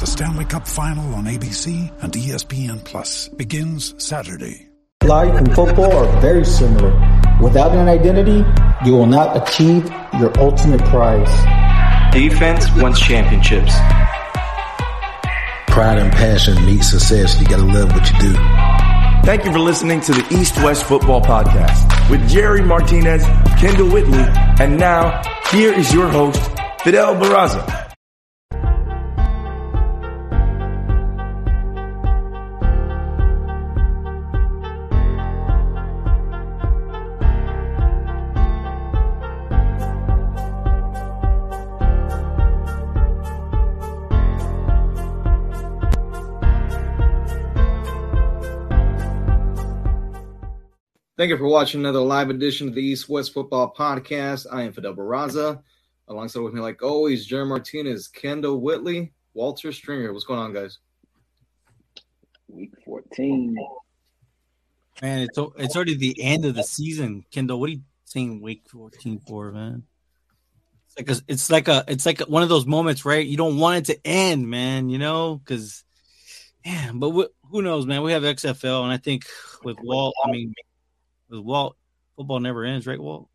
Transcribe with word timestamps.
The 0.00 0.06
Stanley 0.06 0.46
Cup 0.46 0.66
Final 0.66 1.14
on 1.14 1.24
ABC 1.26 1.92
and 2.02 2.10
ESPN 2.10 2.82
Plus 2.82 3.28
begins 3.28 3.94
Saturday. 4.02 4.70
Life 5.04 5.34
and 5.34 5.54
football 5.54 5.92
are 5.92 6.20
very 6.22 6.42
similar. 6.42 6.88
Without 7.42 7.72
an 7.72 7.86
identity, 7.86 8.42
you 8.82 8.92
will 8.92 9.04
not 9.04 9.36
achieve 9.36 9.84
your 10.18 10.32
ultimate 10.38 10.80
prize. 10.84 11.28
Defense 12.14 12.64
wins 12.76 12.98
championships. 12.98 13.74
Pride 15.68 15.98
and 15.98 16.10
passion 16.12 16.64
meet 16.64 16.82
success. 16.82 17.38
You 17.38 17.46
gotta 17.46 17.66
love 17.66 17.92
what 17.92 18.10
you 18.10 18.18
do. 18.20 18.32
Thank 19.26 19.44
you 19.44 19.52
for 19.52 19.58
listening 19.58 20.00
to 20.00 20.12
the 20.12 20.26
East 20.30 20.56
West 20.64 20.84
Football 20.84 21.20
Podcast 21.20 22.08
with 22.08 22.26
Jerry 22.26 22.62
Martinez, 22.62 23.22
Kendall 23.58 23.90
Whitley, 23.90 24.24
and 24.60 24.78
now 24.78 25.20
here 25.50 25.74
is 25.74 25.92
your 25.92 26.08
host, 26.08 26.40
Fidel 26.84 27.16
Barraza. 27.16 27.89
Thank 51.20 51.28
you 51.28 51.36
for 51.36 51.48
watching 51.48 51.80
another 51.82 52.00
live 52.00 52.30
edition 52.30 52.66
of 52.66 52.74
the 52.74 52.80
East 52.80 53.06
West 53.10 53.34
Football 53.34 53.74
Podcast. 53.76 54.46
I 54.50 54.62
am 54.62 54.72
Fidel 54.72 54.94
Barraza. 54.94 55.62
Alongside 56.08 56.40
with 56.40 56.54
me, 56.54 56.62
like 56.62 56.82
always, 56.82 57.26
Jerry 57.26 57.44
Martinez, 57.44 58.08
Kendall 58.08 58.62
Whitley, 58.62 59.12
Walter 59.34 59.70
Stringer. 59.70 60.14
What's 60.14 60.24
going 60.24 60.40
on, 60.40 60.54
guys? 60.54 60.78
Week 62.48 62.72
14. 62.86 63.54
Man, 65.02 65.18
it's 65.20 65.38
it's 65.58 65.76
already 65.76 65.94
the 65.94 66.16
end 66.22 66.46
of 66.46 66.54
the 66.54 66.62
season. 66.62 67.26
Kendall, 67.30 67.60
what 67.60 67.68
are 67.68 67.72
you 67.74 67.82
saying 68.06 68.40
week 68.40 68.62
14 68.70 69.20
for, 69.28 69.52
man? 69.52 69.82
It's 70.86 70.96
like 70.96 71.10
a, 71.10 71.22
it's 71.30 71.50
like 71.50 71.68
a 71.68 71.84
it's 71.86 72.06
like 72.06 72.20
one 72.20 72.42
of 72.42 72.48
those 72.48 72.64
moments, 72.64 73.04
right? 73.04 73.26
You 73.26 73.36
don't 73.36 73.58
want 73.58 73.90
it 73.90 73.92
to 73.92 74.06
end, 74.06 74.48
man, 74.48 74.88
you 74.88 74.96
know, 74.96 75.36
because 75.36 75.84
man, 76.64 76.98
but 76.98 77.10
wh- 77.10 77.50
who 77.50 77.60
knows, 77.60 77.84
man? 77.84 78.00
We 78.00 78.12
have 78.12 78.22
XFL, 78.22 78.84
and 78.84 78.90
I 78.92 78.96
think 78.96 79.26
with 79.62 79.76
Walt, 79.82 80.14
I 80.24 80.30
mean, 80.30 80.54
with 81.30 81.40
Walt, 81.40 81.76
football 82.16 82.40
never 82.40 82.64
ends, 82.64 82.86
right, 82.86 83.00
Walt? 83.00 83.28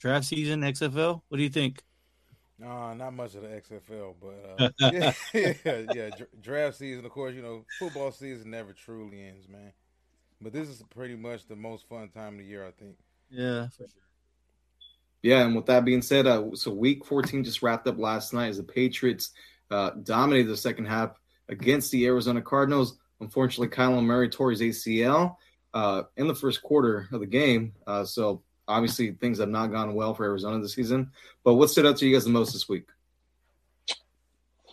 Draft 0.00 0.26
season, 0.26 0.60
XFL. 0.62 1.22
What 1.28 1.36
do 1.36 1.42
you 1.42 1.50
think? 1.50 1.82
No, 2.58 2.92
not 2.92 3.14
much 3.14 3.34
of 3.34 3.42
the 3.42 3.48
XFL, 3.48 4.14
but 4.20 4.62
uh, 4.62 4.70
yeah, 4.92 5.12
yeah, 5.64 5.82
yeah. 5.94 6.10
Draft 6.42 6.76
season, 6.76 7.04
of 7.04 7.10
course, 7.10 7.34
you 7.34 7.42
know, 7.42 7.64
football 7.78 8.12
season 8.12 8.50
never 8.50 8.72
truly 8.72 9.22
ends, 9.22 9.48
man. 9.48 9.72
But 10.42 10.52
this 10.52 10.68
is 10.68 10.82
pretty 10.94 11.16
much 11.16 11.46
the 11.46 11.56
most 11.56 11.88
fun 11.88 12.08
time 12.08 12.34
of 12.34 12.38
the 12.40 12.44
year, 12.44 12.66
I 12.66 12.70
think. 12.72 12.96
Yeah, 13.30 13.68
for 13.68 13.84
sure. 13.88 14.02
Yeah, 15.22 15.44
and 15.44 15.54
with 15.54 15.66
that 15.66 15.84
being 15.84 16.02
said, 16.02 16.26
uh, 16.26 16.54
so 16.54 16.70
week 16.70 17.04
14 17.04 17.44
just 17.44 17.62
wrapped 17.62 17.86
up 17.86 17.98
last 17.98 18.32
night 18.32 18.48
as 18.48 18.56
the 18.56 18.62
Patriots 18.62 19.32
uh, 19.70 19.90
dominated 20.02 20.48
the 20.48 20.56
second 20.56 20.86
half 20.86 21.18
against 21.48 21.90
the 21.90 22.06
Arizona 22.06 22.40
Cardinals. 22.40 22.96
Unfortunately, 23.20 23.68
Kyler 23.68 24.02
Murray 24.02 24.30
tore 24.30 24.50
his 24.50 24.62
ACL 24.62 25.36
uh, 25.74 26.02
in 26.16 26.26
the 26.26 26.34
first 26.34 26.62
quarter 26.62 27.08
of 27.12 27.20
the 27.20 27.26
game. 27.26 27.72
Uh, 27.86 28.04
so 28.04 28.42
obviously, 28.66 29.12
things 29.12 29.38
have 29.38 29.48
not 29.48 29.68
gone 29.68 29.94
well 29.94 30.14
for 30.14 30.24
Arizona 30.24 30.60
this 30.60 30.74
season. 30.74 31.10
But 31.44 31.54
what 31.54 31.70
stood 31.70 31.86
out 31.86 31.96
to 31.98 32.06
you 32.06 32.14
guys 32.14 32.24
the 32.24 32.30
most 32.30 32.52
this 32.52 32.68
week? 32.68 32.86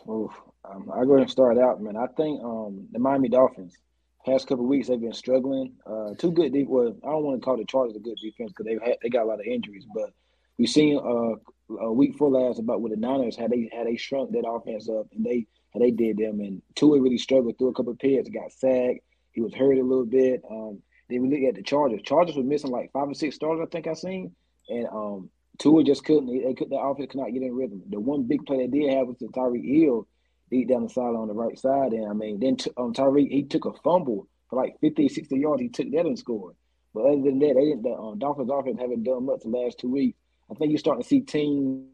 Oof. 0.09 0.31
Um, 0.69 0.91
I 0.93 1.03
go 1.05 1.13
ahead 1.13 1.21
and 1.21 1.31
start 1.31 1.57
out, 1.57 1.81
man. 1.81 1.95
I 1.95 2.07
think 2.07 2.43
um, 2.43 2.87
the 2.91 2.99
Miami 2.99 3.29
Dolphins, 3.29 3.77
past 4.25 4.47
couple 4.47 4.65
weeks, 4.65 4.87
they've 4.87 4.99
been 4.99 5.13
struggling. 5.13 5.73
Uh, 5.85 6.13
two 6.17 6.31
good 6.31 6.53
deep. 6.53 6.67
Well, 6.67 6.95
I 7.03 7.09
don't 7.09 7.23
want 7.23 7.39
to 7.39 7.45
call 7.45 7.57
the 7.57 7.65
Chargers 7.65 7.95
a 7.95 7.99
good 7.99 8.17
defense 8.21 8.51
because 8.51 8.65
they've 8.65 8.81
had 8.81 8.97
they 9.01 9.09
got 9.09 9.23
a 9.23 9.29
lot 9.29 9.39
of 9.39 9.45
injuries. 9.45 9.85
But 9.93 10.11
we've 10.57 10.69
seen 10.69 10.97
uh, 10.97 11.75
a 11.79 11.91
week 11.91 12.17
four 12.17 12.29
last 12.29 12.59
about 12.59 12.81
with 12.81 12.91
the 12.91 12.99
Niners 12.99 13.37
how 13.37 13.47
they 13.47 13.69
how 13.73 13.83
they 13.83 13.95
shrunk 13.95 14.31
that 14.31 14.47
offense 14.47 14.89
up 14.89 15.07
and 15.15 15.25
they 15.25 15.47
how 15.73 15.79
they 15.79 15.91
did 15.91 16.17
them. 16.17 16.41
And 16.41 16.61
Tua 16.75 16.99
really 16.99 17.17
struggled 17.17 17.57
through 17.57 17.69
a 17.69 17.73
couple 17.73 17.93
of 17.93 17.99
picks, 17.99 18.29
got 18.29 18.51
sacked. 18.51 18.99
He 19.31 19.41
was 19.41 19.53
hurt 19.53 19.77
a 19.77 19.83
little 19.83 20.05
bit. 20.05 20.41
Um, 20.49 20.81
then 21.09 21.21
we 21.21 21.29
look 21.29 21.47
at 21.47 21.55
the 21.55 21.63
Chargers. 21.63 22.01
Chargers 22.03 22.35
were 22.35 22.43
missing 22.43 22.71
like 22.71 22.91
five 22.91 23.09
or 23.09 23.13
six 23.13 23.35
starters, 23.35 23.65
I 23.65 23.69
think 23.69 23.87
I 23.87 23.93
seen, 23.93 24.35
and 24.69 24.87
um, 24.87 25.29
Tua 25.57 25.83
just 25.83 26.03
couldn't. 26.03 26.27
They 26.27 26.53
could. 26.53 26.69
The 26.69 26.77
offense 26.77 27.11
could 27.11 27.21
not 27.21 27.33
get 27.33 27.41
in 27.41 27.55
rhythm. 27.55 27.83
The 27.89 27.99
one 27.99 28.23
big 28.23 28.45
play 28.45 28.57
they 28.57 28.67
did 28.67 28.93
have 28.93 29.07
was 29.07 29.17
the 29.19 29.27
Tyreek 29.27 29.65
Hill 29.65 30.07
deep 30.49 30.69
down 30.69 30.83
the 30.83 30.89
sideline 30.89 31.15
on 31.23 31.27
the 31.27 31.33
right 31.33 31.57
side, 31.57 31.93
and 31.93 32.09
I 32.09 32.13
mean, 32.13 32.39
then 32.39 32.57
t- 32.57 32.71
um, 32.77 32.93
Tyreek 32.93 33.31
he 33.31 33.43
took 33.43 33.65
a 33.65 33.73
fumble 33.83 34.27
for 34.49 34.61
like 34.61 34.79
50, 34.81 35.09
60 35.09 35.37
yards. 35.37 35.61
He 35.61 35.69
took 35.69 35.91
that 35.91 36.05
and 36.05 36.17
scored. 36.17 36.55
But 36.93 37.01
other 37.01 37.21
than 37.21 37.39
that, 37.39 37.53
they 37.55 37.65
didn't. 37.65 37.83
The 37.83 37.91
um, 37.91 38.17
Dolphins 38.17 38.49
offense 38.51 38.79
haven't 38.79 39.03
done 39.03 39.25
much 39.25 39.41
the 39.43 39.49
last 39.49 39.79
two 39.79 39.91
weeks. 39.91 40.17
I 40.49 40.55
think 40.55 40.71
you're 40.71 40.79
starting 40.79 41.03
to 41.03 41.07
see 41.07 41.21
teams. 41.21 41.85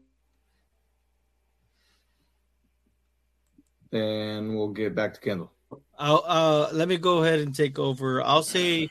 And 3.92 4.56
we'll 4.56 4.68
get 4.68 4.94
back 4.94 5.14
to 5.14 5.20
Kendall. 5.20 5.52
I'll, 5.98 6.24
uh, 6.26 6.68
let 6.72 6.88
me 6.88 6.96
go 6.96 7.22
ahead 7.22 7.40
and 7.40 7.54
take 7.54 7.78
over. 7.78 8.22
I'll 8.22 8.42
say 8.42 8.90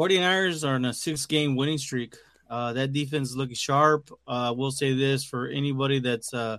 49ers 0.00 0.66
are 0.66 0.76
on 0.76 0.86
a 0.86 0.94
six 0.94 1.26
game 1.26 1.56
winning 1.56 1.76
streak. 1.76 2.16
Uh, 2.48 2.72
that 2.72 2.92
defense 2.92 3.36
looking 3.36 3.54
sharp. 3.54 4.10
Uh, 4.26 4.54
we'll 4.56 4.70
say 4.70 4.94
this 4.94 5.24
for 5.24 5.48
anybody 5.48 5.98
that's 5.98 6.32
uh, 6.32 6.56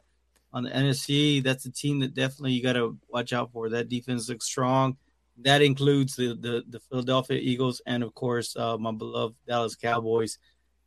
on 0.53 0.63
the 0.63 0.69
NFC, 0.69 1.43
that's 1.43 1.65
a 1.65 1.71
team 1.71 1.99
that 2.01 2.13
definitely 2.13 2.51
you 2.51 2.61
got 2.61 2.73
to 2.73 2.99
watch 3.09 3.33
out 3.33 3.51
for. 3.51 3.67
That 3.69 3.89
defense 3.89 4.29
looks 4.29 4.45
strong. 4.45 4.95
That 5.39 5.63
includes 5.63 6.15
the, 6.15 6.37
the, 6.39 6.63
the 6.69 6.79
Philadelphia 6.81 7.39
Eagles 7.41 7.81
and, 7.87 8.03
of 8.03 8.13
course, 8.13 8.55
uh, 8.55 8.77
my 8.77 8.91
beloved 8.91 9.35
Dallas 9.47 9.75
Cowboys. 9.75 10.37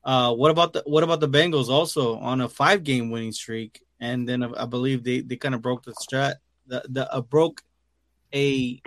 Uh, 0.05 0.33
what 0.33 0.53
about 0.53 0.75
the 0.75 0.85
what 0.87 1.03
about 1.03 1.19
the 1.19 1.29
Bengals 1.29 1.71
also 1.71 2.19
on 2.19 2.41
a 2.41 2.49
five 2.49 2.85
game 2.85 3.11
winning 3.11 3.33
streak? 3.33 3.83
And 3.99 4.29
then 4.29 4.55
I 4.55 4.67
believe 4.67 5.03
they, 5.03 5.23
they 5.23 5.37
kind 5.37 5.57
of 5.57 5.63
broke 5.63 5.83
the 5.83 5.95
strat 5.95 6.35
the 6.67 6.85
the 6.89 7.13
uh, 7.13 7.21
broke 7.21 7.63
a 8.33 8.81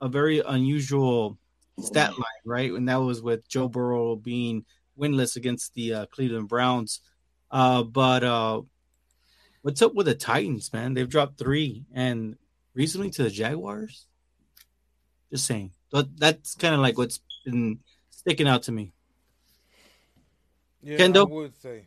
a 0.00 0.08
very 0.08 0.40
unusual 0.40 1.38
stat 1.80 2.12
line, 2.12 2.44
right? 2.44 2.72
And 2.72 2.88
that 2.88 2.96
was 2.96 3.22
with 3.22 3.48
Joe 3.48 3.68
Burrow 3.68 4.16
being 4.16 4.64
winless 4.98 5.36
against 5.36 5.74
the 5.74 5.94
uh, 5.94 6.06
Cleveland 6.06 6.48
Browns. 6.48 7.00
Uh, 7.50 7.82
but 7.82 8.24
uh, 8.24 8.62
what's 9.62 9.82
up 9.82 9.94
with 9.94 10.06
the 10.06 10.14
Titans, 10.14 10.72
man? 10.72 10.94
They've 10.94 11.08
dropped 11.08 11.38
three, 11.38 11.84
and 11.92 12.36
recently 12.74 13.10
to 13.10 13.22
the 13.24 13.30
Jaguars. 13.30 14.06
Just 15.30 15.46
saying, 15.46 15.72
but 15.90 16.16
that's 16.16 16.54
kind 16.54 16.74
of 16.74 16.80
like 16.80 16.98
what's 16.98 17.20
been 17.44 17.80
sticking 18.10 18.48
out 18.48 18.64
to 18.64 18.72
me. 18.72 18.92
Yeah, 20.82 20.98
Kendall? 20.98 21.26
I 21.28 21.32
would 21.32 21.56
say. 21.60 21.86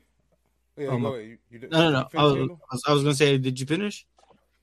Yeah, 0.75 0.89
Um, 0.89 1.01
go 1.01 1.15
ahead. 1.15 1.37
You, 1.49 1.59
you, 1.59 1.67
No, 1.69 1.89
no, 1.89 1.91
no. 1.91 2.07
I 2.15 2.23
was, 2.23 2.83
I 2.87 2.93
was, 2.93 3.03
gonna 3.03 3.15
say, 3.15 3.37
did 3.37 3.59
you 3.59 3.65
finish? 3.65 4.05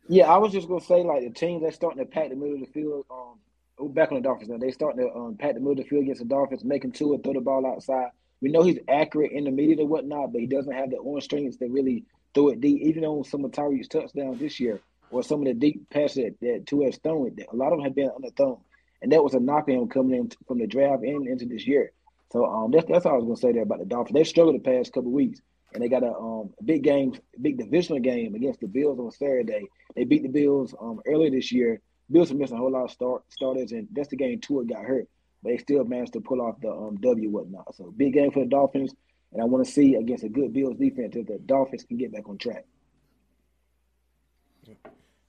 Yeah, 0.08 0.30
I 0.30 0.36
was 0.36 0.52
just 0.52 0.68
gonna 0.68 0.80
say 0.80 1.02
like 1.02 1.22
the 1.22 1.30
teams 1.30 1.62
that's 1.62 1.76
starting 1.76 1.98
to 1.98 2.04
pack 2.04 2.28
the 2.28 2.36
middle 2.36 2.54
of 2.54 2.60
the 2.60 2.66
field. 2.66 3.06
Um, 3.10 3.38
we're 3.40 3.53
back 3.78 4.12
on 4.12 4.16
the 4.16 4.22
Dolphins 4.22 4.50
now. 4.50 4.58
They 4.58 4.70
starting 4.70 5.06
to 5.06 5.12
um, 5.14 5.36
pack 5.36 5.54
the 5.54 5.60
middle 5.60 5.72
of 5.72 5.78
the 5.78 5.84
field 5.84 6.04
against 6.04 6.20
the 6.20 6.28
Dolphins, 6.28 6.64
making 6.64 6.92
Tua 6.92 7.18
throw 7.18 7.32
the 7.32 7.40
ball 7.40 7.66
outside. 7.66 8.10
We 8.40 8.50
know 8.50 8.62
he's 8.62 8.78
accurate 8.88 9.32
in 9.32 9.44
the 9.44 9.50
medium 9.50 9.80
and 9.80 9.88
whatnot, 9.88 10.32
but 10.32 10.40
he 10.40 10.46
doesn't 10.46 10.72
have 10.72 10.90
the 10.90 10.98
arm 10.98 11.20
strength 11.20 11.58
to 11.58 11.66
really 11.66 12.04
throw 12.34 12.48
it 12.48 12.60
deep. 12.60 12.82
Even 12.82 13.04
on 13.04 13.24
some 13.24 13.44
of 13.44 13.52
Tyreek's 13.52 13.88
touchdowns 13.88 14.38
this 14.38 14.60
year, 14.60 14.80
or 15.10 15.22
some 15.22 15.40
of 15.40 15.46
the 15.46 15.54
deep 15.54 15.88
passes 15.90 16.24
that, 16.24 16.40
that 16.40 16.66
Tua 16.66 16.86
has 16.86 16.98
thrown, 16.98 17.36
a 17.52 17.56
lot 17.56 17.72
of 17.72 17.78
them 17.78 17.84
have 17.84 17.94
been 17.94 18.10
underthrown, 18.10 18.60
and 19.02 19.12
that 19.12 19.22
was 19.22 19.34
a 19.34 19.40
knock 19.40 19.68
on 19.68 19.74
him 19.74 19.88
coming 19.88 20.18
in 20.18 20.30
from 20.46 20.58
the 20.58 20.66
draft 20.66 21.02
and 21.02 21.26
into 21.26 21.46
this 21.46 21.66
year. 21.66 21.92
So 22.32 22.44
um, 22.44 22.70
that's 22.70 22.86
that's 22.88 23.06
all 23.06 23.12
I 23.12 23.16
was 23.16 23.24
gonna 23.24 23.36
say 23.36 23.52
there 23.52 23.62
about 23.62 23.78
the 23.78 23.84
Dolphins. 23.84 24.14
They 24.14 24.24
struggled 24.24 24.56
the 24.56 24.70
past 24.70 24.92
couple 24.92 25.12
weeks, 25.12 25.40
and 25.72 25.82
they 25.82 25.88
got 25.88 26.02
a 26.02 26.12
um 26.12 26.52
big 26.64 26.82
game, 26.82 27.14
big 27.40 27.58
divisional 27.58 28.00
game 28.00 28.34
against 28.34 28.60
the 28.60 28.66
Bills 28.66 28.98
on 28.98 29.12
Saturday. 29.12 29.66
They 29.94 30.04
beat 30.04 30.22
the 30.22 30.28
Bills 30.28 30.74
um 30.80 31.00
earlier 31.06 31.30
this 31.30 31.52
year. 31.52 31.80
Bills 32.10 32.30
are 32.30 32.34
missing 32.34 32.56
a 32.56 32.60
whole 32.60 32.72
lot 32.72 32.84
of 32.84 32.90
start 32.90 33.22
starters, 33.30 33.72
and 33.72 33.88
that's 33.92 34.08
the 34.08 34.16
game 34.16 34.40
Tua 34.40 34.64
got 34.64 34.84
hurt, 34.84 35.08
but 35.42 35.50
they 35.50 35.58
still 35.58 35.84
managed 35.84 36.12
to 36.14 36.20
pull 36.20 36.40
off 36.40 36.60
the 36.60 36.70
um 36.70 36.96
W 36.96 37.30
whatnot. 37.30 37.74
So 37.74 37.92
big 37.96 38.14
game 38.14 38.30
for 38.30 38.40
the 38.40 38.50
Dolphins, 38.50 38.94
and 39.32 39.40
I 39.40 39.44
want 39.44 39.64
to 39.64 39.70
see 39.70 39.94
against 39.94 40.24
a 40.24 40.28
good 40.28 40.52
Bills 40.52 40.76
defense 40.76 41.16
if 41.16 41.26
the 41.26 41.38
Dolphins 41.38 41.84
can 41.84 41.96
get 41.96 42.12
back 42.12 42.28
on 42.28 42.38
track. 42.38 42.64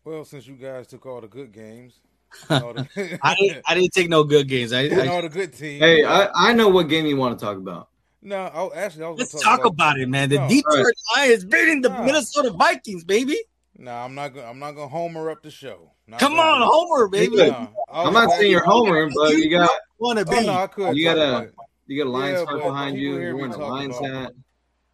Well, 0.03 0.23
since 0.23 0.45
you 0.45 0.55
guys 0.55 0.85
took 0.85 1.05
all 1.05 1.19
the 1.19 1.27
good 1.27 1.51
games, 1.51 1.99
the, 2.47 3.19
I 3.23 3.35
didn't. 3.35 3.63
I 3.67 3.73
didn't 3.73 3.93
take 3.93 4.09
no 4.09 4.23
good 4.23 4.47
games. 4.47 4.71
I, 4.71 4.81
I 4.83 5.07
all 5.07 5.21
the 5.21 5.29
good 5.29 5.53
teams. 5.53 5.81
Hey, 5.81 6.03
I, 6.03 6.29
I 6.35 6.53
know 6.53 6.69
what 6.69 6.89
game 6.89 7.05
you 7.05 7.17
want 7.17 7.39
to 7.39 7.43
talk 7.43 7.57
about. 7.57 7.89
No, 8.21 8.37
I, 8.37 8.77
actually, 8.77 9.03
I 9.03 9.09
was 9.09 9.19
let's 9.19 9.31
talk, 9.31 9.41
talk 9.41 9.59
about, 9.59 9.71
about, 9.71 9.99
it, 9.99 10.09
man. 10.09 10.29
The 10.29 10.37
no, 10.37 10.47
Detroit 10.47 10.85
right. 10.85 10.93
Lions 11.15 11.45
beating 11.45 11.81
the 11.81 11.89
no. 11.89 12.03
Minnesota 12.03 12.51
Vikings, 12.51 13.03
baby. 13.03 13.37
No, 13.77 13.91
I'm 13.91 14.15
not 14.15 14.33
gonna. 14.33 14.47
I'm 14.47 14.59
not 14.59 14.71
gonna 14.73 14.87
homer 14.87 15.29
up 15.29 15.41
the 15.41 15.51
show. 15.51 15.91
Not 16.07 16.19
Come 16.19 16.39
on, 16.39 16.61
homer, 16.61 17.07
baby. 17.07 17.35
No, 17.37 17.69
oh, 17.89 18.07
I'm 18.07 18.13
not 18.13 18.29
saying 18.31 18.51
you're 18.51 18.63
homer, 18.63 19.09
but 19.15 19.35
you 19.37 19.49
got 19.49 19.69
want 19.97 20.19
to 20.19 20.25
be. 20.25 20.35
Oh, 20.37 20.41
no, 20.41 20.53
I 20.53 20.67
could. 20.67 20.95
You 20.95 21.03
got 21.03 21.17
a 21.17 21.49
you 21.87 22.03
got 22.03 22.09
a 22.09 22.11
Lions 22.11 22.45
yeah, 22.47 22.57
behind 22.57 22.97
you. 22.97 23.19
You're 23.19 23.35
wearing 23.35 23.53
a 23.53 23.57
Lions 23.57 23.97
hat. 23.99 24.33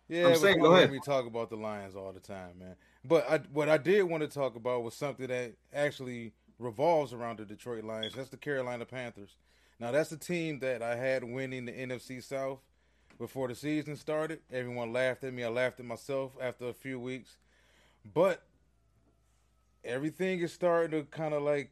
Yeah, 0.08 0.28
I'm 0.28 0.36
saying, 0.36 0.60
go 0.60 0.76
ahead. 0.76 0.92
We 0.92 1.00
talk 1.00 1.26
about 1.26 1.50
the 1.50 1.56
Lions 1.56 1.96
all 1.96 2.12
the 2.12 2.20
time, 2.20 2.60
man. 2.60 2.76
But 3.06 3.30
I, 3.30 3.38
what 3.54 3.70
I 3.70 3.78
did 3.78 4.04
want 4.04 4.22
to 4.22 4.28
talk 4.28 4.58
about 4.58 4.84
was 4.84 4.94
something 4.94 5.28
that 5.28 5.54
actually 5.74 6.34
revolves 6.60 7.14
around 7.14 7.40
the 7.40 7.46
Detroit 7.46 7.86
Lions. 7.86 8.14
That's 8.14 8.30
the 8.30 8.38
Carolina 8.38 8.86
Panthers. 8.86 9.38
Now, 9.80 9.92
that's 9.92 10.10
the 10.10 10.18
team 10.18 10.60
that 10.60 10.84
I 10.84 10.98
had 10.98 11.24
winning 11.24 11.66
the 11.66 11.72
NFC 11.72 12.22
South 12.22 12.60
before 13.18 13.48
the 13.48 13.56
season 13.56 13.96
started. 13.96 14.42
Everyone 14.52 14.92
laughed 14.92 15.24
at 15.24 15.34
me. 15.34 15.46
I 15.46 15.48
laughed 15.48 15.80
at 15.80 15.86
myself 15.86 16.34
after 16.42 16.66
a 16.68 16.74
few 16.74 17.00
weeks. 17.00 17.38
But 18.14 18.44
everything 19.84 20.40
is 20.40 20.54
starting 20.54 20.92
to 20.92 21.06
kind 21.06 21.34
of 21.34 21.44
like 21.44 21.72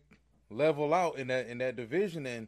level 0.50 0.94
out 0.94 1.18
in 1.18 1.28
that 1.28 1.48
in 1.48 1.60
that 1.60 1.76
division 1.76 2.26
and 2.26 2.48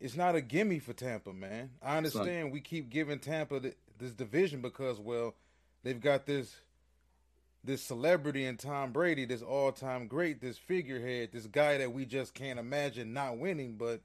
it's 0.00 0.16
not 0.16 0.34
a 0.34 0.40
gimme 0.40 0.78
for 0.78 0.92
Tampa, 0.92 1.32
man. 1.32 1.70
I 1.82 1.96
understand 1.96 2.52
we 2.52 2.60
keep 2.60 2.90
giving 2.90 3.18
Tampa 3.18 3.60
the, 3.60 3.74
this 3.98 4.12
division 4.12 4.60
because 4.60 5.00
well, 5.00 5.34
they've 5.82 6.00
got 6.00 6.26
this 6.26 6.54
this 7.64 7.82
celebrity 7.82 8.44
and 8.44 8.58
Tom 8.58 8.92
Brady, 8.92 9.24
this 9.24 9.42
all-time 9.42 10.06
great, 10.06 10.40
this 10.40 10.56
figurehead, 10.56 11.30
this 11.32 11.46
guy 11.46 11.78
that 11.78 11.92
we 11.92 12.04
just 12.04 12.32
can't 12.32 12.60
imagine 12.60 13.12
not 13.12 13.38
winning, 13.38 13.74
but 13.76 14.00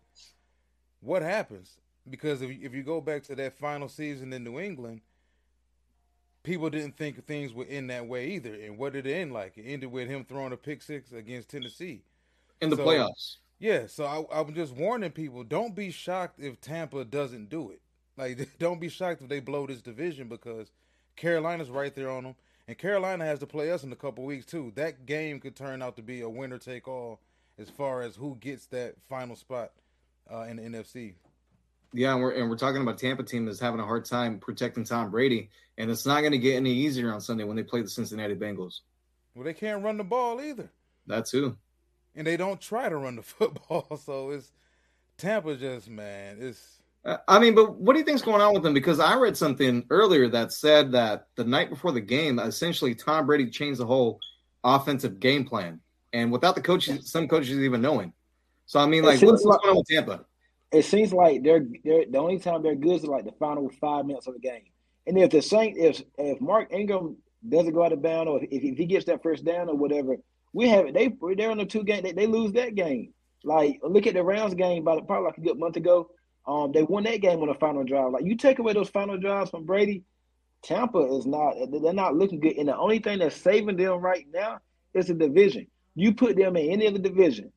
what 0.99 1.21
happens? 1.21 1.77
Because 2.09 2.41
if 2.41 2.49
if 2.49 2.73
you 2.73 2.83
go 2.83 3.01
back 3.01 3.23
to 3.23 3.35
that 3.35 3.57
final 3.57 3.89
season 3.89 4.33
in 4.33 4.43
New 4.43 4.59
England, 4.59 5.01
people 6.43 6.69
didn't 6.69 6.97
think 6.97 7.25
things 7.25 7.53
would 7.53 7.69
end 7.69 7.89
that 7.89 8.07
way 8.07 8.31
either. 8.31 8.53
And 8.53 8.77
what 8.77 8.93
did 8.93 9.07
it 9.07 9.13
end 9.13 9.33
like? 9.33 9.57
It 9.57 9.65
ended 9.65 9.91
with 9.91 10.07
him 10.07 10.25
throwing 10.25 10.53
a 10.53 10.57
pick 10.57 10.81
six 10.81 11.11
against 11.11 11.49
Tennessee 11.49 12.03
in 12.61 12.69
the 12.69 12.75
so, 12.75 12.85
playoffs. 12.85 13.37
Yeah, 13.59 13.85
so 13.87 14.05
I, 14.05 14.39
I'm 14.39 14.53
just 14.53 14.73
warning 14.73 15.11
people: 15.11 15.43
don't 15.43 15.75
be 15.75 15.91
shocked 15.91 16.39
if 16.39 16.59
Tampa 16.61 17.05
doesn't 17.05 17.49
do 17.49 17.71
it. 17.71 17.81
Like, 18.17 18.49
don't 18.59 18.79
be 18.79 18.89
shocked 18.89 19.21
if 19.21 19.29
they 19.29 19.39
blow 19.39 19.67
this 19.67 19.81
division 19.81 20.27
because 20.27 20.71
Carolina's 21.15 21.69
right 21.69 21.93
there 21.93 22.09
on 22.09 22.23
them, 22.23 22.35
and 22.67 22.77
Carolina 22.77 23.25
has 23.25 23.39
to 23.39 23.47
play 23.47 23.71
us 23.71 23.83
in 23.83 23.91
a 23.91 23.95
couple 23.95 24.23
weeks 24.23 24.45
too. 24.45 24.71
That 24.75 25.05
game 25.05 25.39
could 25.39 25.55
turn 25.55 25.81
out 25.81 25.95
to 25.97 26.01
be 26.01 26.21
a 26.21 26.29
winner 26.29 26.57
take 26.57 26.87
all 26.87 27.19
as 27.59 27.69
far 27.69 28.01
as 28.01 28.15
who 28.15 28.35
gets 28.39 28.65
that 28.67 28.95
final 29.07 29.35
spot 29.35 29.71
uh, 30.31 30.41
in 30.41 30.57
the 30.57 30.63
NFC. 30.63 31.13
Yeah, 31.93 32.13
and 32.13 32.21
we're 32.21 32.31
and 32.31 32.49
we're 32.49 32.57
talking 32.57 32.81
about 32.81 32.97
Tampa 32.97 33.23
team 33.23 33.45
that's 33.45 33.59
having 33.59 33.79
a 33.79 33.85
hard 33.85 34.05
time 34.05 34.39
protecting 34.39 34.85
Tom 34.85 35.11
Brady, 35.11 35.49
and 35.77 35.91
it's 35.91 36.05
not 36.05 36.21
going 36.21 36.31
to 36.31 36.37
get 36.37 36.55
any 36.55 36.71
easier 36.71 37.13
on 37.13 37.19
Sunday 37.19 37.43
when 37.43 37.57
they 37.57 37.63
play 37.63 37.81
the 37.81 37.89
Cincinnati 37.89 38.35
Bengals. 38.35 38.79
Well, 39.35 39.43
they 39.43 39.53
can't 39.53 39.83
run 39.83 39.97
the 39.97 40.03
ball 40.03 40.41
either. 40.41 40.69
That 41.07 41.25
too. 41.25 41.57
And 42.15 42.25
they 42.27 42.37
don't 42.37 42.59
try 42.59 42.89
to 42.89 42.95
run 42.95 43.17
the 43.17 43.21
football, 43.23 43.99
so 44.03 44.31
it's 44.31 44.51
Tampa. 45.17 45.55
Just 45.55 45.89
man, 45.89 46.37
it's. 46.39 46.77
Uh, 47.03 47.17
I 47.27 47.39
mean, 47.39 47.55
but 47.55 47.75
what 47.75 47.93
do 47.93 47.99
you 47.99 48.05
think's 48.05 48.21
going 48.21 48.41
on 48.41 48.53
with 48.53 48.63
them? 48.63 48.73
Because 48.73 48.99
I 48.99 49.15
read 49.15 49.35
something 49.35 49.85
earlier 49.89 50.29
that 50.29 50.53
said 50.53 50.91
that 50.91 51.27
the 51.35 51.43
night 51.43 51.69
before 51.69 51.91
the 51.91 52.01
game, 52.01 52.37
essentially 52.37 52.93
Tom 52.93 53.25
Brady 53.25 53.49
changed 53.49 53.79
the 53.79 53.87
whole 53.87 54.19
offensive 54.63 55.19
game 55.19 55.43
plan, 55.43 55.81
and 56.13 56.31
without 56.31 56.55
the 56.55 56.61
coaches, 56.61 57.11
some 57.11 57.27
coaches 57.27 57.57
even 57.59 57.81
knowing. 57.81 58.13
So 58.65 58.79
I 58.79 58.85
mean, 58.85 59.03
like, 59.03 59.21
what's 59.21 59.43
going 59.43 59.59
on 59.65 59.75
with 59.77 59.87
Tampa? 59.87 60.25
It 60.71 60.85
seems 60.85 61.13
like 61.13 61.43
they're 61.43 61.65
they're 61.83 62.05
the 62.09 62.17
only 62.17 62.39
time 62.39 62.63
they're 62.63 62.75
good 62.75 62.95
is 62.95 63.03
like 63.03 63.25
the 63.25 63.33
final 63.33 63.69
five 63.81 64.05
minutes 64.05 64.27
of 64.27 64.33
the 64.33 64.39
game. 64.39 64.63
And 65.05 65.17
if 65.17 65.31
the 65.31 65.41
Saint 65.41 65.77
if 65.77 66.01
if 66.17 66.39
Mark 66.39 66.71
Ingram 66.71 67.17
doesn't 67.47 67.73
go 67.73 67.83
out 67.83 67.93
of 67.93 68.01
bounds 68.01 68.29
or 68.29 68.43
if, 68.43 68.49
if 68.51 68.77
he 68.77 68.85
gets 68.85 69.05
that 69.05 69.23
first 69.23 69.43
down 69.43 69.69
or 69.69 69.75
whatever, 69.75 70.17
we 70.53 70.69
have 70.69 70.93
they 70.93 71.11
they're 71.35 71.51
on 71.51 71.57
the 71.57 71.65
two 71.65 71.83
game 71.83 72.03
they, 72.03 72.13
they 72.13 72.27
lose 72.27 72.53
that 72.53 72.75
game. 72.75 73.13
Like 73.43 73.79
look 73.83 74.07
at 74.07 74.13
the 74.13 74.23
Rams 74.23 74.53
game 74.53 74.83
about 74.83 75.05
probably 75.07 75.25
like 75.25 75.37
a 75.37 75.41
good 75.41 75.59
month 75.59 75.75
ago. 75.75 76.09
Um, 76.47 76.71
they 76.71 76.83
won 76.83 77.03
that 77.03 77.21
game 77.21 77.39
on 77.41 77.47
the 77.47 77.53
final 77.55 77.83
drive. 77.83 78.11
Like 78.11 78.25
you 78.25 78.35
take 78.35 78.59
away 78.59 78.73
those 78.73 78.89
final 78.89 79.17
drives 79.17 79.51
from 79.51 79.65
Brady, 79.65 80.03
Tampa 80.63 80.99
is 80.99 81.25
not 81.25 81.55
they're 81.69 81.93
not 81.93 82.15
looking 82.15 82.39
good. 82.39 82.57
And 82.57 82.69
the 82.69 82.77
only 82.77 82.99
thing 82.99 83.19
that's 83.19 83.35
saving 83.35 83.77
them 83.77 83.99
right 83.99 84.25
now 84.31 84.59
is 84.93 85.07
the 85.07 85.13
division. 85.13 85.67
You 85.95 86.13
put 86.13 86.37
them 86.37 86.55
in 86.55 86.71
any 86.71 86.87
other 86.87 86.99
division, 86.99 87.51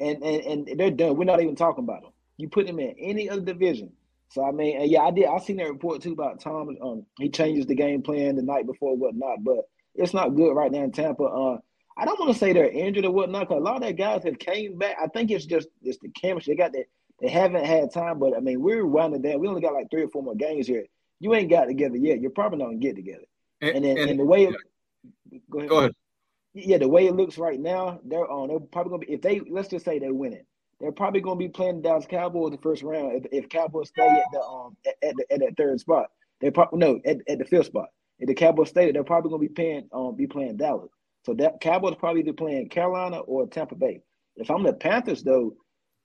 and 0.00 0.22
and, 0.22 0.68
and 0.68 0.80
they're 0.80 0.90
done. 0.90 1.16
We're 1.16 1.24
not 1.24 1.40
even 1.40 1.56
talking 1.56 1.84
about 1.84 2.02
them. 2.02 2.12
You 2.38 2.48
put 2.48 2.68
him 2.68 2.78
in 2.78 2.94
any 2.98 3.28
other 3.28 3.42
division. 3.42 3.92
So 4.30 4.44
I 4.44 4.52
mean, 4.52 4.88
yeah, 4.88 5.02
I 5.02 5.10
did. 5.10 5.26
I 5.26 5.38
seen 5.38 5.56
that 5.56 5.68
report 5.68 6.02
too 6.02 6.12
about 6.12 6.40
Tom. 6.40 6.76
Um, 6.82 7.06
he 7.18 7.28
changes 7.28 7.66
the 7.66 7.74
game 7.74 8.02
plan 8.02 8.36
the 8.36 8.42
night 8.42 8.66
before, 8.66 8.96
whatnot. 8.96 9.42
But 9.42 9.68
it's 9.94 10.14
not 10.14 10.36
good 10.36 10.52
right 10.52 10.70
now 10.70 10.82
in 10.82 10.92
Tampa. 10.92 11.24
Uh, 11.24 11.58
I 11.96 12.04
don't 12.04 12.20
want 12.20 12.32
to 12.32 12.38
say 12.38 12.52
they're 12.52 12.70
injured 12.70 13.04
or 13.04 13.10
whatnot 13.10 13.48
because 13.48 13.60
a 13.60 13.64
lot 13.64 13.76
of 13.76 13.82
that 13.82 13.96
guys 13.96 14.22
have 14.24 14.38
came 14.38 14.78
back. 14.78 14.96
I 15.02 15.08
think 15.08 15.30
it's 15.30 15.46
just 15.46 15.68
it's 15.82 15.98
the 15.98 16.10
chemistry. 16.10 16.54
They 16.54 16.58
got 16.58 16.72
that. 16.72 16.84
They 17.20 17.28
haven't 17.28 17.64
had 17.64 17.92
time, 17.92 18.20
but 18.20 18.36
I 18.36 18.40
mean, 18.40 18.60
we're 18.60 18.86
winding 18.86 19.22
down. 19.22 19.40
We 19.40 19.48
only 19.48 19.60
got 19.60 19.74
like 19.74 19.90
three 19.90 20.02
or 20.02 20.08
four 20.08 20.22
more 20.22 20.36
games 20.36 20.68
here. 20.68 20.84
You 21.18 21.34
ain't 21.34 21.50
got 21.50 21.64
together 21.64 21.96
yet. 21.96 22.20
You're 22.20 22.30
probably 22.30 22.58
not 22.58 22.66
gonna 22.66 22.76
get 22.76 22.94
together. 22.94 23.24
And, 23.60 23.76
and 23.76 23.84
then 23.84 23.98
and, 23.98 24.10
and 24.10 24.20
the 24.20 24.24
way, 24.24 24.44
it, 24.44 24.54
go 25.50 25.58
ahead. 25.58 25.70
Go 25.70 25.78
ahead. 25.78 25.92
Yeah, 26.54 26.78
the 26.78 26.88
way 26.88 27.06
it 27.06 27.14
looks 27.14 27.38
right 27.38 27.58
now, 27.58 28.00
they're 28.04 28.30
on. 28.30 28.48
They're 28.48 28.60
probably 28.60 28.90
gonna 28.90 29.06
be 29.06 29.12
if 29.14 29.22
they 29.22 29.40
let's 29.50 29.68
just 29.68 29.84
say 29.84 29.98
they 29.98 30.10
win 30.10 30.34
it 30.34 30.46
they're 30.80 30.92
probably 30.92 31.20
going 31.20 31.38
to 31.38 31.44
be 31.44 31.48
playing 31.48 31.82
Dallas 31.82 32.06
Cowboys 32.06 32.52
the 32.52 32.58
first 32.58 32.82
round 32.82 33.12
if, 33.12 33.44
if 33.44 33.48
Cowboys 33.48 33.88
stay 33.88 34.06
at 34.06 34.24
the 34.32 34.40
um 34.40 34.76
at, 34.86 34.94
at, 35.02 35.14
the, 35.16 35.32
at 35.32 35.40
that 35.40 35.56
third 35.56 35.80
spot. 35.80 36.10
They 36.40 36.50
probably 36.50 36.78
no 36.78 37.00
at, 37.04 37.18
at 37.28 37.38
the 37.38 37.44
fifth 37.44 37.66
spot. 37.66 37.88
If 38.18 38.28
the 38.28 38.34
Cowboys 38.34 38.68
stay, 38.68 38.90
they're 38.92 39.04
probably 39.04 39.30
going 39.30 39.42
to 39.42 39.48
be 39.48 39.54
playing 39.54 39.88
um 39.92 40.16
be 40.16 40.26
playing 40.26 40.56
Dallas. 40.56 40.90
So 41.26 41.34
that 41.34 41.60
Cowboys 41.60 41.96
probably 41.96 42.22
be 42.22 42.32
playing 42.32 42.68
Carolina 42.68 43.18
or 43.20 43.46
Tampa 43.46 43.74
Bay. 43.74 44.00
If 44.36 44.50
I'm 44.50 44.62
the 44.62 44.72
Panthers 44.72 45.22
though, 45.22 45.54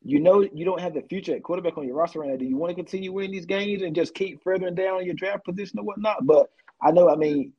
you 0.04 0.20
know 0.20 0.42
you 0.42 0.66
don't 0.66 0.82
have 0.82 0.94
the 0.94 1.02
future 1.04 1.36
at 1.36 1.44
quarterback 1.44 1.78
on 1.78 1.86
your 1.88 1.96
roster 1.96 2.20
right 2.20 2.30
now. 2.30 2.38
Do 2.38 2.46
you 2.46 2.58
want 2.58 2.72
to 2.72 2.76
continue 2.76 3.14
winning 3.14 3.32
these 3.32 3.46
games 3.46 3.84
and 3.84 3.96
just 3.96 4.16
keep 4.16 4.44
furthering 4.44 4.76
down 4.76 5.06
your 5.06 5.14
draft 5.14 5.46
position 5.46 5.80
or 5.80 5.86
whatnot? 5.86 6.26
But 6.26 6.50
I 6.82 6.92
know, 6.92 7.10
I 7.10 7.16
mean, 7.16 7.54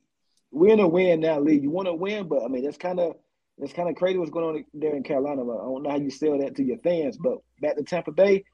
we're 0.50 0.72
in 0.72 0.80
a 0.80 0.88
win 0.88 1.20
now, 1.20 1.40
Lee. 1.40 1.58
You 1.58 1.70
want 1.70 1.86
to 1.86 1.94
win, 1.94 2.28
but 2.28 2.44
I 2.44 2.48
mean 2.48 2.64
that's 2.64 2.76
kind 2.76 3.00
of 3.00 3.16
it's 3.58 3.72
kind 3.72 3.88
of 3.88 3.94
crazy 3.94 4.18
what's 4.18 4.30
going 4.30 4.56
on 4.56 4.64
there 4.74 4.94
in 4.96 5.02
Carolina. 5.02 5.42
I 5.42 5.46
don't 5.46 5.82
know 5.82 5.90
how 5.90 5.96
you 5.96 6.10
sell 6.10 6.38
that 6.38 6.56
to 6.56 6.64
your 6.64 6.78
fans, 6.78 7.16
but 7.16 7.38
back 7.60 7.76
to 7.76 7.82
Tampa 7.82 8.12
Bay, 8.12 8.44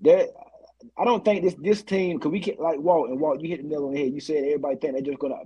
there. 0.00 0.26
I 0.96 1.04
don't 1.04 1.24
think 1.24 1.42
this 1.42 1.56
this 1.58 1.82
team 1.82 2.18
because 2.18 2.30
we 2.30 2.40
can't 2.40 2.60
like 2.60 2.78
Walt 2.78 3.10
and 3.10 3.18
Walt. 3.18 3.40
You 3.40 3.48
hit 3.48 3.62
the 3.62 3.68
nail 3.68 3.86
on 3.86 3.94
the 3.94 4.00
head. 4.00 4.12
You 4.12 4.20
said 4.20 4.36
everybody 4.36 4.76
think 4.76 4.92
they're 4.92 5.02
just 5.02 5.18
gonna 5.18 5.36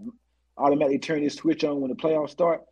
automatically 0.58 0.98
turn 0.98 1.22
this 1.22 1.36
switch 1.36 1.64
on 1.64 1.80
when 1.80 1.90
the 1.90 1.96
playoffs 1.96 2.30
start. 2.30 2.62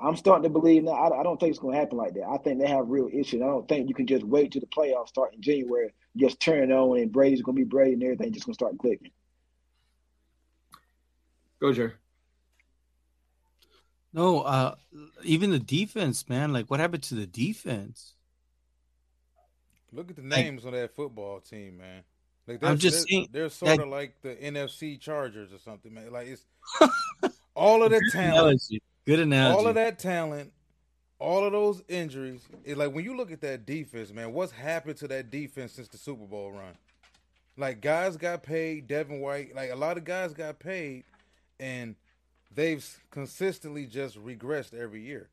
I'm 0.00 0.16
starting 0.16 0.44
to 0.44 0.48
believe 0.48 0.84
now. 0.84 0.92
I, 0.92 1.20
I 1.20 1.22
don't 1.22 1.40
think 1.40 1.50
it's 1.50 1.58
going 1.58 1.74
to 1.74 1.80
happen 1.80 1.98
like 1.98 2.14
that. 2.14 2.28
I 2.28 2.38
think 2.38 2.60
they 2.60 2.68
have 2.68 2.88
real 2.88 3.08
issues. 3.12 3.42
I 3.42 3.46
don't 3.46 3.66
think 3.68 3.88
you 3.88 3.94
can 3.96 4.06
just 4.06 4.24
wait 4.24 4.52
till 4.52 4.60
the 4.60 4.68
playoffs 4.68 5.08
start 5.08 5.34
in 5.34 5.42
January, 5.42 5.92
just 6.16 6.38
turn 6.38 6.70
it 6.70 6.72
on, 6.72 6.98
and 6.98 7.10
Brady's 7.10 7.42
going 7.42 7.56
to 7.56 7.64
be 7.64 7.68
Brady, 7.68 7.94
and 7.94 8.02
everything 8.04 8.32
just 8.32 8.46
going 8.46 8.54
to 8.54 8.58
start 8.58 8.78
clicking. 8.78 9.10
Go, 11.60 11.72
Jerry. 11.72 11.94
No, 14.12 14.40
uh, 14.40 14.74
even 15.22 15.50
the 15.50 15.58
defense, 15.58 16.28
man. 16.28 16.52
Like, 16.52 16.70
what 16.70 16.80
happened 16.80 17.02
to 17.04 17.14
the 17.14 17.26
defense? 17.26 18.14
Look 19.92 20.10
at 20.10 20.16
the 20.16 20.22
names 20.22 20.64
like, 20.64 20.74
on 20.74 20.80
that 20.80 20.94
football 20.94 21.40
team, 21.40 21.78
man. 21.78 22.02
Like 22.46 22.64
I'm 22.64 22.78
just 22.78 22.96
they're, 22.96 23.06
saying, 23.06 23.28
they're 23.30 23.48
sort 23.50 23.78
of 23.78 23.88
like 23.88 24.22
the 24.22 24.34
NFC 24.34 24.98
Chargers 24.98 25.52
or 25.52 25.58
something, 25.58 25.92
man. 25.92 26.10
Like 26.10 26.28
it's 26.28 26.46
all 27.54 27.82
of 27.82 27.90
the 27.90 28.00
talent, 28.10 28.32
analogy. 28.32 28.82
good 29.04 29.20
analogy. 29.20 29.58
All 29.58 29.66
of 29.66 29.74
that 29.74 29.98
talent, 29.98 30.52
all 31.18 31.44
of 31.44 31.52
those 31.52 31.82
injuries. 31.88 32.40
It's 32.64 32.78
like 32.78 32.94
when 32.94 33.04
you 33.04 33.14
look 33.14 33.30
at 33.30 33.42
that 33.42 33.66
defense, 33.66 34.12
man. 34.12 34.32
What's 34.32 34.52
happened 34.52 34.96
to 34.98 35.08
that 35.08 35.30
defense 35.30 35.72
since 35.72 35.88
the 35.88 35.98
Super 35.98 36.24
Bowl 36.24 36.50
run? 36.50 36.72
Like 37.58 37.82
guys 37.82 38.16
got 38.16 38.42
paid. 38.42 38.88
Devin 38.88 39.20
White, 39.20 39.54
like 39.54 39.70
a 39.70 39.76
lot 39.76 39.98
of 39.98 40.04
guys 40.04 40.32
got 40.32 40.58
paid, 40.58 41.04
and 41.60 41.96
they've 42.54 42.86
consistently 43.10 43.86
just 43.86 44.22
regressed 44.22 44.74
every 44.74 45.02
year. 45.02 45.28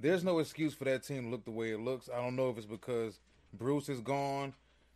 There's 0.00 0.24
no 0.24 0.38
excuse 0.40 0.74
for 0.74 0.84
that 0.84 1.04
team 1.04 1.24
to 1.24 1.30
look 1.30 1.44
the 1.44 1.50
way 1.52 1.70
it 1.70 1.80
looks. 1.80 2.08
I 2.12 2.20
don't 2.20 2.36
know 2.36 2.50
if 2.50 2.56
it's 2.56 2.66
because 2.66 3.20
Bruce 3.52 3.88
is 3.88 4.00
gone. 4.00 4.54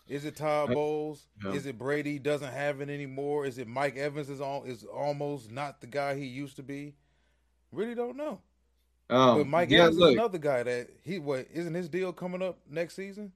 Is 0.09 0.25
it 0.25 0.37
Todd 0.37 0.73
Bowles? 0.73 1.27
Yeah. 1.45 1.53
Is 1.53 1.67
it 1.67 1.79
Brady 1.79 2.19
doesn't 2.19 2.53
have 2.53 2.81
it 2.81 2.89
anymore? 2.89 3.45
Is 3.45 3.59
it 3.59 3.67
Mike 3.67 3.97
Evans 3.97 4.31
is 4.31 4.41
all 4.41 4.63
is 4.65 4.85
almost 4.85 5.51
not 5.51 5.81
the 5.81 5.87
guy 5.87 6.15
he 6.15 6.27
used 6.27 6.57
to 6.57 6.63
be? 6.63 6.95
Really 7.73 7.95
don't 7.95 8.17
know. 8.17 8.41
Um, 9.11 9.39
but 9.39 9.47
Mike 9.47 9.71
yeah, 9.71 9.83
Evans 9.83 9.99
look. 9.99 10.11
is 10.11 10.15
another 10.15 10.39
guy 10.39 10.63
that 10.63 10.89
he 11.03 11.19
what 11.19 11.47
isn't 11.53 11.75
his 11.75 11.89
deal 11.89 12.13
coming 12.13 12.43
up 12.43 12.59
next 12.71 12.95
season? 12.95 13.33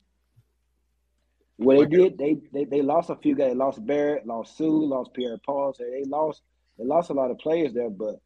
Well, 1.58 1.80
they 1.80 1.86
did. 1.86 2.18
They, 2.18 2.38
they 2.52 2.64
they 2.64 2.82
lost 2.82 3.10
a 3.10 3.16
few 3.16 3.34
guys. 3.34 3.50
They 3.50 3.56
lost 3.56 3.84
Barrett, 3.84 4.26
lost 4.26 4.56
Suh, 4.56 4.64
lost 4.64 5.12
Pierre 5.12 5.38
Paul. 5.38 5.74
So 5.76 5.84
they 5.84 6.04
lost 6.04 6.42
they 6.80 6.86
lost 6.86 7.10
a 7.10 7.14
lot 7.14 7.30
of 7.30 7.38
players 7.38 7.74
there, 7.74 7.90
but 7.90 8.16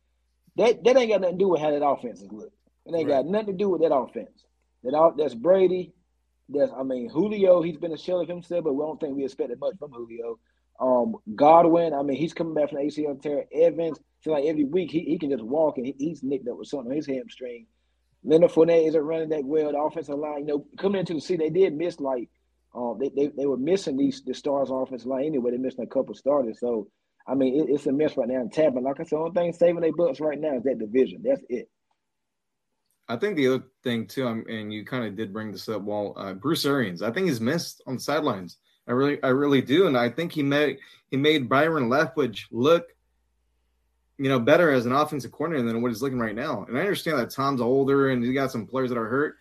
that 0.57 0.85
that 0.85 0.97
ain't 0.97 1.11
got 1.11 1.21
nothing 1.21 1.39
to 1.39 1.45
do 1.45 1.49
with 1.49 1.61
how 1.61 1.71
that 1.71 1.85
offense 1.85 2.21
is 2.21 2.31
look. 2.31 2.53
It 2.87 2.95
ain't 2.95 3.09
right. 3.09 3.17
got 3.17 3.27
nothing 3.27 3.47
to 3.49 3.53
do 3.53 3.69
with 3.69 3.83
that 3.83 3.95
offense. 3.95 4.45
That 4.85 4.95
all 4.95 5.13
that's 5.17 5.35
Brady, 5.35 5.93
Yes, 6.49 6.71
I 6.77 6.83
mean 6.83 7.09
Julio, 7.09 7.63
he's 7.63 7.79
been 7.79 7.93
a 7.93 7.99
shell 7.99 8.21
of 8.21 8.29
himself, 8.29 8.65
but 8.65 8.75
we 8.75 8.85
don't 8.85 9.01
think 9.01 9.17
we 9.17 9.25
expected 9.25 9.59
much 9.59 9.77
from 9.79 9.93
Julio. 9.93 10.39
Um, 10.79 11.17
Godwin, 11.35 11.95
I 11.95 12.03
mean, 12.03 12.17
he's 12.17 12.35
coming 12.35 12.55
back 12.55 12.71
from 12.71 12.79
the 12.79 12.85
ACL 12.85 13.21
tear. 13.21 13.45
Evans, 13.53 13.99
so 14.21 14.33
like 14.33 14.45
every 14.45 14.65
week 14.65 14.91
he, 14.91 15.01
he 15.01 15.19
can 15.19 15.31
just 15.31 15.43
walk 15.43 15.79
and 15.79 15.87
he, 15.87 15.95
he's 15.99 16.23
nicked 16.23 16.49
up 16.49 16.59
with 16.59 16.69
something 16.69 16.91
on 16.91 16.97
his 16.97 17.07
hamstring. 17.07 17.67
Leonard 18.25 18.51
Fournette 18.51 18.89
isn't 18.89 19.01
running 19.01 19.29
that 19.31 19.45
well. 19.45 19.73
The 19.73 19.79
offensive 19.79 20.19
line, 20.19 20.41
you 20.41 20.47
know, 20.47 20.67
coming 20.79 21.01
into 21.01 21.15
the 21.15 21.21
season, 21.21 21.39
they 21.39 21.51
did 21.51 21.75
miss 21.75 22.01
like 22.01 22.29
um, 22.75 22.99
they, 23.01 23.11
they 23.15 23.29
they 23.29 23.47
were 23.47 23.57
missing 23.57 23.97
these 23.97 24.23
the 24.27 24.35
stars 24.35 24.69
offensive 24.71 25.07
line 25.07 25.27
anyway. 25.27 25.53
They 25.53 25.59
missed 25.59 25.79
a 25.79 25.87
couple 25.87 26.15
starters, 26.15 26.59
so 26.61 26.89
I 27.27 27.35
mean 27.35 27.55
it, 27.55 27.73
it's 27.73 27.87
a 27.87 27.93
mess 27.93 28.17
right 28.17 28.29
now 28.29 28.41
in 28.41 28.51
Tampa. 28.51 28.81
Like 28.81 29.01
I 29.01 29.05
said, 29.05 29.17
the 29.17 29.17
only 29.17 29.33
thing 29.33 29.53
saving 29.53 29.81
their 29.81 29.93
books 29.93 30.21
right 30.21 30.39
now 30.39 30.57
is 30.57 30.63
that 30.65 30.79
division. 30.79 31.23
That's 31.25 31.43
it. 31.49 31.69
I 33.09 33.17
think 33.17 33.37
the 33.37 33.49
other 33.49 33.65
thing 33.83 34.07
too, 34.07 34.27
and 34.27 34.73
you 34.73 34.85
kind 34.85 35.05
of 35.05 35.15
did 35.15 35.33
bring 35.33 35.53
this 35.53 35.69
up. 35.69 35.83
Well, 35.83 36.15
uh, 36.17 36.33
Bruce 36.33 36.65
Arians, 36.65 37.03
I 37.03 37.11
think 37.11 37.27
he's 37.27 37.41
missed 37.41 37.83
on 37.87 37.95
the 37.95 38.01
sidelines. 38.01 38.57
I 38.89 38.93
really, 38.93 39.23
I 39.23 39.29
really 39.29 39.61
do, 39.61 39.87
and 39.87 39.97
I 39.97 40.09
think 40.11 40.33
he 40.33 40.43
made 40.43 40.79
he 41.11 41.17
made 41.17 41.49
Byron 41.49 41.89
Leftwich 41.89 42.45
look, 42.51 42.89
you 44.19 44.29
know, 44.29 44.39
better 44.39 44.71
as 44.71 44.87
an 44.87 44.93
offensive 44.93 45.33
coordinator 45.33 45.67
than 45.67 45.83
what 45.83 45.91
he's 45.91 46.03
looking 46.03 46.19
right 46.19 46.35
now. 46.35 46.65
And 46.69 46.77
I 46.77 46.81
understand 46.81 47.19
that 47.19 47.31
Tom's 47.31 47.61
older 47.61 48.11
and 48.11 48.25
he 48.25 48.33
got 48.33 48.51
some 48.51 48.67
players 48.67 48.91
that 48.91 48.99
are 48.99 49.09
hurt, 49.09 49.37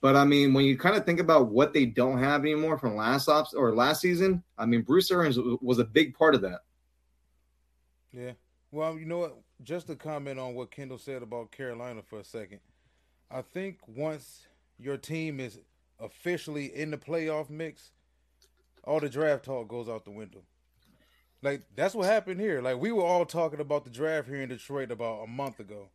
but 0.00 0.16
I 0.16 0.24
mean, 0.24 0.52
when 0.52 0.66
you 0.66 0.76
kind 0.76 0.96
of 0.96 1.06
think 1.06 1.20
about 1.20 1.48
what 1.48 1.72
they 1.72 1.86
don't 1.86 2.18
have 2.18 2.42
anymore 2.42 2.78
from 2.78 2.96
last 2.96 3.28
ops 3.28 3.54
or 3.54 3.74
last 3.74 4.02
season, 4.02 4.42
I 4.58 4.66
mean, 4.66 4.82
Bruce 4.82 5.10
Arians 5.10 5.38
was 5.62 5.78
a 5.78 5.84
big 5.84 6.14
part 6.14 6.34
of 6.34 6.42
that. 6.42 6.60
Yeah. 8.14 8.32
Well, 8.70 8.98
you 8.98 9.06
know 9.06 9.18
what? 9.18 9.36
Just 9.62 9.86
to 9.88 9.96
comment 9.96 10.38
on 10.38 10.54
what 10.54 10.70
Kendall 10.70 10.98
said 10.98 11.22
about 11.22 11.50
Carolina 11.50 12.02
for 12.02 12.18
a 12.18 12.24
second. 12.24 12.60
I 13.30 13.42
think 13.42 13.78
once 13.86 14.46
your 14.78 14.96
team 14.96 15.40
is 15.40 15.58
officially 16.00 16.66
in 16.66 16.90
the 16.90 16.96
playoff 16.96 17.50
mix, 17.50 17.90
all 18.84 19.00
the 19.00 19.08
draft 19.08 19.44
talk 19.44 19.68
goes 19.68 19.88
out 19.88 20.04
the 20.04 20.10
window. 20.10 20.42
Like 21.42 21.62
that's 21.74 21.94
what 21.94 22.06
happened 22.06 22.40
here. 22.40 22.62
Like 22.62 22.78
we 22.80 22.92
were 22.92 23.04
all 23.04 23.26
talking 23.26 23.60
about 23.60 23.84
the 23.84 23.90
draft 23.90 24.28
here 24.28 24.42
in 24.42 24.48
Detroit 24.48 24.90
about 24.90 25.24
a 25.24 25.26
month 25.26 25.60
ago. 25.60 25.88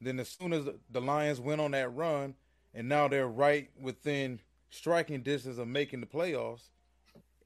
Then 0.00 0.20
as 0.20 0.28
soon 0.28 0.52
as 0.52 0.64
the 0.90 1.00
Lions 1.00 1.40
went 1.40 1.60
on 1.60 1.70
that 1.72 1.94
run, 1.94 2.34
and 2.74 2.88
now 2.88 3.08
they're 3.08 3.28
right 3.28 3.70
within 3.80 4.40
striking 4.68 5.22
distance 5.22 5.58
of 5.58 5.68
making 5.68 6.00
the 6.00 6.06
playoffs. 6.06 6.68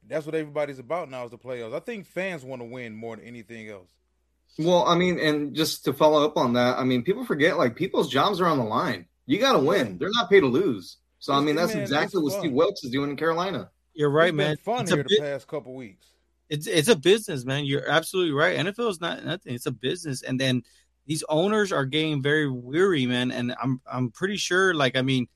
That's 0.07 0.25
what 0.25 0.35
everybody's 0.35 0.79
about 0.79 1.09
now 1.09 1.23
is 1.23 1.31
the 1.31 1.37
playoffs. 1.37 1.73
I 1.73 1.79
think 1.79 2.05
fans 2.05 2.43
want 2.43 2.61
to 2.61 2.65
win 2.65 2.95
more 2.95 3.15
than 3.15 3.25
anything 3.25 3.69
else. 3.69 3.89
Well, 4.57 4.85
I 4.85 4.95
mean, 4.95 5.19
and 5.19 5.55
just 5.55 5.85
to 5.85 5.93
follow 5.93 6.25
up 6.25 6.37
on 6.37 6.53
that, 6.53 6.77
I 6.77 6.83
mean, 6.83 7.03
people 7.03 7.25
forget 7.25 7.57
like 7.57 7.75
people's 7.75 8.09
jobs 8.09 8.41
are 8.41 8.47
on 8.47 8.57
the 8.57 8.63
line. 8.63 9.05
You 9.25 9.39
got 9.39 9.53
to 9.53 9.59
win. 9.59 9.97
They're 9.97 10.09
not 10.13 10.29
paid 10.29 10.41
to 10.41 10.47
lose. 10.47 10.97
So 11.19 11.33
I 11.33 11.39
mean, 11.39 11.55
that's 11.55 11.73
man, 11.73 11.83
exactly 11.83 12.21
what 12.21 12.33
fun. 12.33 12.41
Steve 12.41 12.51
Wilks 12.51 12.83
is 12.83 12.91
doing 12.91 13.11
in 13.11 13.15
Carolina. 13.15 13.69
You're 13.93 14.09
right, 14.09 14.33
man. 14.33 14.57
fun 14.57 14.81
it's 14.81 14.91
here 14.91 15.05
the 15.07 15.19
past 15.19 15.47
couple 15.47 15.75
weeks. 15.75 16.07
It's 16.49 16.67
it's 16.67 16.89
a 16.89 16.95
business, 16.95 17.45
man. 17.45 17.65
You're 17.65 17.87
absolutely 17.89 18.33
right. 18.33 18.57
NFL 18.57 18.89
is 18.89 18.99
not 18.99 19.23
nothing. 19.23 19.53
It's 19.53 19.67
a 19.67 19.71
business, 19.71 20.21
and 20.21 20.39
then 20.39 20.63
these 21.05 21.23
owners 21.29 21.71
are 21.71 21.85
getting 21.85 22.21
very 22.21 22.49
weary, 22.49 23.05
man. 23.05 23.31
And 23.31 23.55
I'm 23.61 23.81
I'm 23.89 24.11
pretty 24.11 24.37
sure, 24.37 24.73
like, 24.73 24.97
I 24.97 25.01
mean, 25.01 25.27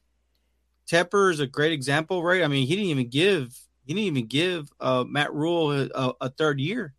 Tepper 0.89 1.31
is 1.31 1.39
a 1.39 1.47
great 1.47 1.71
example, 1.71 2.23
right? 2.23 2.43
I 2.43 2.47
mean, 2.47 2.67
he 2.67 2.75
didn't 2.75 2.89
even 2.89 3.09
give 3.09 3.57
he 3.85 3.93
didn't 3.93 4.07
even 4.07 4.27
give 4.27 4.71
uh, 4.79 5.03
Matt 5.07 5.33
Rhule 5.33 5.71
a, 5.71 6.13
a, 6.19 6.29
third 6.29 6.59
year. 6.59 6.95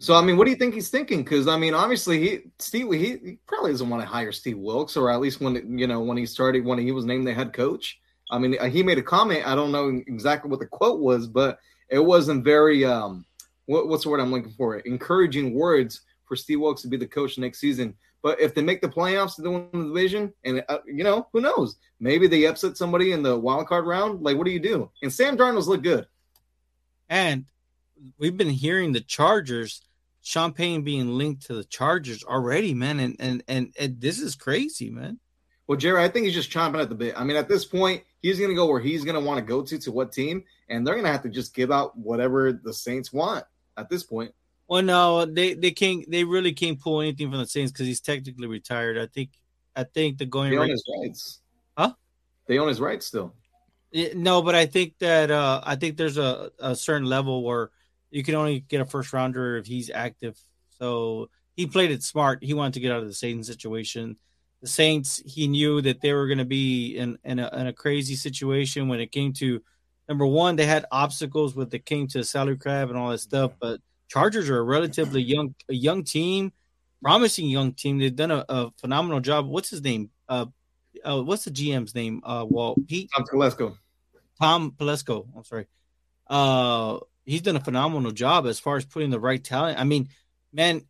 So 0.00 0.14
I 0.14 0.22
mean, 0.22 0.36
what 0.36 0.44
do 0.44 0.50
you 0.50 0.56
think 0.56 0.74
he's 0.74 0.90
thinking? 0.90 1.24
Because 1.24 1.48
I 1.48 1.56
mean, 1.56 1.74
obviously 1.74 2.20
he 2.20 2.40
Steve 2.58 2.90
he, 2.92 2.98
he, 2.98 3.38
probably 3.46 3.72
doesn't 3.72 3.90
want 3.90 4.02
to 4.02 4.08
hire 4.08 4.30
Steve 4.30 4.58
Wilks, 4.58 4.96
or 4.96 5.10
at 5.10 5.20
least 5.20 5.40
when 5.40 5.78
you 5.78 5.86
know 5.86 6.00
when 6.00 6.16
he 6.16 6.26
started 6.26 6.64
when 6.64 6.78
he 6.78 6.92
was 6.92 7.04
named 7.04 7.26
the 7.26 7.34
head 7.34 7.52
coach. 7.52 7.98
I 8.30 8.38
mean, 8.38 8.56
he 8.70 8.82
made 8.82 8.98
a 8.98 9.02
comment. 9.02 9.46
I 9.46 9.54
don't 9.54 9.72
know 9.72 9.88
exactly 10.06 10.50
what 10.50 10.60
the 10.60 10.66
quote 10.66 11.00
was, 11.00 11.26
but 11.26 11.58
it 11.88 11.98
wasn't 11.98 12.44
very 12.44 12.84
um, 12.84 13.24
what, 13.66 13.88
what's 13.88 14.04
the 14.04 14.10
word 14.10 14.20
I'm 14.20 14.30
looking 14.30 14.52
for? 14.52 14.76
Encouraging 14.78 15.54
words 15.54 16.02
for 16.26 16.36
Steve 16.36 16.60
Wilks 16.60 16.82
to 16.82 16.88
be 16.88 16.96
the 16.96 17.06
coach 17.06 17.38
next 17.38 17.58
season. 17.58 17.94
But 18.22 18.40
if 18.40 18.54
they 18.54 18.62
make 18.62 18.80
the 18.80 18.88
playoffs 18.88 19.36
to 19.36 19.50
win 19.50 19.68
the 19.72 19.88
division, 19.88 20.32
and 20.44 20.64
uh, 20.68 20.78
you 20.86 21.04
know 21.04 21.28
who 21.32 21.40
knows, 21.40 21.76
maybe 21.98 22.26
they 22.26 22.46
upset 22.46 22.76
somebody 22.76 23.12
in 23.12 23.22
the 23.22 23.36
wild 23.38 23.66
card 23.66 23.86
round. 23.86 24.22
Like, 24.22 24.36
what 24.36 24.44
do 24.44 24.52
you 24.52 24.60
do? 24.60 24.90
And 25.02 25.12
Sam 25.12 25.36
Darnold's 25.36 25.68
look 25.68 25.82
good. 25.82 26.06
And 27.08 27.46
we've 28.18 28.36
been 28.36 28.50
hearing 28.50 28.92
the 28.92 29.00
Chargers 29.00 29.82
Payton 30.34 30.82
being 30.82 31.16
linked 31.16 31.46
to 31.46 31.54
the 31.54 31.64
Chargers 31.64 32.24
already, 32.24 32.74
man, 32.74 33.00
and 33.00 33.16
and 33.18 33.42
and, 33.48 33.74
and 33.78 34.00
this 34.00 34.20
is 34.20 34.36
crazy, 34.36 34.90
man. 34.90 35.18
Well, 35.66 35.78
Jerry, 35.78 36.02
I 36.02 36.08
think 36.08 36.24
he's 36.24 36.34
just 36.34 36.50
chomping 36.50 36.80
at 36.80 36.88
the 36.88 36.94
bit. 36.94 37.14
I 37.16 37.24
mean, 37.24 37.36
at 37.36 37.48
this 37.48 37.64
point, 37.64 38.02
he's 38.22 38.38
going 38.38 38.50
to 38.50 38.56
go 38.56 38.66
where 38.66 38.80
he's 38.80 39.04
going 39.04 39.14
to 39.14 39.20
want 39.20 39.38
to 39.38 39.44
go 39.44 39.62
to 39.62 39.78
to 39.78 39.92
what 39.92 40.12
team, 40.12 40.44
and 40.68 40.86
they're 40.86 40.94
going 40.94 41.04
to 41.04 41.12
have 41.12 41.22
to 41.22 41.28
just 41.28 41.54
give 41.54 41.70
out 41.70 41.96
whatever 41.96 42.52
the 42.52 42.72
Saints 42.72 43.12
want 43.12 43.44
at 43.76 43.90
this 43.90 44.02
point. 44.02 44.32
Well, 44.66 44.82
no, 44.82 45.24
they 45.24 45.54
they 45.54 45.70
can't. 45.70 46.10
They 46.10 46.24
really 46.24 46.52
can't 46.52 46.80
pull 46.80 47.00
anything 47.00 47.30
from 47.30 47.40
the 47.40 47.46
Saints 47.46 47.72
because 47.72 47.86
he's 47.86 48.00
technically 48.00 48.46
retired. 48.46 48.98
I 48.98 49.06
think. 49.06 49.30
I 49.78 49.84
think 49.84 50.18
the 50.18 50.26
going 50.26 50.50
they 50.50 50.58
own 50.58 50.70
his 50.70 50.84
rights. 51.00 51.40
Huh? 51.76 51.92
They 52.46 52.58
own 52.58 52.66
his 52.66 52.80
rights 52.80 53.06
still. 53.06 53.32
Yeah, 53.92 54.08
no, 54.16 54.42
but 54.42 54.56
I 54.56 54.66
think 54.66 54.98
that 54.98 55.30
uh 55.30 55.60
I 55.64 55.76
think 55.76 55.96
there's 55.96 56.18
a, 56.18 56.50
a 56.58 56.74
certain 56.74 57.06
level 57.06 57.44
where 57.44 57.70
you 58.10 58.24
can 58.24 58.34
only 58.34 58.60
get 58.60 58.80
a 58.80 58.86
first 58.86 59.12
rounder 59.12 59.56
if 59.56 59.66
he's 59.66 59.90
active. 59.90 60.38
So 60.78 61.30
he 61.54 61.66
played 61.66 61.90
it 61.90 62.02
smart. 62.02 62.42
He 62.42 62.54
wanted 62.54 62.74
to 62.74 62.80
get 62.80 62.92
out 62.92 63.02
of 63.02 63.08
the 63.08 63.14
Satan 63.14 63.44
situation. 63.44 64.16
The 64.62 64.68
Saints, 64.68 65.22
he 65.24 65.46
knew 65.46 65.80
that 65.82 66.00
they 66.00 66.12
were 66.12 66.26
going 66.26 66.38
to 66.38 66.44
be 66.44 66.96
in 66.96 67.18
in 67.24 67.38
a, 67.38 67.48
in 67.54 67.66
a 67.66 67.72
crazy 67.72 68.16
situation 68.16 68.88
when 68.88 69.00
it 69.00 69.12
came 69.12 69.32
to 69.34 69.62
number 70.08 70.26
one. 70.26 70.56
They 70.56 70.66
had 70.66 70.86
obstacles 70.90 71.54
with 71.54 71.70
the 71.70 71.78
came 71.78 72.08
to 72.08 72.24
salary 72.24 72.58
cap 72.58 72.88
and 72.88 72.98
all 72.98 73.10
that 73.10 73.18
stuff. 73.18 73.52
But 73.60 73.80
Chargers 74.08 74.48
are 74.48 74.58
a 74.58 74.62
relatively 74.62 75.22
young 75.22 75.54
a 75.68 75.74
young 75.74 76.02
team, 76.02 76.52
promising 77.02 77.48
young 77.48 77.72
team. 77.72 77.98
They've 77.98 78.14
done 78.14 78.30
a, 78.30 78.44
a 78.48 78.70
phenomenal 78.78 79.20
job. 79.20 79.46
What's 79.46 79.70
his 79.70 79.82
name? 79.82 80.10
Uh, 80.28 80.46
uh, 81.04 81.22
what's 81.22 81.44
the 81.44 81.50
GM's 81.50 81.94
name? 81.94 82.22
Uh, 82.24 82.44
well, 82.48 82.74
Pete 82.86 83.10
Tom 83.14 83.24
Telesco. 83.24 83.76
Tom 84.40 84.72
Telesco. 84.72 85.26
I'm 85.36 85.44
sorry. 85.44 85.66
Uh, 86.26 86.98
he's 87.28 87.42
done 87.42 87.56
a 87.56 87.60
phenomenal 87.60 88.10
job 88.10 88.46
as 88.46 88.58
far 88.58 88.76
as 88.76 88.86
putting 88.86 89.10
the 89.10 89.20
right 89.20 89.42
talent. 89.44 89.78
I 89.78 89.84
mean, 89.84 90.08
man, 90.52 90.82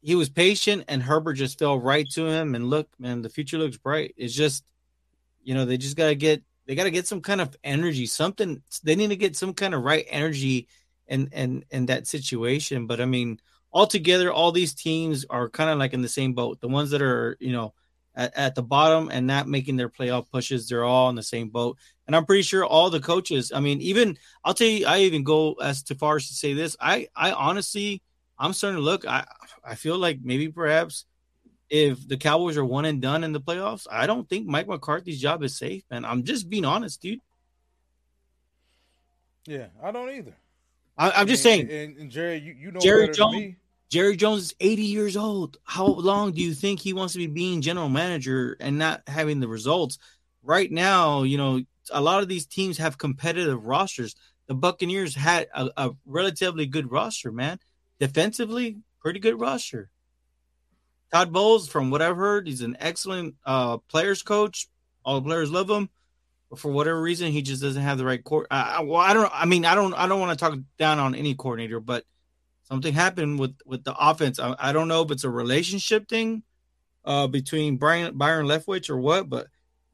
he 0.00 0.14
was 0.14 0.28
patient 0.28 0.84
and 0.88 1.02
Herbert 1.02 1.34
just 1.34 1.58
fell 1.58 1.78
right 1.78 2.08
to 2.10 2.26
him. 2.26 2.54
And 2.54 2.70
look, 2.70 2.88
man, 2.98 3.22
the 3.22 3.28
future 3.28 3.58
looks 3.58 3.76
bright. 3.76 4.14
It's 4.16 4.34
just, 4.34 4.64
you 5.42 5.54
know, 5.54 5.64
they 5.64 5.76
just 5.76 5.96
got 5.96 6.06
to 6.06 6.14
get, 6.14 6.42
they 6.66 6.76
got 6.76 6.84
to 6.84 6.92
get 6.92 7.08
some 7.08 7.20
kind 7.20 7.40
of 7.40 7.56
energy, 7.64 8.06
something. 8.06 8.62
They 8.84 8.94
need 8.94 9.08
to 9.08 9.16
get 9.16 9.34
some 9.34 9.52
kind 9.52 9.74
of 9.74 9.82
right 9.82 10.06
energy 10.08 10.68
and 11.08 11.28
and 11.32 11.64
in 11.70 11.86
that 11.86 12.06
situation. 12.06 12.86
But 12.86 13.00
I 13.00 13.04
mean, 13.04 13.40
altogether, 13.72 14.32
all 14.32 14.52
these 14.52 14.74
teams 14.74 15.26
are 15.28 15.50
kind 15.50 15.70
of 15.70 15.78
like 15.78 15.92
in 15.92 16.02
the 16.02 16.08
same 16.08 16.34
boat. 16.34 16.60
The 16.60 16.68
ones 16.68 16.90
that 16.90 17.02
are, 17.02 17.36
you 17.40 17.52
know, 17.52 17.74
at, 18.14 18.36
at 18.36 18.54
the 18.54 18.62
bottom 18.62 19.10
and 19.12 19.26
not 19.26 19.48
making 19.48 19.76
their 19.76 19.88
playoff 19.88 20.30
pushes, 20.30 20.68
they're 20.68 20.84
all 20.84 21.10
in 21.10 21.16
the 21.16 21.22
same 21.22 21.48
boat. 21.48 21.78
And 22.10 22.16
I'm 22.16 22.26
pretty 22.26 22.42
sure 22.42 22.64
all 22.64 22.90
the 22.90 22.98
coaches, 22.98 23.52
I 23.54 23.60
mean, 23.60 23.80
even 23.82 24.18
I'll 24.44 24.52
tell 24.52 24.66
you, 24.66 24.84
I 24.84 25.02
even 25.02 25.22
go 25.22 25.52
as 25.62 25.84
to 25.84 25.94
far 25.94 26.16
as 26.16 26.26
to 26.26 26.34
say 26.34 26.54
this. 26.54 26.76
I, 26.80 27.06
I 27.14 27.30
honestly, 27.30 28.02
I'm 28.36 28.52
starting 28.52 28.78
to 28.78 28.82
look. 28.82 29.06
I, 29.06 29.24
I 29.64 29.76
feel 29.76 29.96
like 29.96 30.18
maybe 30.20 30.48
perhaps 30.48 31.04
if 31.68 32.08
the 32.08 32.16
Cowboys 32.16 32.56
are 32.56 32.64
one 32.64 32.84
and 32.84 33.00
done 33.00 33.22
in 33.22 33.30
the 33.30 33.40
playoffs, 33.40 33.86
I 33.88 34.08
don't 34.08 34.28
think 34.28 34.48
Mike 34.48 34.66
McCarthy's 34.66 35.20
job 35.20 35.44
is 35.44 35.56
safe. 35.56 35.84
And 35.88 36.04
I'm 36.04 36.24
just 36.24 36.50
being 36.50 36.64
honest, 36.64 37.00
dude. 37.00 37.20
Yeah, 39.46 39.66
I 39.80 39.92
don't 39.92 40.10
either. 40.10 40.34
I, 40.98 41.20
am 41.20 41.28
just 41.28 41.44
saying. 41.44 41.70
And, 41.70 41.96
and, 41.96 42.10
Jerry, 42.10 42.38
you, 42.38 42.56
you 42.58 42.70
know 42.72 42.80
Jerry 42.80 43.08
Jones. 43.10 43.54
Jerry 43.88 44.16
Jones 44.16 44.42
is 44.42 44.54
80 44.58 44.82
years 44.82 45.16
old. 45.16 45.58
How 45.62 45.86
long 45.86 46.32
do 46.32 46.42
you 46.42 46.54
think 46.54 46.80
he 46.80 46.92
wants 46.92 47.12
to 47.12 47.20
be 47.20 47.28
being 47.28 47.60
general 47.60 47.88
manager 47.88 48.56
and 48.58 48.78
not 48.78 49.02
having 49.06 49.38
the 49.38 49.46
results? 49.46 49.98
Right 50.42 50.72
now, 50.72 51.22
you 51.22 51.38
know, 51.38 51.60
a 51.92 52.00
lot 52.00 52.22
of 52.22 52.28
these 52.28 52.46
teams 52.46 52.78
have 52.78 52.98
competitive 52.98 53.66
rosters. 53.66 54.14
The 54.46 54.54
Buccaneers 54.54 55.14
had 55.14 55.48
a, 55.54 55.70
a 55.76 55.90
relatively 56.06 56.66
good 56.66 56.90
roster, 56.90 57.30
man. 57.30 57.58
Defensively, 57.98 58.78
pretty 59.00 59.20
good 59.20 59.38
roster. 59.40 59.90
Todd 61.12 61.32
Bowles, 61.32 61.68
from 61.68 61.90
what 61.90 62.02
I've 62.02 62.16
heard, 62.16 62.46
he's 62.46 62.60
an 62.60 62.76
excellent 62.80 63.34
uh, 63.44 63.78
players 63.78 64.22
coach. 64.22 64.68
All 65.04 65.20
the 65.20 65.26
players 65.26 65.50
love 65.50 65.68
him, 65.68 65.88
but 66.48 66.58
for 66.58 66.70
whatever 66.70 67.00
reason, 67.00 67.32
he 67.32 67.42
just 67.42 67.62
doesn't 67.62 67.82
have 67.82 67.98
the 67.98 68.04
right 68.04 68.22
court. 68.22 68.46
Uh, 68.50 68.80
well, 68.84 69.00
I 69.00 69.12
don't. 69.12 69.30
I 69.32 69.46
mean, 69.46 69.64
I 69.64 69.74
don't. 69.74 69.94
I 69.94 70.06
don't 70.06 70.20
want 70.20 70.38
to 70.38 70.44
talk 70.44 70.58
down 70.78 70.98
on 70.98 71.14
any 71.14 71.34
coordinator, 71.34 71.80
but 71.80 72.04
something 72.64 72.92
happened 72.92 73.38
with 73.38 73.56
with 73.64 73.82
the 73.82 73.94
offense. 73.98 74.38
I, 74.38 74.54
I 74.58 74.72
don't 74.72 74.88
know 74.88 75.02
if 75.02 75.10
it's 75.10 75.24
a 75.24 75.30
relationship 75.30 76.08
thing 76.08 76.42
uh, 77.04 77.26
between 77.26 77.76
Brian 77.76 78.16
Byron 78.16 78.46
Leftwich 78.46 78.90
or 78.90 78.98
what, 78.98 79.28
but 79.28 79.48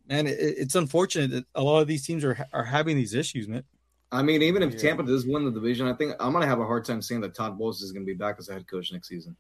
man, 0.09 0.27
it, 0.27 0.37
it's 0.39 0.75
unfortunate 0.75 1.31
that 1.31 1.45
a 1.55 1.63
lot 1.63 1.81
of 1.81 1.89
these 1.89 2.07
teams 2.07 2.25
are 2.25 2.47
are 2.53 2.65
having 2.65 2.97
these 2.97 3.15
issues, 3.15 3.49
man. 3.49 3.65
I 4.13 4.23
mean, 4.23 4.43
even 4.43 4.63
if 4.63 4.75
yeah. 4.75 4.79
Tampa 4.79 5.03
does 5.03 5.27
win 5.27 5.45
the 5.45 5.51
division, 5.51 5.89
I 5.89 5.93
think 5.93 6.15
I'm 6.21 6.33
gonna 6.33 6.47
have 6.47 6.61
a 6.61 6.67
hard 6.67 6.85
time 6.85 7.03
saying 7.03 7.21
that 7.23 7.35
Todd 7.35 7.59
Bowles 7.59 7.83
is 7.83 7.93
gonna 7.93 8.07
be 8.07 8.15
back 8.15 8.37
as 8.39 8.49
a 8.49 8.55
head 8.55 8.67
coach 8.69 8.93
next 8.93 9.09
season. 9.09 9.37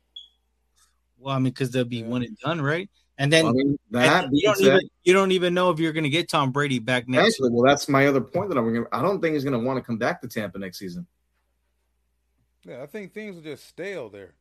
Well, 1.19 1.35
I 1.35 1.39
mean, 1.39 1.53
because 1.53 1.71
they'll 1.71 1.85
be 1.85 1.99
yeah. 1.99 2.07
one 2.07 2.23
and 2.23 2.37
done, 2.39 2.61
right? 2.61 2.91
And 3.19 3.33
then 3.33 3.47
I 3.47 3.53
mean, 3.53 3.79
that 3.93 4.25
and 4.25 4.37
you 4.37 4.43
don't 4.43 4.57
said, 4.59 4.67
even 4.67 4.81
you 5.05 5.13
don't 5.15 5.33
even 5.33 5.55
know 5.55 5.71
if 5.71 5.79
you're 5.79 5.93
going 5.93 6.05
to 6.05 6.11
get 6.11 6.29
Tom 6.29 6.51
Brady 6.51 6.79
back 6.79 7.09
next. 7.09 7.29
Actually, 7.29 7.51
well, 7.53 7.65
that's 7.65 7.89
my 7.89 8.07
other 8.07 8.21
point 8.21 8.51
that 8.51 8.59
I'm 8.59 8.71
going. 8.71 8.85
to 8.85 8.89
I 8.95 9.01
don't 9.01 9.23
think 9.23 9.35
he's 9.35 9.45
going 9.45 9.59
to 9.59 9.67
want 9.67 9.79
to 9.79 9.83
come 9.83 9.97
back 9.97 10.21
to 10.21 10.29
Tampa 10.29 10.59
next 10.59 10.79
season. 10.79 11.07
Yeah, 12.67 12.83
I 12.83 12.87
think 12.87 13.15
things 13.15 13.39
are 13.39 13.43
just 13.43 13.67
stale 13.67 14.11
there. 14.11 14.35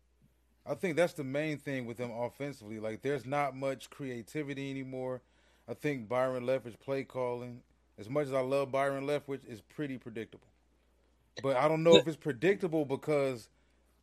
I 0.66 0.74
think 0.74 0.98
that's 0.98 1.14
the 1.14 1.24
main 1.24 1.58
thing 1.58 1.86
with 1.86 1.98
them 1.98 2.12
offensively. 2.12 2.80
Like, 2.80 3.02
there's 3.02 3.26
not 3.26 3.56
much 3.56 3.90
creativity 3.92 4.72
anymore. 4.72 5.22
I 5.68 5.74
think 5.74 6.08
Byron 6.08 6.46
Leftwich 6.46 6.80
play 6.80 7.04
calling, 7.04 7.62
as 7.98 8.10
much 8.10 8.28
as 8.28 8.34
I 8.34 8.42
love 8.42 8.72
Byron 8.72 9.06
Leftwich, 9.06 9.46
is 9.48 9.62
pretty 9.62 9.98
predictable. 9.98 10.48
But 11.42 11.58
I 11.58 11.68
don't 11.68 11.84
know 11.84 11.96
if 11.96 12.08
it's 12.08 12.18
predictable 12.18 12.86
because 12.86 13.50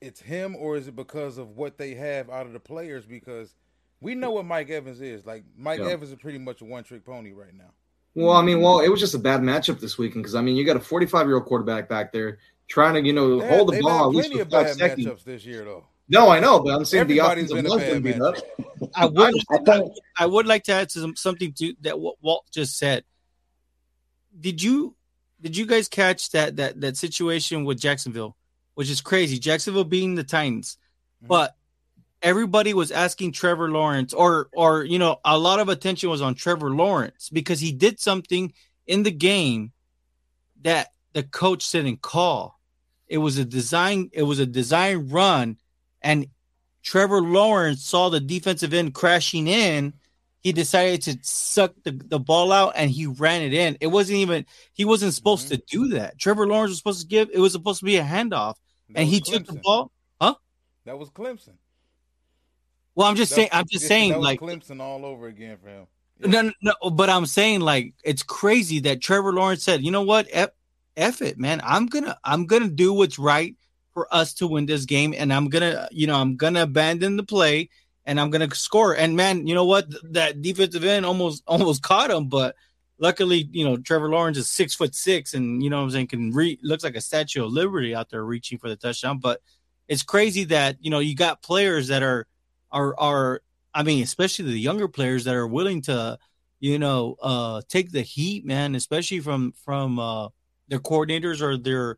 it's 0.00 0.20
him 0.20 0.56
or 0.56 0.76
is 0.76 0.88
it 0.88 0.96
because 0.96 1.38
of 1.38 1.56
what 1.56 1.78
they 1.78 1.94
have 1.94 2.28
out 2.28 2.46
of 2.46 2.52
the 2.52 2.60
players? 2.60 3.06
Because 3.06 3.54
we 4.00 4.14
know 4.14 4.32
what 4.32 4.44
Mike 4.44 4.68
Evans 4.68 5.00
is. 5.00 5.24
Like 5.24 5.44
Mike 5.56 5.80
yeah. 5.80 5.86
Evans 5.86 6.10
is 6.10 6.16
pretty 6.16 6.38
much 6.38 6.60
a 6.60 6.64
one 6.64 6.84
trick 6.84 7.04
pony 7.04 7.32
right 7.32 7.54
now. 7.56 7.70
Well, 8.14 8.32
I 8.32 8.42
mean, 8.42 8.60
well, 8.60 8.80
it 8.80 8.88
was 8.88 9.00
just 9.00 9.14
a 9.14 9.18
bad 9.18 9.40
matchup 9.40 9.80
this 9.80 9.96
weekend 9.96 10.24
because 10.24 10.34
I 10.34 10.42
mean, 10.42 10.56
you 10.56 10.66
got 10.66 10.76
a 10.76 10.80
45 10.80 11.26
year 11.26 11.36
old 11.36 11.46
quarterback 11.46 11.88
back 11.88 12.12
there 12.12 12.38
trying 12.68 12.94
to, 12.94 13.06
you 13.06 13.12
know, 13.12 13.40
they 13.40 13.48
hold 13.48 13.72
the 13.72 13.80
ball 13.80 14.10
at 14.10 14.14
least 14.14 14.32
for 14.32 14.44
five 14.44 14.74
seconds. 14.74 15.06
matchups 15.06 15.24
this 15.24 15.46
year, 15.46 15.64
though. 15.64 15.86
No, 16.08 16.28
I 16.28 16.40
know, 16.40 16.60
but 16.60 16.74
I'm 16.74 16.84
saying 16.84 17.02
Everybody's 17.02 17.48
the 17.48 17.58
offensive 17.58 18.02
been 18.02 18.18
line 18.18 18.34
I 18.94 19.06
would, 19.06 19.34
I, 19.68 19.82
I 20.18 20.26
would 20.26 20.46
like 20.46 20.64
to 20.64 20.72
add 20.72 20.90
some, 20.90 21.16
something 21.16 21.52
to 21.54 21.74
that 21.82 21.98
what 21.98 22.16
Walt 22.20 22.44
just 22.52 22.76
said. 22.76 23.04
Did 24.38 24.62
you 24.62 24.94
did 25.40 25.56
you 25.56 25.66
guys 25.66 25.88
catch 25.88 26.30
that 26.30 26.56
that 26.56 26.80
that 26.80 26.96
situation 26.96 27.64
with 27.64 27.80
Jacksonville, 27.80 28.36
which 28.74 28.90
is 28.90 29.00
crazy? 29.00 29.38
Jacksonville 29.38 29.84
being 29.84 30.14
the 30.14 30.24
Titans, 30.24 30.78
mm-hmm. 31.18 31.28
but 31.28 31.56
everybody 32.22 32.72
was 32.74 32.92
asking 32.92 33.32
Trevor 33.32 33.70
Lawrence, 33.70 34.14
or 34.14 34.48
or 34.52 34.84
you 34.84 34.98
know, 34.98 35.20
a 35.24 35.38
lot 35.38 35.60
of 35.60 35.68
attention 35.68 36.10
was 36.10 36.22
on 36.22 36.34
Trevor 36.34 36.70
Lawrence 36.70 37.28
because 37.30 37.60
he 37.60 37.72
did 37.72 38.00
something 38.00 38.52
in 38.86 39.02
the 39.02 39.10
game 39.10 39.72
that 40.62 40.92
the 41.12 41.22
coach 41.22 41.70
didn't 41.70 42.02
call. 42.02 42.58
It 43.08 43.18
was 43.18 43.38
a 43.38 43.44
design. 43.44 44.10
It 44.12 44.22
was 44.22 44.38
a 44.38 44.46
design 44.46 45.08
run, 45.08 45.58
and 46.02 46.26
Trevor 46.82 47.20
Lawrence 47.20 47.84
saw 47.84 48.08
the 48.08 48.20
defensive 48.20 48.74
end 48.74 48.94
crashing 48.94 49.46
in. 49.46 49.94
He 50.40 50.52
decided 50.52 51.02
to 51.02 51.18
suck 51.22 51.72
the, 51.84 51.92
the 51.92 52.18
ball 52.18 52.50
out 52.50 52.72
and 52.74 52.90
he 52.90 53.06
ran 53.06 53.42
it 53.42 53.54
in. 53.54 53.78
It 53.80 53.86
wasn't 53.86 54.18
even 54.18 54.44
he 54.72 54.84
wasn't 54.84 55.14
supposed 55.14 55.46
mm-hmm. 55.46 55.54
to 55.54 55.62
do 55.68 55.88
that. 55.98 56.18
Trevor 56.18 56.48
Lawrence 56.48 56.70
was 56.70 56.78
supposed 56.78 57.00
to 57.02 57.06
give 57.06 57.30
it 57.32 57.38
was 57.38 57.52
supposed 57.52 57.78
to 57.78 57.84
be 57.84 57.96
a 57.96 58.02
handoff, 58.02 58.56
that 58.88 59.00
and 59.00 59.08
he 59.08 59.20
Clemson. 59.20 59.32
took 59.32 59.46
the 59.46 59.60
ball. 59.62 59.92
Huh? 60.20 60.34
That 60.84 60.98
was 60.98 61.10
Clemson. 61.10 61.54
Well, 62.94 63.06
I'm 63.06 63.16
just 63.16 63.32
saying. 63.32 63.48
I'm 63.52 63.66
just 63.70 63.86
saying, 63.86 64.20
like 64.20 64.40
Clemson 64.40 64.80
all 64.80 65.04
over 65.04 65.28
again 65.28 65.56
for 65.62 65.68
him. 65.68 65.86
Yeah. 66.20 66.28
No, 66.28 66.42
no, 66.42 66.72
no, 66.82 66.90
but 66.90 67.08
I'm 67.08 67.26
saying 67.26 67.60
like 67.60 67.94
it's 68.04 68.22
crazy 68.22 68.80
that 68.80 69.00
Trevor 69.00 69.32
Lawrence 69.32 69.62
said, 69.62 69.82
you 69.82 69.90
know 69.90 70.02
what, 70.02 70.26
F, 70.32 70.50
F 70.96 71.22
it, 71.22 71.38
man. 71.38 71.60
I'm 71.64 71.86
gonna, 71.86 72.18
I'm 72.24 72.46
gonna 72.46 72.68
do 72.68 72.92
what's 72.92 73.18
right 73.18 73.56
for 73.94 74.12
us 74.14 74.34
to 74.34 74.46
win 74.46 74.66
this 74.66 74.84
game, 74.84 75.14
and 75.16 75.32
I'm 75.32 75.48
gonna, 75.48 75.88
you 75.90 76.06
know, 76.06 76.16
I'm 76.16 76.36
gonna 76.36 76.62
abandon 76.62 77.16
the 77.16 77.22
play 77.22 77.68
and 78.04 78.18
I'm 78.18 78.30
gonna 78.30 78.52
score. 78.54 78.96
And 78.96 79.16
man, 79.16 79.46
you 79.46 79.54
know 79.54 79.64
what? 79.64 79.86
That 80.12 80.42
defensive 80.42 80.84
end 80.84 81.06
almost, 81.06 81.42
almost 81.46 81.82
caught 81.82 82.10
him, 82.10 82.28
but 82.28 82.56
luckily, 83.02 83.48
you 83.50 83.64
know, 83.64 83.76
Trevor 83.76 84.08
Lawrence 84.08 84.38
is 84.38 84.48
six 84.48 84.74
foot 84.74 84.94
six, 84.94 85.34
and 85.34 85.62
you 85.62 85.68
know, 85.68 85.82
I'm 85.82 85.90
saying 85.90 86.06
can 86.06 86.30
re 86.30 86.58
looks 86.62 86.84
like 86.84 86.96
a 86.96 87.00
Statue 87.00 87.44
of 87.44 87.52
Liberty 87.52 87.94
out 87.94 88.08
there 88.08 88.24
reaching 88.24 88.58
for 88.58 88.68
the 88.68 88.76
touchdown. 88.76 89.18
But 89.18 89.42
it's 89.88 90.02
crazy 90.02 90.44
that 90.44 90.76
you 90.80 90.90
know 90.90 91.00
you 91.00 91.14
got 91.14 91.42
players 91.42 91.88
that 91.88 92.02
are 92.02 92.26
are 92.70 92.98
are 92.98 93.42
I 93.74 93.82
mean, 93.82 94.02
especially 94.02 94.46
the 94.46 94.58
younger 94.58 94.88
players 94.88 95.24
that 95.24 95.34
are 95.34 95.46
willing 95.46 95.82
to, 95.82 96.18
you 96.60 96.78
know, 96.78 97.16
uh 97.20 97.62
take 97.68 97.90
the 97.90 98.02
heat, 98.02 98.46
man, 98.46 98.74
especially 98.74 99.20
from 99.20 99.52
from 99.64 99.98
uh 99.98 100.28
their 100.68 100.80
coordinators 100.80 101.42
or 101.42 101.58
their 101.58 101.96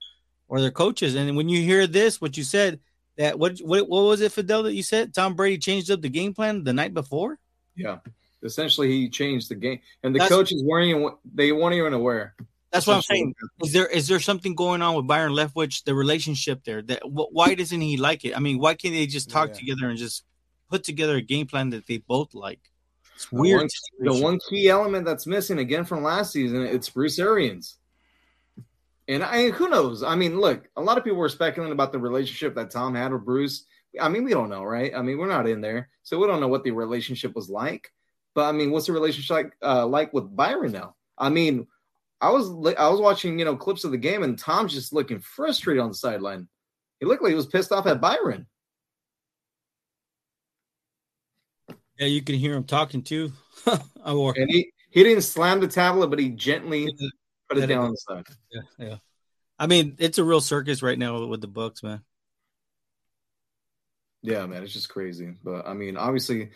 or 0.48 0.60
their 0.60 0.70
coaches. 0.70 1.14
And 1.14 1.36
when 1.36 1.48
you 1.48 1.62
hear 1.62 1.86
this, 1.86 2.20
what 2.20 2.36
you 2.36 2.44
said 2.44 2.80
that 3.16 3.38
what 3.38 3.58
what 3.58 3.88
what 3.88 4.04
was 4.04 4.20
it, 4.20 4.32
Fidel, 4.32 4.64
that 4.64 4.74
you 4.74 4.82
said 4.82 5.14
Tom 5.14 5.34
Brady 5.34 5.58
changed 5.58 5.90
up 5.90 6.02
the 6.02 6.08
game 6.08 6.34
plan 6.34 6.64
the 6.64 6.72
night 6.72 6.94
before? 6.94 7.38
Yeah, 7.76 7.98
essentially 8.42 8.90
he 8.90 9.08
changed 9.08 9.48
the 9.48 9.54
game, 9.54 9.80
and 10.02 10.14
the 10.14 10.20
that's, 10.20 10.30
coaches 10.30 10.62
weren't 10.64 10.88
even 10.88 11.10
they 11.34 11.52
weren't 11.52 11.74
even 11.74 11.92
aware. 11.92 12.34
That's 12.70 12.88
what 12.88 12.96
I'm 12.96 13.02
saying. 13.02 13.34
Is 13.62 13.72
there 13.72 13.86
is 13.86 14.08
there 14.08 14.18
something 14.18 14.56
going 14.56 14.82
on 14.82 14.96
with 14.96 15.06
Byron 15.06 15.32
Leftwich, 15.32 15.84
the 15.84 15.94
relationship 15.94 16.64
there? 16.64 16.82
That 16.82 17.02
why 17.04 17.54
doesn't 17.54 17.80
he 17.80 17.96
like 17.96 18.24
it? 18.24 18.36
I 18.36 18.40
mean, 18.40 18.58
why 18.58 18.74
can't 18.74 18.94
they 18.94 19.06
just 19.06 19.30
talk 19.30 19.50
yeah. 19.50 19.54
together 19.54 19.88
and 19.88 19.96
just 19.96 20.24
put 20.68 20.82
together 20.82 21.16
a 21.16 21.22
game 21.22 21.46
plan 21.46 21.70
that 21.70 21.86
they 21.86 21.98
both 21.98 22.34
like. 22.34 22.58
It's 23.14 23.30
weird. 23.30 23.70
The 24.00 24.10
one, 24.10 24.16
the 24.16 24.22
one 24.24 24.38
key 24.50 24.68
element 24.68 25.04
that's 25.04 25.24
missing 25.24 25.60
again 25.60 25.84
from 25.84 26.02
last 26.02 26.32
season, 26.32 26.62
it's 26.62 26.90
Bruce 26.90 27.20
Arians. 27.20 27.76
And 29.06 29.22
I 29.22 29.50
who 29.50 29.68
knows? 29.68 30.02
I 30.02 30.14
mean, 30.14 30.40
look, 30.40 30.68
a 30.76 30.82
lot 30.82 30.96
of 30.96 31.04
people 31.04 31.18
were 31.18 31.28
speculating 31.28 31.72
about 31.72 31.92
the 31.92 31.98
relationship 31.98 32.54
that 32.54 32.70
Tom 32.70 32.94
had 32.94 33.12
with 33.12 33.24
Bruce. 33.24 33.66
I 34.00 34.08
mean, 34.08 34.24
we 34.24 34.32
don't 34.32 34.48
know, 34.48 34.64
right? 34.64 34.92
I 34.94 35.02
mean, 35.02 35.18
we're 35.18 35.28
not 35.28 35.48
in 35.48 35.60
there, 35.60 35.90
so 36.02 36.18
we 36.18 36.26
don't 36.26 36.40
know 36.40 36.48
what 36.48 36.64
the 36.64 36.70
relationship 36.70 37.34
was 37.34 37.50
like. 37.50 37.92
But 38.34 38.46
I 38.46 38.52
mean, 38.52 38.70
what's 38.70 38.86
the 38.86 38.92
relationship 38.92 39.30
like, 39.30 39.52
uh, 39.62 39.86
like 39.86 40.12
with 40.12 40.34
Byron 40.34 40.72
now? 40.72 40.96
I 41.18 41.28
mean, 41.28 41.66
I 42.20 42.30
was 42.30 42.48
I 42.76 42.88
was 42.88 43.00
watching 43.00 43.38
you 43.38 43.44
know 43.44 43.56
clips 43.56 43.84
of 43.84 43.90
the 43.90 43.98
game, 43.98 44.22
and 44.22 44.38
Tom's 44.38 44.72
just 44.72 44.92
looking 44.92 45.20
frustrated 45.20 45.82
on 45.82 45.90
the 45.90 45.94
sideline. 45.94 46.48
He 46.98 47.06
looked 47.06 47.22
like 47.22 47.30
he 47.30 47.36
was 47.36 47.46
pissed 47.46 47.72
off 47.72 47.86
at 47.86 48.00
Byron. 48.00 48.46
Yeah, 51.98 52.06
you 52.06 52.22
can 52.22 52.36
hear 52.36 52.54
him 52.54 52.64
talking 52.64 53.02
too. 53.02 53.32
or, 54.06 54.34
and 54.36 54.50
he, 54.50 54.72
he 54.90 55.02
didn't 55.04 55.22
slam 55.22 55.60
the 55.60 55.68
tablet, 55.68 56.08
but 56.08 56.18
he 56.18 56.30
gently 56.30 56.92
put 57.48 57.58
it 57.58 57.66
down 57.66 57.84
on 57.84 57.90
the 57.90 57.96
side. 57.96 58.24
Yeah, 58.50 58.62
yeah. 58.78 58.96
I 59.58 59.66
mean, 59.66 59.96
it's 59.98 60.18
a 60.18 60.24
real 60.24 60.40
circus 60.40 60.82
right 60.82 60.98
now 60.98 61.26
with 61.26 61.40
the 61.40 61.46
books, 61.46 61.82
man. 61.82 62.02
Yeah, 64.22 64.46
man, 64.46 64.62
it's 64.62 64.72
just 64.72 64.88
crazy. 64.88 65.34
But 65.44 65.66
I 65.66 65.74
mean, 65.74 65.96
obviously, 65.96 66.50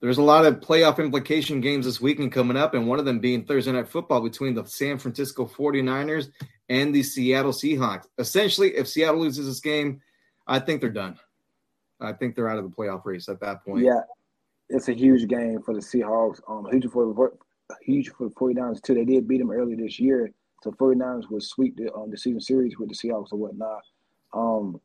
there's 0.00 0.18
a 0.18 0.22
lot 0.22 0.44
of 0.44 0.60
playoff 0.60 0.98
implication 0.98 1.60
games 1.60 1.86
this 1.86 2.00
weekend 2.00 2.32
coming 2.32 2.56
up, 2.56 2.74
and 2.74 2.86
one 2.86 2.98
of 2.98 3.06
them 3.06 3.18
being 3.18 3.44
Thursday 3.44 3.72
night 3.72 3.88
football 3.88 4.20
between 4.20 4.54
the 4.54 4.64
San 4.66 4.98
Francisco 4.98 5.46
49ers 5.46 6.30
and 6.68 6.94
the 6.94 7.02
Seattle 7.02 7.52
Seahawks. 7.52 8.06
Essentially, 8.18 8.76
if 8.76 8.86
Seattle 8.86 9.20
loses 9.20 9.46
this 9.46 9.60
game, 9.60 10.02
I 10.46 10.58
think 10.58 10.80
they're 10.80 10.90
done. 10.90 11.18
I 12.00 12.12
think 12.12 12.36
they're 12.36 12.48
out 12.48 12.58
of 12.58 12.64
the 12.64 12.76
playoff 12.76 13.06
race 13.06 13.28
at 13.28 13.40
that 13.40 13.64
point. 13.64 13.84
Yeah, 13.84 14.00
it's 14.68 14.88
a 14.88 14.92
huge 14.92 15.26
game 15.26 15.62
for 15.62 15.72
the 15.72 15.80
Seahawks. 15.80 16.40
Um, 16.46 16.66
huge 16.70 16.90
for 16.90 17.34
huge 17.82 18.10
for 18.10 18.28
the 18.28 18.34
49ers 18.34 18.82
too. 18.82 18.94
They 18.94 19.04
did 19.04 19.28
beat 19.28 19.38
them 19.38 19.50
earlier 19.50 19.76
this 19.76 19.98
year. 19.98 20.30
So 20.62 20.70
49ers 20.72 21.30
would 21.30 21.42
sweep 21.42 21.76
the 21.76 21.92
um, 21.92 22.10
the 22.10 22.16
season 22.16 22.40
series 22.40 22.78
with 22.78 22.88
the 22.88 22.94
Seahawks 22.94 23.32
or 23.32 23.38
whatnot. 23.38 23.82
Um, 24.32 24.80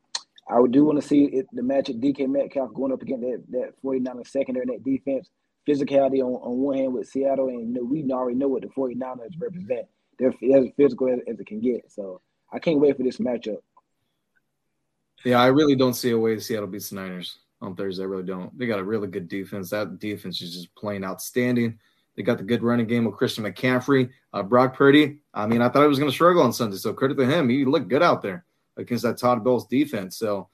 I 0.49 0.59
would 0.59 0.71
do 0.71 0.83
want 0.83 1.01
to 1.01 1.07
see 1.07 1.25
it, 1.25 1.47
the 1.53 1.63
match 1.63 1.89
at 1.89 1.99
DK 1.99 2.27
Metcalf 2.27 2.73
going 2.73 2.91
up 2.91 3.01
against 3.01 3.21
that, 3.21 3.43
that 3.51 3.83
49ers 3.83 4.27
secondary 4.27 4.65
and 4.67 4.73
that 4.73 4.83
defense. 4.83 5.29
Physicality 5.67 6.19
on, 6.19 6.33
on 6.41 6.57
one 6.57 6.77
hand 6.77 6.93
with 6.93 7.07
Seattle, 7.07 7.49
and 7.49 7.67
you 7.67 7.73
know, 7.75 7.83
we 7.83 8.03
already 8.11 8.37
know 8.37 8.47
what 8.47 8.63
the 8.63 8.69
49ers 8.69 9.39
represent. 9.39 9.85
They're 10.17 10.29
as 10.29 10.69
physical 10.75 11.09
as, 11.09 11.19
as 11.27 11.39
it 11.39 11.45
can 11.45 11.59
get. 11.59 11.91
So 11.91 12.21
I 12.51 12.59
can't 12.59 12.79
wait 12.79 12.97
for 12.97 13.03
this 13.03 13.17
matchup. 13.17 13.57
Yeah, 15.23 15.39
I 15.39 15.47
really 15.47 15.75
don't 15.75 15.93
see 15.93 16.11
a 16.11 16.17
way 16.17 16.39
Seattle 16.39 16.67
beats 16.67 16.89
the 16.89 16.95
Niners 16.95 17.39
on 17.61 17.75
Thursday. 17.75 18.03
I 18.03 18.07
really 18.07 18.23
don't. 18.23 18.57
They 18.57 18.65
got 18.67 18.79
a 18.79 18.83
really 18.83 19.07
good 19.07 19.27
defense. 19.27 19.69
That 19.69 19.99
defense 19.99 20.41
is 20.41 20.55
just 20.55 20.73
playing 20.75 21.03
outstanding. 21.03 21.77
They 22.15 22.24
got 22.24 22.38
the 22.38 22.43
good 22.43 22.63
running 22.63 22.88
game 22.88 23.06
with 23.06 23.15
Christian 23.15 23.45
McCaffrey, 23.45 24.10
uh, 24.34 24.43
Brock 24.43 24.76
Purdy. 24.76 25.19
I 25.34 25.48
mean, 25.48 25.62
I 25.62 25.69
thought 25.69 25.84
he 25.84 25.88
was 25.88 26.00
going 26.00 26.12
to 26.12 26.15
struggle 26.15 26.43
on 26.43 26.52
Sunday, 26.52 26.78
so 26.78 26.93
credit 26.93 27.15
to 27.15 27.26
him. 27.26 27.48
He 27.50 27.65
looked 27.65 27.88
good 27.88 28.04
out 28.04 28.22
there 28.22 28.45
against 28.78 29.04
that 29.04 29.17
Todd 29.17 29.43
Bowles 29.43 29.67
defense. 29.67 30.17
So, 30.17 30.50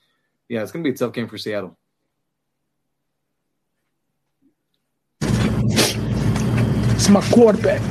yeah, 0.47 0.61
it's 0.61 0.71
going 0.71 0.83
to 0.83 0.89
be 0.89 0.93
a 0.93 0.97
tough 0.97 1.13
game 1.13 1.27
for 1.27 1.37
Seattle. 1.37 1.77
It's 6.95 7.09
my 7.09 7.21
quarterback. 7.29 7.81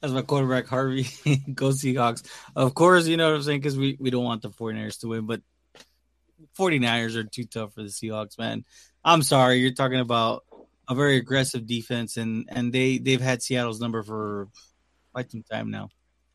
That's 0.00 0.12
my 0.12 0.22
quarterback, 0.22 0.66
Harvey. 0.66 1.04
Go 1.54 1.68
Seahawks. 1.68 2.28
Of 2.56 2.74
course, 2.74 3.06
you 3.06 3.16
know 3.16 3.28
what 3.30 3.36
I'm 3.36 3.42
saying? 3.42 3.60
Because 3.60 3.76
we, 3.76 3.96
we 4.00 4.10
don't 4.10 4.24
want 4.24 4.42
the 4.42 4.50
49ers 4.50 5.00
to 5.00 5.08
win, 5.08 5.26
but 5.26 5.40
49ers 6.58 7.14
are 7.14 7.24
too 7.24 7.44
tough 7.44 7.74
for 7.74 7.82
the 7.82 7.88
Seahawks, 7.88 8.38
man. 8.38 8.64
I'm 9.04 9.22
sorry. 9.22 9.58
You're 9.58 9.74
talking 9.74 10.00
about 10.00 10.44
a 10.88 10.94
very 10.94 11.16
aggressive 11.16 11.66
defense, 11.66 12.16
and 12.16 12.48
and 12.50 12.72
they 12.72 12.98
they've 12.98 13.20
had 13.20 13.42
Seattle's 13.42 13.80
number 13.80 14.02
for 14.02 14.48
quite 15.12 15.30
some 15.30 15.42
time 15.42 15.70
now. 15.70 15.88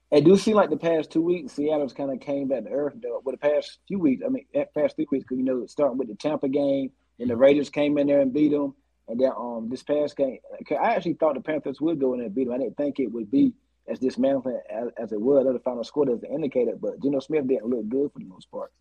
It 0.09 0.23
do 0.23 0.37
seem 0.37 0.55
like 0.55 0.69
the 0.69 0.77
past 0.77 1.11
two 1.11 1.21
weeks, 1.21 1.53
Seattle's 1.53 1.93
kind 1.93 2.11
of 2.11 2.21
came 2.21 2.47
back 2.47 2.63
to 2.63 2.69
earth. 2.69 2.93
Though, 3.01 3.21
but 3.23 3.31
the 3.31 3.37
past 3.37 3.79
few 3.87 3.99
weeks, 3.99 4.23
I 4.25 4.29
mean, 4.29 4.45
past 4.73 4.95
three 4.95 5.07
weeks, 5.11 5.25
because 5.25 5.37
you 5.37 5.43
know, 5.43 5.65
starting 5.65 5.97
with 5.97 6.07
the 6.07 6.15
Tampa 6.15 6.47
game, 6.47 6.91
and 7.19 7.29
the 7.29 7.35
Raiders 7.35 7.69
came 7.69 7.97
in 7.97 8.07
there 8.07 8.21
and 8.21 8.33
beat 8.33 8.51
them, 8.51 8.73
and 9.07 9.19
then 9.19 9.31
um 9.37 9.67
this 9.69 9.83
past 9.83 10.15
game, 10.15 10.39
I 10.71 10.95
actually 10.95 11.13
thought 11.13 11.35
the 11.35 11.41
Panthers 11.41 11.81
would 11.81 11.99
go 11.99 12.13
in 12.13 12.21
and 12.21 12.33
beat 12.33 12.45
them. 12.45 12.53
I 12.53 12.57
didn't 12.59 12.77
think 12.77 12.99
it 12.99 13.11
would 13.11 13.29
be 13.29 13.53
as 13.87 13.99
dismantling 13.99 14.59
as, 14.69 14.89
as 14.97 15.11
it 15.11 15.19
was. 15.19 15.45
The 15.45 15.59
final 15.59 15.83
score 15.83 16.05
doesn't 16.05 16.29
indicate 16.29 16.67
it, 16.67 16.79
but 16.79 17.01
Geno 17.01 17.19
Smith 17.19 17.47
didn't 17.47 17.67
look 17.67 17.87
good 17.89 18.11
for 18.11 18.19
the 18.19 18.25
most 18.25 18.49
part. 18.51 18.71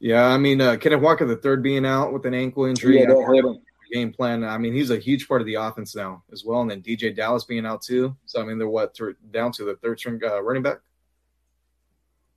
Yeah, 0.00 0.26
I 0.26 0.36
mean, 0.38 0.60
uh, 0.60 0.76
Kenneth 0.76 1.00
Walker, 1.00 1.24
the 1.24 1.36
third 1.36 1.62
being 1.62 1.86
out 1.86 2.12
with 2.12 2.26
an 2.26 2.34
ankle 2.34 2.64
injury. 2.64 3.00
Yeah, 3.00 3.06
that 3.06 3.22
hurt 3.22 3.44
him. 3.44 3.58
Game 3.94 4.12
plan. 4.12 4.42
I 4.44 4.58
mean, 4.58 4.72
he's 4.74 4.90
a 4.90 4.98
huge 4.98 5.28
part 5.28 5.40
of 5.40 5.46
the 5.46 5.54
offense 5.54 5.94
now 5.94 6.22
as 6.32 6.44
well. 6.44 6.60
And 6.62 6.70
then 6.70 6.82
DJ 6.82 7.14
Dallas 7.14 7.44
being 7.44 7.64
out 7.64 7.80
too. 7.82 8.16
So 8.26 8.42
I 8.42 8.44
mean, 8.44 8.58
they're 8.58 8.68
what 8.68 8.94
th- 8.94 9.16
down 9.30 9.52
to 9.52 9.64
the 9.64 9.76
third 9.76 9.98
string 9.98 10.20
uh, 10.24 10.42
running 10.42 10.62
back. 10.62 10.78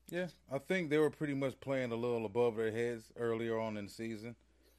Yeah, 0.09 0.27
I 0.51 0.59
think 0.59 0.89
they 0.89 0.97
were 0.97 1.09
pretty 1.09 1.33
much 1.33 1.59
playing 1.59 1.91
a 1.91 1.95
little 1.95 2.25
above 2.25 2.55
their 2.55 2.71
heads 2.71 3.11
earlier 3.17 3.59
on 3.59 3.75
in 3.75 3.85
the 3.85 3.91
season. 3.91 4.35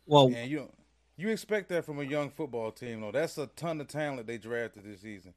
Well, 0.07 0.33
and 0.35 0.51
you 0.51 0.71
you 1.19 1.29
expect 1.29 1.69
that 1.69 1.85
from 1.85 1.99
a 1.99 2.05
young 2.05 2.31
football 2.31 2.71
team, 2.71 3.01
though. 3.03 3.13
That's 3.13 3.37
a 3.37 3.49
ton 3.49 3.81
of 3.81 3.89
talent 3.89 4.27
they 4.27 4.39
drafted 4.39 4.85
this 4.85 5.03
season, 5.03 5.35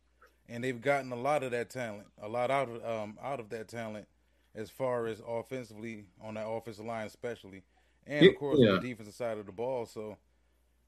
and 0.47 0.63
they've 0.63 0.79
gotten 0.79 1.11
a 1.11 1.15
lot 1.17 1.43
of 1.43 1.51
that 1.51 1.69
talent, 1.69 2.07
a 2.21 2.29
lot 2.29 2.51
out 2.51 2.69
of 2.69 2.85
um, 2.85 3.17
out 3.21 3.41
of 3.41 3.49
that 3.49 3.67
talent, 3.67 4.07
as 4.55 4.69
far 4.69 5.07
as 5.07 5.21
offensively 5.27 6.05
on 6.21 6.35
that 6.35 6.47
offensive 6.47 6.85
line, 6.85 7.07
especially, 7.07 7.63
and 8.07 8.25
of 8.27 8.35
course 8.37 8.59
Yeah. 8.61 8.69
on 8.69 8.75
the 8.81 8.87
defensive 8.89 9.15
side 9.15 9.39
of 9.39 9.45
the 9.45 9.51
ball. 9.51 9.85
So 9.85 10.15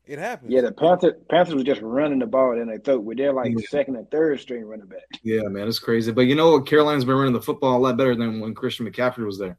it 0.06 0.20
happens. 0.20 0.52
Yeah, 0.52 0.62
the 0.62 0.72
Panthers 0.72 1.13
Panthers 1.30 1.56
was 1.56 1.63
just 1.63 1.82
running 1.82 2.20
the 2.20 2.26
ball 2.26 2.60
in 2.60 2.68
their 2.68 2.80
throat 2.80 3.04
with 3.04 3.18
their 3.18 3.32
like 3.34 3.52
Yeah. 3.52 3.66
second 3.70 3.96
and 3.96 4.10
third 4.12 4.39
string 4.39 4.66
running 4.66 4.88
back. 4.88 5.02
Yeah, 5.24 5.44
man, 5.44 5.68
it's 5.68 5.80
crazy. 5.80 6.12
But 6.12 6.22
you 6.28 6.36
know 6.36 6.52
what? 6.52 6.66
Carolina's 6.68 7.06
been 7.06 7.16
running 7.16 7.34
the 7.34 7.42
football 7.42 7.78
a 7.78 7.80
lot 7.82 7.98
better 7.98 8.16
than 8.16 8.39
when 8.39 8.54
Christian 8.54 8.86
McCaffrey 8.89 9.26
was 9.26 9.39
there. 9.39 9.58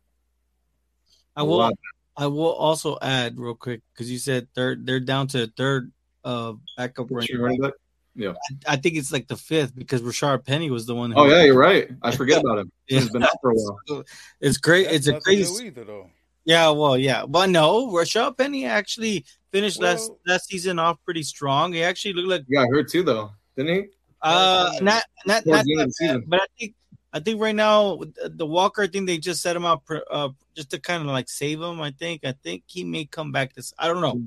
I 1.37 1.43
A 1.43 1.45
will. 1.45 1.57
lot. 1.59 1.75
I 2.17 2.27
will 2.29 2.53
also 2.53 2.97
add 3.03 3.39
real 3.39 3.55
quick 3.57 3.81
because 3.93 4.11
you 4.11 4.19
said 4.19 4.47
third. 4.55 4.87
They're 4.87 5.01
down 5.01 5.27
to 5.29 5.47
third 5.57 5.91
uh 6.25 6.53
backup 6.77 7.09
Christian 7.09 7.41
running 7.41 7.61
running 7.61 7.61
back. 7.63 7.71
back. 7.73 7.81
Yeah. 8.17 8.33
I, 8.69 8.75
I 8.75 8.77
think 8.77 8.95
it's 8.97 9.11
like 9.11 9.27
the 9.27 9.37
fifth 9.37 9.75
because 9.75 10.01
Rashaad 10.01 10.45
Penny 10.47 10.71
was 10.71 10.87
the 10.87 10.95
one. 10.95 11.11
Who, 11.11 11.19
Oh 11.21 11.25
yeah, 11.25 11.43
you're 11.43 11.59
right. 11.59 11.89
I 12.03 12.13
forget 12.15 12.41
about 12.41 12.59
him. 12.59 12.71
Yeah. 12.89 13.01
He's 13.01 13.11
been 13.11 13.25
out 13.25 13.31
for 13.41 13.51
a 13.51 13.55
while. 13.55 14.05
It's 14.41 14.59
great. 14.59 14.85
That's 14.85 15.09
it's 15.09 15.09
a 15.09 15.21
crazy. 15.21 15.67
either, 15.67 15.85
though. 15.85 16.11
Yeah, 16.47 16.71
well, 16.71 16.99
yeah, 16.99 17.25
but 17.27 17.49
no, 17.49 17.89
Rashaad 17.91 18.37
Penny 18.37 18.67
actually 18.67 19.25
finished 19.55 19.81
last 19.81 20.11
Well- 20.11 20.19
last 20.27 20.49
season 20.49 20.79
off 20.79 20.99
pretty 21.05 21.23
strong. 21.23 21.73
He 21.73 21.83
actually 21.85 22.15
looked 22.15 22.29
like 22.29 22.43
yeah, 22.49 22.65
got 22.65 22.71
hurt 22.71 22.89
too, 22.91 23.03
though, 23.05 23.31
didn't 23.57 23.75
he? 23.75 23.83
uh 24.23 24.73
not 24.81 25.05
not 25.27 25.45
not 25.47 25.65
the 25.65 25.73
end 25.73 25.81
of 25.83 25.93
that 26.01 26.07
bad, 26.15 26.23
but 26.31 26.41
I 26.41 26.47
think 26.59 26.75
I 27.13 27.21
think 27.21 27.41
right 27.41 27.55
now 27.55 27.97
the- 27.97 28.31
the 28.35 28.47
Walker, 28.47 28.83
I 28.83 28.87
think 28.89 29.07
they 29.07 29.19
just 29.19 29.41
set 29.43 29.55
him 29.55 29.65
up 29.65 29.83
uh, 30.11 30.31
just 30.57 30.71
to 30.71 30.81
kind 30.81 31.01
of 31.03 31.09
like 31.09 31.29
save 31.29 31.61
him. 31.61 31.81
I 31.81 31.91
think 31.93 32.25
I 32.25 32.33
think 32.43 32.65
he 32.67 32.83
may 32.85 33.05
come 33.05 33.31
back 33.33 33.55
this. 33.55 33.73
I 33.79 33.87
don't 33.89 34.01
know. 34.01 34.23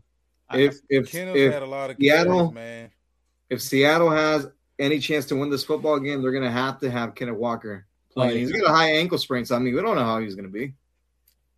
If 0.53 0.77
if 0.89 1.11
Kenneth 1.11 1.35
if 1.35 1.51
had 1.51 1.63
a 1.63 1.65
lot 1.65 1.89
of 1.89 1.97
Seattle- 1.99 2.51
carries, 2.51 2.53
man. 2.53 2.91
if 3.49 3.61
Seattle 3.61 4.09
has 4.11 4.47
any 4.79 4.99
chance 4.99 5.25
to 5.25 5.35
win 5.35 5.49
this 5.49 5.65
football 5.65 5.99
game, 5.99 6.21
they're 6.21 6.31
gonna 6.31 6.51
have 6.51 6.79
to 6.79 6.89
have 6.89 7.15
Kenneth 7.15 7.35
Walker 7.35 7.85
playing. 8.13 8.31
Oh, 8.31 8.33
yeah. 8.35 8.39
He's 8.39 8.51
got 8.61 8.69
a 8.71 8.73
high 8.73 8.91
ankle 8.91 9.17
sprain, 9.17 9.43
so 9.43 9.55
I 9.55 9.59
mean, 9.59 9.75
we 9.75 9.81
don't 9.81 9.95
know 9.97 10.05
how 10.05 10.19
he's 10.19 10.35
gonna 10.35 10.47
be. 10.47 10.73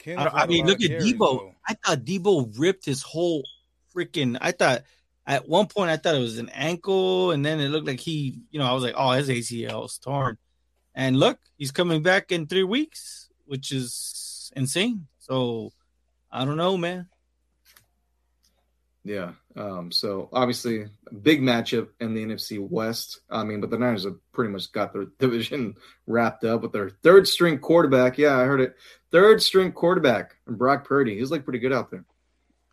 I, 0.07 0.27
I 0.43 0.47
mean, 0.47 0.65
look 0.65 0.81
at 0.81 0.87
carries, 0.89 1.13
Debo. 1.13 1.19
though. 1.19 1.55
I 1.67 1.73
thought 1.85 2.05
Debo 2.05 2.57
ripped 2.57 2.85
his 2.85 3.01
whole 3.03 3.43
freaking. 3.95 4.37
I 4.41 4.51
thought 4.51 4.83
at 5.25 5.47
one 5.47 5.67
point 5.67 5.91
I 5.91 5.97
thought 5.97 6.15
it 6.15 6.19
was 6.19 6.39
an 6.39 6.49
ankle, 6.49 7.31
and 7.31 7.45
then 7.45 7.59
it 7.59 7.69
looked 7.69 7.87
like 7.87 7.99
he, 7.99 8.41
you 8.51 8.59
know, 8.59 8.65
I 8.65 8.73
was 8.73 8.83
like, 8.83 8.95
oh, 8.97 9.11
his 9.11 9.29
ACL 9.29 9.85
is 9.85 9.97
torn. 9.97 10.37
And 10.95 11.17
look, 11.17 11.39
he's 11.57 11.71
coming 11.71 12.01
back 12.01 12.31
in 12.31 12.47
three 12.47 12.63
weeks, 12.63 13.29
which 13.45 13.71
is 13.71 14.51
insane. 14.55 15.07
So 15.19 15.71
I 16.31 16.45
don't 16.45 16.57
know, 16.57 16.77
man. 16.77 17.07
Yeah. 19.03 19.31
Um, 19.55 19.91
so 19.91 20.29
obviously 20.33 20.85
big 21.21 21.41
matchup 21.41 21.89
in 21.99 22.13
the 22.13 22.23
NFC 22.23 22.59
West. 22.59 23.21
I 23.29 23.43
mean, 23.43 23.61
but 23.61 23.69
the 23.69 23.77
Niners 23.77 24.03
have 24.03 24.17
pretty 24.33 24.51
much 24.51 24.71
got 24.71 24.93
their 24.93 25.05
division 25.19 25.75
wrapped 26.05 26.43
up 26.43 26.61
with 26.61 26.71
their 26.71 26.89
third 26.89 27.27
string 27.27 27.59
quarterback. 27.59 28.17
Yeah, 28.17 28.37
I 28.37 28.43
heard 28.43 28.61
it. 28.61 28.75
Third 29.11 29.41
string 29.41 29.71
quarterback 29.71 30.35
and 30.47 30.57
Brock 30.57 30.85
Purdy. 30.85 31.17
He's 31.17 31.31
like 31.31 31.43
pretty 31.43 31.59
good 31.59 31.73
out 31.73 31.91
there. 31.91 32.05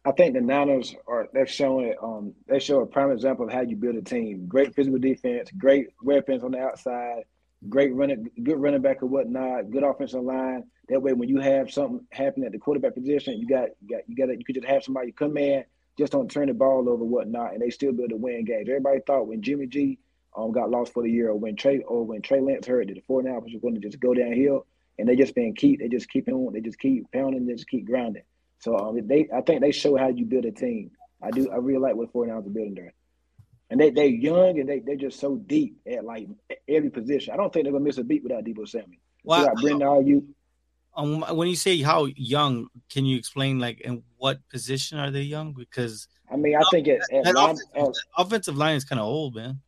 I 0.06 0.12
think 0.12 0.34
the 0.34 0.40
Niners 0.40 0.94
are 1.08 1.28
they've 1.34 1.50
shown 1.50 1.84
it. 1.84 1.96
Um, 2.00 2.32
they 2.46 2.60
show 2.60 2.80
a 2.80 2.86
prime 2.86 3.10
example 3.10 3.44
of 3.44 3.52
how 3.52 3.62
you 3.62 3.74
build 3.74 3.96
a 3.96 4.02
team. 4.02 4.46
Great 4.46 4.72
physical 4.72 5.00
defense, 5.00 5.50
great 5.58 5.88
weapons 6.00 6.44
on 6.44 6.52
the 6.52 6.60
outside, 6.60 7.24
great 7.68 7.92
running, 7.92 8.30
good 8.44 8.60
running 8.60 8.82
back 8.82 9.02
or 9.02 9.06
whatnot, 9.06 9.72
good 9.72 9.82
offensive 9.82 10.22
line. 10.22 10.62
That 10.88 11.02
way, 11.02 11.12
when 11.12 11.28
you 11.28 11.40
have 11.40 11.72
something 11.72 12.06
happen 12.12 12.44
at 12.44 12.52
the 12.52 12.58
quarterback 12.58 12.94
position, 12.94 13.40
you 13.40 13.48
got 13.48 13.70
you 13.80 13.96
got 13.96 14.08
you 14.08 14.14
got 14.14 14.38
you 14.38 14.44
could 14.44 14.54
just 14.54 14.68
have 14.68 14.84
somebody 14.84 15.10
come 15.10 15.36
in, 15.38 15.64
just 15.98 16.12
don't 16.12 16.30
turn 16.30 16.46
the 16.46 16.54
ball 16.54 16.88
over, 16.88 17.04
whatnot, 17.04 17.54
and 17.54 17.60
they 17.60 17.70
still 17.70 17.92
able 17.92 18.06
to 18.08 18.16
win 18.16 18.44
games. 18.44 18.68
Everybody 18.68 19.00
thought 19.04 19.26
when 19.26 19.42
Jimmy 19.42 19.66
G 19.66 19.98
um 20.36 20.52
got 20.52 20.70
lost 20.70 20.92
for 20.92 21.02
the 21.02 21.10
year, 21.10 21.30
or 21.30 21.34
when 21.34 21.56
Trey 21.56 21.80
or 21.80 22.04
when 22.04 22.22
Trey 22.22 22.40
Lance 22.40 22.68
hurt, 22.68 22.86
that 22.86 22.94
the 22.94 23.02
49ers 23.12 23.42
was 23.42 23.60
going 23.60 23.74
to 23.74 23.80
just 23.80 23.98
go 23.98 24.14
downhill, 24.14 24.66
and 25.00 25.08
they 25.08 25.16
just 25.16 25.34
been 25.34 25.52
keep 25.56 25.80
they 25.80 25.88
just 25.88 26.08
keep 26.08 26.28
on, 26.28 26.52
they 26.52 26.60
just 26.60 26.78
keep 26.78 27.10
pounding, 27.10 27.44
they 27.44 27.54
just 27.54 27.68
keep 27.68 27.86
grinding. 27.86 28.22
So 28.58 28.76
um, 28.76 29.06
they, 29.06 29.28
I 29.34 29.40
think 29.42 29.60
they 29.60 29.72
show 29.72 29.96
how 29.96 30.08
you 30.08 30.24
build 30.24 30.44
a 30.44 30.52
team. 30.52 30.90
I 31.22 31.30
do, 31.30 31.50
I 31.50 31.56
really 31.56 31.78
like 31.78 31.94
what 31.94 32.12
49ers 32.12 32.46
are 32.46 32.50
building 32.50 32.74
there. 32.74 32.94
And 33.68 33.80
they 33.80 33.90
they're 33.90 34.06
young 34.06 34.60
and 34.60 34.68
they 34.68 34.78
they're 34.78 34.94
just 34.94 35.18
so 35.18 35.36
deep 35.36 35.78
at 35.90 36.04
like 36.04 36.28
every 36.68 36.88
position. 36.88 37.34
I 37.34 37.36
don't 37.36 37.52
think 37.52 37.64
they're 37.64 37.72
gonna 37.72 37.84
miss 37.84 37.98
a 37.98 38.04
beat 38.04 38.22
without 38.22 38.44
Debo 38.44 38.68
Samuel. 38.68 39.00
Well, 39.24 39.40
you 39.40 39.46
got 39.46 39.56
Brandon 39.56 39.88
Aiyuk. 39.88 40.24
Um, 40.96 41.36
when 41.36 41.48
you 41.48 41.56
say 41.56 41.82
how 41.82 42.06
young, 42.16 42.68
can 42.88 43.04
you 43.04 43.18
explain 43.18 43.58
like 43.58 43.80
in 43.80 44.04
what 44.18 44.38
position 44.50 44.98
are 44.98 45.10
they 45.10 45.22
young? 45.22 45.52
Because 45.52 46.06
I 46.32 46.36
mean, 46.36 46.56
I 46.56 46.62
think 46.70 46.86
at, 46.86 47.00
at 47.12 47.24
that 47.24 47.34
line, 47.34 47.56
offensive, 47.74 48.04
uh, 48.16 48.22
offensive 48.22 48.56
line 48.56 48.76
is 48.76 48.84
kind 48.84 49.00
of 49.00 49.06
old, 49.06 49.34
man. 49.34 49.60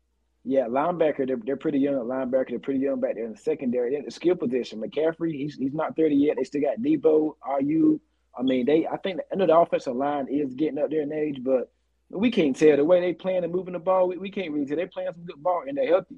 yeah, 0.45 0.67
linebacker, 0.69 1.27
they're, 1.27 1.37
they're 1.45 1.57
pretty 1.57 1.79
young 1.79 1.97
linebacker. 1.97 2.51
They're 2.51 2.59
pretty 2.59 2.81
young 2.81 3.01
back 3.01 3.17
there 3.17 3.27
in 3.27 3.33
the 3.33 3.39
secondary. 3.39 3.95
In 3.97 4.05
the 4.05 4.11
skill 4.11 4.37
position, 4.37 4.81
McCaffrey, 4.81 5.33
he's 5.33 5.57
he's 5.57 5.75
not 5.75 5.97
30 5.97 6.15
yet. 6.15 6.37
They 6.37 6.45
still 6.45 6.63
got 6.63 6.79
Debo, 6.79 7.35
Aiyuk. 7.47 8.01
I 8.39 8.43
mean, 8.43 8.67
they 8.67 8.87
I 8.87 8.97
think 8.99 9.17
the 9.19 9.33
end 9.33 9.43
of 9.43 9.49
the 9.49 9.57
offensive 9.59 9.97
line 9.97 10.29
is 10.29 10.55
getting 10.55 10.79
up 10.79 10.91
there 10.91 11.03
in 11.03 11.13
age, 11.13 11.39
but 11.43 11.73
we 12.11 12.31
can't 12.31 12.57
tell 12.57 12.77
the 12.77 12.85
way 12.85 13.01
they 13.01 13.13
playing 13.13 13.45
and 13.45 13.53
moving 13.53 13.75
the 13.75 13.79
ball. 13.79 14.09
We, 14.09 14.17
we 14.17 14.31
can't 14.31 14.53
really 14.53 14.67
tell. 14.67 14.77
They're 14.77 14.87
playing 14.87 15.11
some 15.13 15.25
good 15.25 15.43
ball 15.43 15.65
and 15.67 15.77
they're 15.77 15.89
healthy. 15.89 16.17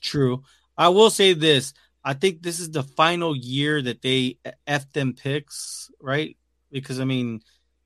True. 0.00 0.42
I 0.76 0.88
will 0.88 1.10
say 1.10 1.34
this. 1.34 1.72
I 2.04 2.14
think 2.14 2.42
this 2.42 2.60
is 2.60 2.70
the 2.70 2.82
final 2.82 3.34
year 3.34 3.80
that 3.80 4.02
they 4.02 4.38
f 4.66 4.92
them 4.92 5.14
picks, 5.14 5.90
right? 6.00 6.36
Because 6.70 7.00
I 7.00 7.04
mean, 7.04 7.40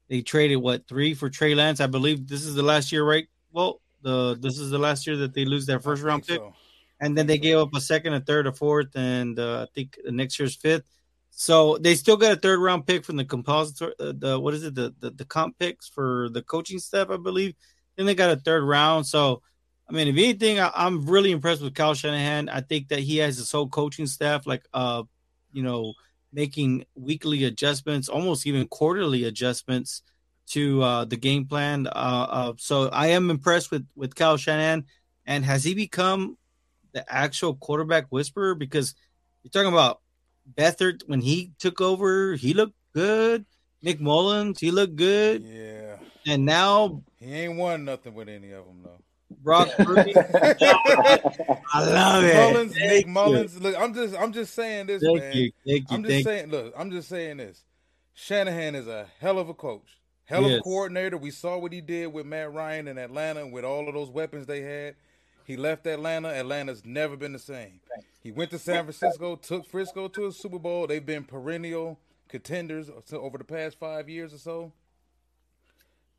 they 0.09 0.23
traded 0.23 0.59
what 0.59 0.89
three 0.89 1.15
for 1.15 1.29
Trey 1.29 1.55
Lance. 1.55 1.81
I 1.81 1.87
believe 1.87 2.27
this 2.27 2.45
is 2.45 2.55
the 2.55 2.63
last 2.63 2.91
year, 2.91 3.05
right? 3.05 3.29
Well, 3.53 3.81
the 4.03 4.37
this 4.41 4.59
is 4.59 4.71
the 4.71 4.79
last 4.79 5.07
year 5.07 5.17
that 5.19 5.35
they 5.35 5.45
lose 5.45 5.67
their 5.67 5.81
first 5.81 6.03
round 6.03 6.27
pick, 6.27 6.39
So, 6.39 6.55
and 7.01 7.17
then 7.17 7.27
they 7.27 7.39
gave 7.39 7.59
up 7.59 7.75
a 7.75 7.81
second, 7.81 8.15
a 8.15 8.21
third, 8.21 8.47
a 8.47 8.53
fourth, 8.53 8.97
and 8.97 9.39
uh, 9.39 9.63
I 9.63 9.67
think 9.75 9.99
next 10.07 10.39
year's 10.39 10.57
fifth. 10.57 10.89
So 11.41 11.79
they 11.79 11.95
still 11.95 12.17
got 12.17 12.33
a 12.33 12.37
third 12.37 12.59
round 12.59 12.85
pick 12.85 13.05
from 13.05 13.15
the 13.15 13.25
compositor. 13.25 13.95
Uh, 14.01 14.13
the 14.19 14.41
what 14.41 14.55
is 14.55 14.65
it? 14.65 14.75
The, 14.75 14.93
the 14.99 15.11
the 15.11 15.25
comp 15.25 15.57
picks 15.57 15.87
for 15.87 16.29
the 16.31 16.43
coaching 16.43 16.81
staff, 16.81 17.11
I 17.11 17.17
believe. 17.17 17.55
Then 17.97 18.07
they 18.07 18.17
got 18.17 18.33
a 18.33 18.41
third 18.41 18.65
round. 18.65 19.07
So 19.07 19.41
I 19.89 19.93
mean, 19.93 20.09
if 20.09 20.17
anything, 20.17 20.59
I, 20.59 20.73
I'm 20.75 21.07
really 21.07 21.31
impressed 21.31 21.63
with 21.63 21.77
Kyle 21.77 21.95
Shanahan. 21.95 22.49
I 22.49 22.61
think 22.61 22.89
that 22.89 22.99
he 22.99 23.19
has 23.19 23.39
his 23.39 23.53
whole 23.53 23.69
coaching 23.69 24.09
staff, 24.09 24.49
like 24.49 24.67
uh, 24.75 25.05
you 25.53 25.63
know, 25.63 25.95
making 26.33 26.87
weekly 26.97 27.45
adjustments, 27.45 28.09
almost 28.09 28.45
even 28.45 28.67
quarterly 28.67 29.23
adjustments 29.23 30.03
to 30.49 30.83
uh, 30.83 31.05
the 31.05 31.17
game 31.17 31.47
plan. 31.47 31.87
Uh, 31.87 31.91
uh, 32.31 32.53
so 32.57 32.89
I 32.89 33.09
am 33.09 33.31
impressed 33.31 33.71
with 33.71 33.87
with 33.95 34.17
Kyle 34.17 34.39
Shanahan. 34.39 34.87
And 35.25 35.45
has 35.45 35.63
he 35.63 35.75
become 35.75 36.37
the 36.91 37.05
actual 37.09 37.55
quarterback 37.55 38.07
whisperer? 38.11 38.57
Because 38.57 38.97
you're 39.45 39.53
talking 39.53 39.73
about 39.73 40.01
Beathard 40.57 41.03
when 41.07 41.21
he 41.21 41.53
took 41.59 41.81
over, 41.81 42.35
he 42.35 42.55
looked 42.55 42.75
good. 42.95 43.45
Nick 43.83 44.01
Mullens, 44.01 44.59
he 44.59 44.71
looked 44.71 44.97
good. 44.97 45.45
yeah, 45.45 45.97
And 46.27 46.45
now 46.45 47.03
he 47.17 47.33
ain't 47.33 47.57
won 47.57 47.85
nothing 47.85 48.15
with 48.15 48.29
any 48.29 48.51
of 48.53 48.67
them 48.67 48.83
though. 48.83 49.01
Brock 49.43 49.69
Purdy. 49.79 50.15
I 51.73 51.85
love 51.85 52.25
it. 52.25 52.35
Mullens, 52.35 52.75
Thank 52.75 52.91
Nick 52.91 53.07
you. 53.07 53.13
Mullens. 53.13 53.61
Look, 53.61 53.77
I'm 53.79 53.95
just, 53.95 54.17
I'm 54.17 54.33
just 54.33 54.55
saying 54.55 54.87
this, 54.87 55.03
Thank 55.03 55.21
man. 55.21 55.37
you. 55.37 55.53
Thank 55.67 55.91
you. 55.91 55.97
I'm 55.97 56.03
just 56.03 56.15
Thank 56.15 56.19
you. 56.19 56.25
saying. 56.25 56.51
Look, 56.51 56.75
I'm 56.77 56.91
just 56.91 57.09
saying 57.09 57.37
this. 57.37 57.65
Shanahan 58.15 58.75
is 58.75 58.89
a 58.89 59.07
hell 59.21 59.39
of 59.39 59.49
a 59.49 59.55
coach, 59.55 60.01
hell 60.25 60.45
of 60.45 60.53
a 60.53 60.61
coordinator. 60.61 61.17
We 61.17 61.31
saw 61.31 61.57
what 61.57 61.73
he 61.73 61.81
did 61.81 62.09
with 62.13 62.27
Matt 62.27 62.53
Ryan 62.53 62.89
in 62.89 62.99
Atlanta 62.99 63.47
with 63.47 63.65
all 63.65 63.87
of 63.87 63.95
those 63.95 64.11
weapons 64.11 64.47
they 64.47 64.61
had. 64.63 64.97
He 65.49 65.57
left 65.57 65.87
Atlanta. 65.87 66.29
Atlanta's 66.29 66.85
never 66.85 67.17
been 67.17 67.33
the 67.33 67.39
same. 67.39 67.81
He 68.23 68.31
went 68.31 68.51
to 68.51 68.59
San 68.59 68.85
Francisco, 68.85 69.35
took 69.35 69.65
Frisco 69.67 70.07
to 70.09 70.27
a 70.27 70.33
Super 70.33 70.59
Bowl. 70.59 70.87
They've 70.87 71.05
been 71.05 71.25
perennial 71.25 71.99
contenders 72.29 72.91
over 73.11 73.39
the 73.39 73.45
past 73.45 73.79
five 73.79 74.11
years 74.11 74.35
or 74.35 74.39
so. 74.39 74.73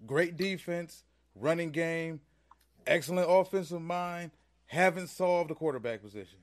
Great 0.08 0.36
defense, 0.36 1.04
running 1.36 1.70
game, 1.70 2.22
excellent 2.88 3.28
offensive 3.30 3.84
mind. 3.84 4.32
Haven't 4.66 5.10
solved 5.10 5.52
the 5.52 5.56
quarterback 5.56 6.02
position. 6.02 6.40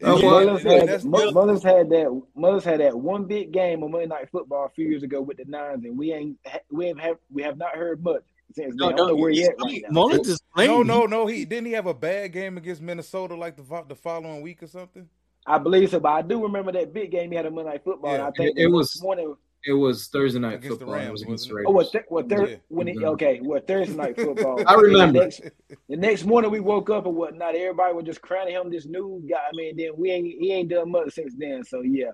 Oh, 0.00 0.22
Mullens 0.22 0.62
had, 0.62 0.82
that's- 0.82 1.02
Mu- 1.04 1.32
Mullens 1.32 1.64
had 1.64 1.88
that. 1.90 2.22
Mullens 2.36 2.62
had 2.64 2.78
that 2.80 2.96
one 2.96 3.24
big 3.24 3.50
game 3.50 3.82
on 3.82 3.90
Monday 3.90 4.06
Night 4.06 4.28
Football 4.30 4.66
a 4.66 4.68
few 4.68 4.86
years 4.88 5.02
ago 5.02 5.20
with 5.20 5.38
the 5.38 5.44
Nines, 5.46 5.84
and 5.84 5.98
we 5.98 6.12
ain't 6.12 6.38
we 6.70 6.86
have, 6.86 6.98
have 6.98 7.16
we 7.32 7.42
have 7.42 7.56
not 7.56 7.74
heard 7.74 8.00
much 8.04 8.22
since 8.54 8.74
then. 8.78 8.88
I 8.88 8.92
don't 8.96 9.08
know 9.08 9.14
where 9.16 9.30
he 9.30 9.44
at 9.44 9.54
right 9.62 9.82
now. 9.82 9.88
Mullens 9.90 10.28
is 10.28 10.40
playing. 10.54 10.70
No, 10.70 10.82
no, 10.82 11.06
no. 11.06 11.26
He 11.26 11.44
didn't 11.44 11.66
he 11.66 11.72
have 11.72 11.86
a 11.86 11.94
bad 11.94 12.32
game 12.32 12.56
against 12.56 12.80
Minnesota 12.82 13.34
like 13.34 13.56
the 13.56 13.84
the 13.88 13.94
following 13.94 14.40
week 14.42 14.62
or 14.62 14.66
something. 14.66 15.08
I 15.46 15.58
believe 15.58 15.90
so, 15.90 16.00
but 16.00 16.08
I 16.08 16.22
do 16.22 16.42
remember 16.42 16.72
that 16.72 16.94
big 16.94 17.10
game 17.10 17.30
he 17.30 17.36
had 17.36 17.44
on 17.46 17.54
Monday 17.54 17.72
Night 17.72 17.84
Football. 17.84 18.14
and 18.14 18.22
I 18.22 18.30
think 18.30 18.56
it- 18.56 18.62
it 18.62 18.66
was- 18.68 19.00
morning 19.02 19.36
It 19.66 19.72
was 19.72 20.08
Thursday 20.08 20.38
night 20.40 20.56
Against 20.56 20.78
the 20.80 20.84
football. 20.86 20.94
it 21.06 21.10
was 21.10 21.22
against 21.22 21.48
the 21.48 21.54
wasn't 21.54 21.56
Raiders. 21.56 21.66
Oh, 21.68 21.72
what? 21.72 21.92
Th- 21.92 22.04
what? 22.08 22.28
Thir- 22.28 22.48
Yeah. 22.48 22.56
When 22.68 22.86
it, 22.88 22.96
Mhm. 22.96 23.04
okay, 23.14 23.40
what 23.40 23.66
Thursday 23.66 23.94
night 23.94 24.14
football? 24.16 24.62
I 24.68 24.74
remember. 24.74 25.20
The 25.20 25.24
next, 25.24 25.40
the 25.88 25.96
next 25.96 26.24
morning 26.26 26.50
we 26.50 26.60
woke 26.60 26.90
up 26.90 27.06
and 27.06 27.16
whatnot. 27.16 27.54
Everybody 27.54 27.94
was 27.94 28.04
just 28.04 28.20
crowning 28.20 28.52
him 28.54 28.70
this 28.70 28.84
new 28.86 29.22
guy. 29.28 29.38
I 29.38 29.56
mean, 29.56 29.74
then 29.76 29.92
we 29.96 30.10
ain't 30.10 30.26
he 30.26 30.52
ain't 30.52 30.68
done 30.68 30.90
much 30.90 31.14
since 31.14 31.34
then. 31.38 31.64
So 31.64 31.80
yeah. 31.80 32.10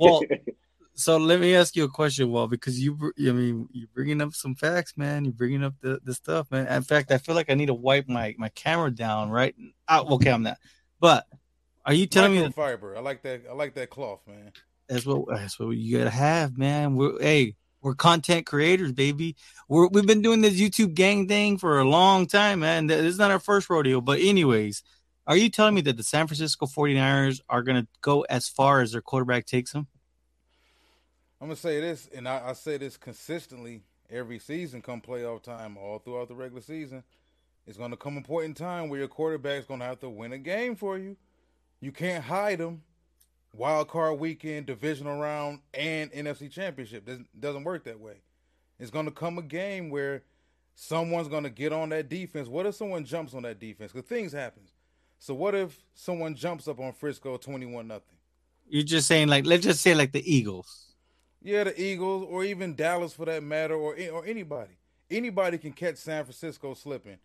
Well, 0.00 0.22
so 0.96 1.16
let 1.16 1.40
me 1.40 1.56
ask 1.56 1.74
you 1.74 1.84
a 1.84 1.88
question, 1.88 2.30
well, 2.30 2.46
because 2.46 2.78
you, 2.78 3.12
I 3.18 3.32
mean, 3.32 3.68
you're 3.72 3.88
bringing 3.92 4.20
up 4.20 4.32
some 4.32 4.54
facts, 4.54 4.96
man. 4.96 5.24
You're 5.24 5.34
bringing 5.34 5.64
up 5.64 5.74
the, 5.80 5.98
the 6.04 6.14
stuff, 6.14 6.50
man. 6.52 6.68
In 6.68 6.82
fact, 6.82 7.10
I 7.10 7.18
feel 7.18 7.34
like 7.34 7.50
I 7.50 7.54
need 7.54 7.66
to 7.66 7.74
wipe 7.74 8.08
my 8.08 8.34
my 8.38 8.48
camera 8.50 8.90
down, 8.90 9.30
right? 9.30 9.54
Oh, 9.88 10.14
okay, 10.14 10.30
I'm 10.30 10.44
not. 10.44 10.58
But 11.00 11.26
are 11.84 11.92
you 11.92 12.06
telling 12.06 12.32
me 12.32 12.40
that 12.40 12.54
fiber? 12.54 12.96
I 12.96 13.00
like 13.00 13.22
that. 13.22 13.42
I 13.50 13.54
like 13.54 13.74
that 13.74 13.90
cloth, 13.90 14.20
man. 14.26 14.52
that's 14.88 15.04
what 15.04 15.26
that's 15.28 15.58
what 15.58 15.70
you 15.70 15.98
gotta 15.98 16.10
have, 16.10 16.56
man? 16.56 16.94
We're 16.94 17.20
hey, 17.20 17.56
we're 17.82 17.94
content 17.94 18.46
creators, 18.46 18.92
baby. 18.92 19.36
We're 19.68 19.88
we've 19.88 20.06
been 20.06 20.22
doing 20.22 20.42
this 20.42 20.60
YouTube 20.60 20.94
gang 20.94 21.26
thing 21.26 21.58
for 21.58 21.80
a 21.80 21.84
long 21.84 22.26
time, 22.28 22.60
man. 22.60 22.86
This 22.86 23.02
is 23.02 23.18
not 23.18 23.32
our 23.32 23.40
first 23.40 23.68
rodeo. 23.68 24.00
But 24.00 24.20
anyways, 24.20 24.84
are 25.26 25.36
you 25.36 25.50
telling 25.50 25.74
me 25.74 25.80
that 25.82 25.96
the 25.96 26.04
San 26.04 26.28
Francisco 26.28 26.66
49ers 26.66 27.40
are 27.48 27.62
gonna 27.62 27.88
go 28.00 28.22
as 28.22 28.48
far 28.48 28.80
as 28.80 28.92
their 28.92 29.02
quarterback 29.02 29.46
takes 29.46 29.72
them? 29.72 29.88
I'm 31.44 31.50
gonna 31.50 31.56
say 31.56 31.78
this, 31.78 32.08
and 32.14 32.26
I, 32.26 32.40
I 32.42 32.52
say 32.54 32.78
this 32.78 32.96
consistently 32.96 33.82
every 34.08 34.38
season, 34.38 34.80
come 34.80 35.02
playoff 35.02 35.42
time, 35.42 35.76
all 35.76 35.98
throughout 35.98 36.28
the 36.28 36.34
regular 36.34 36.62
season. 36.62 37.04
It's 37.66 37.76
gonna 37.76 37.98
come 37.98 38.16
a 38.16 38.22
point 38.22 38.46
in 38.46 38.54
time 38.54 38.88
where 38.88 38.98
your 38.98 39.08
quarterback's 39.08 39.66
gonna 39.66 39.84
have 39.84 40.00
to 40.00 40.08
win 40.08 40.32
a 40.32 40.38
game 40.38 40.74
for 40.74 40.96
you. 40.96 41.18
You 41.82 41.92
can't 41.92 42.24
hide 42.24 42.60
them. 42.60 42.80
Wild 43.52 43.88
card 43.88 44.18
weekend, 44.18 44.64
divisional 44.64 45.20
round, 45.20 45.58
and 45.74 46.10
NFC 46.12 46.50
championship 46.50 47.04
doesn't 47.04 47.38
doesn't 47.38 47.64
work 47.64 47.84
that 47.84 48.00
way. 48.00 48.22
It's 48.78 48.90
gonna 48.90 49.10
come 49.10 49.36
a 49.36 49.42
game 49.42 49.90
where 49.90 50.22
someone's 50.74 51.28
gonna 51.28 51.50
get 51.50 51.74
on 51.74 51.90
that 51.90 52.08
defense. 52.08 52.48
What 52.48 52.64
if 52.64 52.74
someone 52.74 53.04
jumps 53.04 53.34
on 53.34 53.42
that 53.42 53.60
defense? 53.60 53.92
Because 53.92 54.08
things 54.08 54.32
happen. 54.32 54.62
So 55.18 55.34
what 55.34 55.54
if 55.54 55.78
someone 55.92 56.36
jumps 56.36 56.68
up 56.68 56.80
on 56.80 56.94
Frisco 56.94 57.36
twenty 57.36 57.66
one 57.66 57.86
nothing? 57.86 58.16
You're 58.66 58.82
just 58.82 59.06
saying 59.06 59.28
like 59.28 59.44
let's 59.44 59.64
just 59.64 59.82
say 59.82 59.94
like 59.94 60.12
the 60.12 60.24
Eagles. 60.24 60.93
Yeah, 61.44 61.64
the 61.64 61.80
Eagles 61.80 62.26
or 62.28 62.42
even 62.42 62.74
Dallas 62.74 63.12
for 63.12 63.26
that 63.26 63.42
matter, 63.42 63.74
or 63.74 63.94
or 64.12 64.24
anybody. 64.24 64.72
Anybody 65.10 65.58
can 65.58 65.72
catch 65.72 65.96
San 65.96 66.24
Francisco 66.24 66.72
slipping, 66.72 67.18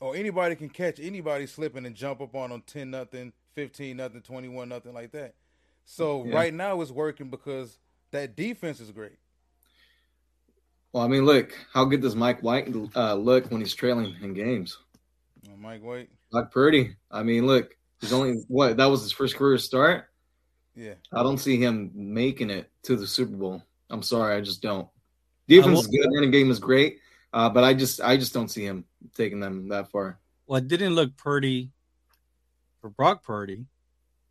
or 0.00 0.16
anybody 0.16 0.56
can 0.56 0.70
catch 0.70 0.98
anybody 0.98 1.46
slipping 1.46 1.84
and 1.84 1.94
jump 1.94 2.22
up 2.22 2.34
on 2.34 2.48
them 2.50 2.62
ten 2.66 2.90
nothing, 2.90 3.34
fifteen 3.54 3.98
nothing, 3.98 4.22
twenty 4.22 4.48
one 4.48 4.70
nothing 4.70 4.94
like 4.94 5.12
that. 5.12 5.34
So 5.84 6.24
Yeah. 6.24 6.34
right 6.34 6.54
now 6.54 6.80
it's 6.80 6.90
working 6.90 7.28
because 7.28 7.78
that 8.12 8.34
defense 8.34 8.80
is 8.80 8.90
great. 8.90 9.18
Well, 10.92 11.04
I 11.04 11.08
mean, 11.08 11.26
look, 11.26 11.52
how 11.72 11.84
good 11.84 12.00
does 12.00 12.16
Mike 12.16 12.40
White 12.42 12.74
uh, 12.96 13.14
look 13.14 13.50
when 13.50 13.60
he's 13.60 13.74
trailing 13.74 14.14
in 14.22 14.32
games? 14.32 14.78
Mike 15.58 15.82
White, 15.82 16.08
Like 16.30 16.50
Purdy. 16.50 16.96
I 17.10 17.22
mean, 17.22 17.46
look, 17.46 17.76
he's 18.00 18.12
only 18.12 18.42
what 18.48 18.78
that 18.78 18.86
was 18.86 19.02
his 19.02 19.12
first 19.12 19.36
career 19.36 19.58
start. 19.58 20.06
Yeah, 20.74 20.94
I 21.12 21.22
don't 21.22 21.38
see 21.38 21.58
him 21.58 21.90
making 21.94 22.50
it 22.50 22.70
to 22.84 22.96
the 22.96 23.06
Super 23.06 23.36
Bowl. 23.36 23.62
I'm 23.90 24.02
sorry, 24.02 24.36
I 24.36 24.40
just 24.40 24.62
don't. 24.62 24.88
Defense 25.46 25.80
is 25.80 25.86
good, 25.86 26.08
running 26.14 26.30
game 26.30 26.50
is 26.50 26.58
great, 26.58 26.98
uh, 27.32 27.50
but 27.50 27.64
I 27.64 27.74
just 27.74 28.00
I 28.00 28.16
just 28.16 28.32
don't 28.32 28.50
see 28.50 28.64
him 28.64 28.84
taking 29.14 29.40
them 29.40 29.68
that 29.68 29.90
far. 29.90 30.18
What 30.46 30.68
didn't 30.68 30.94
look 30.94 31.16
pretty 31.16 31.70
for 32.80 32.90
Brock 32.90 33.22
Purdy 33.22 33.66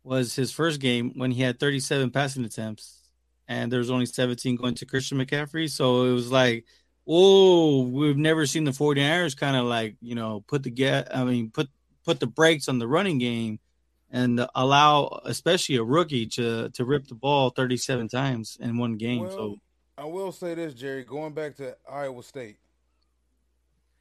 was 0.02 0.34
his 0.34 0.52
first 0.52 0.80
game 0.80 1.12
when 1.16 1.30
he 1.30 1.42
had 1.42 1.58
37 1.58 2.10
passing 2.10 2.44
attempts 2.44 3.04
and 3.48 3.70
there 3.70 3.78
was 3.78 3.90
only 3.90 4.06
17 4.06 4.56
going 4.56 4.74
to 4.76 4.86
Christian 4.86 5.18
McCaffrey. 5.18 5.68
So 5.68 6.04
it 6.04 6.12
was 6.12 6.30
like, 6.30 6.64
oh, 7.06 7.82
we've 7.82 8.16
never 8.16 8.46
seen 8.46 8.64
the 8.64 8.70
49ers 8.70 9.36
kind 9.36 9.56
of 9.56 9.64
like, 9.64 9.96
you 10.00 10.14
know, 10.14 10.44
put 10.46 10.62
the 10.62 10.70
get 10.70 11.14
I 11.14 11.24
mean, 11.24 11.50
put 11.50 11.68
put 12.04 12.20
the 12.20 12.26
brakes 12.26 12.68
on 12.68 12.78
the 12.78 12.88
running 12.88 13.18
game 13.18 13.58
and 14.14 14.46
allow 14.54 15.20
especially 15.24 15.76
a 15.76 15.82
rookie 15.82 16.26
to 16.26 16.70
to 16.70 16.84
rip 16.84 17.06
the 17.08 17.14
ball 17.14 17.50
37 17.50 18.08
times 18.08 18.56
in 18.60 18.78
one 18.78 18.96
game. 18.96 19.22
Well, 19.22 19.30
so 19.32 19.56
I 19.98 20.04
will 20.04 20.32
say 20.32 20.54
this, 20.54 20.72
Jerry. 20.74 21.04
Going 21.04 21.34
back 21.34 21.56
to 21.56 21.76
Iowa 21.90 22.22
State, 22.22 22.56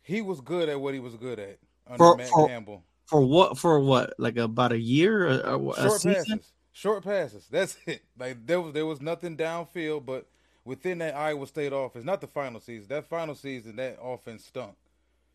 he 0.01 0.21
was 0.21 0.41
good 0.41 0.69
at 0.69 0.79
what 0.79 0.93
he 0.93 0.99
was 0.99 1.15
good 1.15 1.39
at 1.39 1.57
under 1.87 1.97
For- 1.97 2.15
Matt 2.17 2.29
for- 2.29 2.47
Campbell. 2.47 2.83
for 3.05 3.21
what 3.21 3.57
for 3.57 3.79
what 3.79 4.13
like 4.17 4.37
about 4.37 4.71
a 4.71 4.79
year 4.79 5.27
or, 5.27 5.55
or 5.55 5.73
a 5.73 5.81
short 5.81 6.01
season? 6.01 6.23
passes. 6.37 6.51
Short 6.71 7.03
passes. 7.03 7.47
That's 7.51 7.77
it. 7.85 8.03
Like 8.17 8.45
there 8.45 8.61
was 8.61 8.73
there 8.73 8.85
was 8.85 9.01
nothing 9.01 9.37
downfield, 9.37 10.05
but 10.05 10.27
within 10.65 10.99
that 10.99 11.15
Iowa 11.15 11.45
State 11.47 11.71
offense, 11.73 12.05
not 12.05 12.21
the 12.21 12.27
final 12.27 12.59
season. 12.59 12.87
That 12.89 13.05
final 13.05 13.35
season, 13.35 13.75
that 13.77 13.97
offense 14.01 14.45
stunk. 14.45 14.75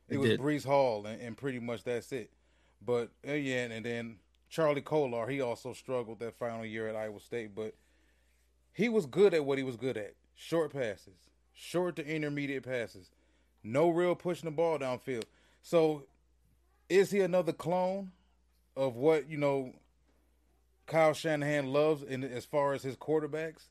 It, 0.09 0.14
It 0.14 0.19
was 0.19 0.31
did. 0.31 0.41
Breece 0.41 0.64
Hall, 0.64 1.05
and, 1.07 1.21
and 1.21 1.37
pretty 1.37 1.59
much 1.61 1.85
that's 1.85 2.11
it. 2.12 2.31
But 2.85 3.11
uh, 3.29 3.33
yeah, 3.33 3.64
and 3.67 3.85
then 3.85 4.17
Charlie 4.49 4.81
Kolar, 4.81 5.29
he 5.29 5.41
also 5.41 5.73
struggled 5.73 6.21
that 6.21 6.35
final 6.35 6.65
year 6.65 6.89
at 6.89 6.97
Iowa 6.97 7.21
State, 7.21 7.55
but 7.55 7.75
he 8.73 8.89
was 8.89 9.07
good 9.07 9.35
at 9.35 9.45
what 9.45 9.59
he 9.59 9.65
was 9.65 9.77
good 9.77 9.97
at. 9.97 10.15
Short 10.35 10.73
passes, 10.73 11.19
short 11.53 11.97
to 11.97 12.07
intermediate 12.07 12.63
passes. 12.63 13.11
No 13.63 13.91
real 13.91 14.15
pushing 14.15 14.49
the 14.49 14.55
ball 14.55 14.79
downfield. 14.79 15.25
So 15.63 16.05
is 16.89 17.11
he 17.11 17.21
another 17.21 17.53
clone 17.53 18.13
of 18.77 18.95
what, 18.97 19.29
you 19.29 19.37
know, 19.37 19.73
Kyle 20.87 21.13
Shanahan 21.13 21.67
loves 21.67 22.03
in 22.03 22.25
as 22.25 22.47
far 22.47 22.73
as 22.73 22.83
his 22.83 22.97
quarterbacks? 22.97 23.65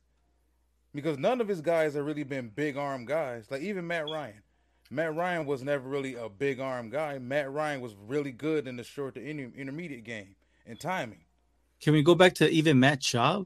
Because 0.94 1.18
none 1.18 1.42
of 1.42 1.48
his 1.48 1.62
guys 1.62 1.96
have 1.96 2.06
really 2.06 2.24
been 2.24 2.50
big 2.50 2.78
arm 2.78 3.06
guys. 3.06 3.50
Like 3.50 3.62
even 3.62 3.88
Matt 3.88 4.10
Ryan. 4.10 4.42
Matt 4.92 5.16
Ryan 5.16 5.46
was 5.46 5.64
never 5.64 5.88
really 5.88 6.16
a 6.16 6.30
big 6.30 6.60
arm 6.60 6.90
guy. 6.90 7.18
Matt 7.18 7.52
Ryan 7.52 7.82
was 7.82 7.96
really 7.96 8.32
good 8.32 8.68
in 8.68 8.78
the 8.78 8.84
short 8.84 9.16
to 9.16 9.22
inter- 9.22 9.52
intermediate 9.58 10.04
game 10.04 10.36
and 10.68 10.80
timing. 10.80 11.24
Can 11.82 11.94
we 11.94 12.02
go 12.04 12.16
back 12.16 12.34
to 12.36 12.50
even 12.50 12.80
Matt 12.80 13.02
Schaub? 13.02 13.46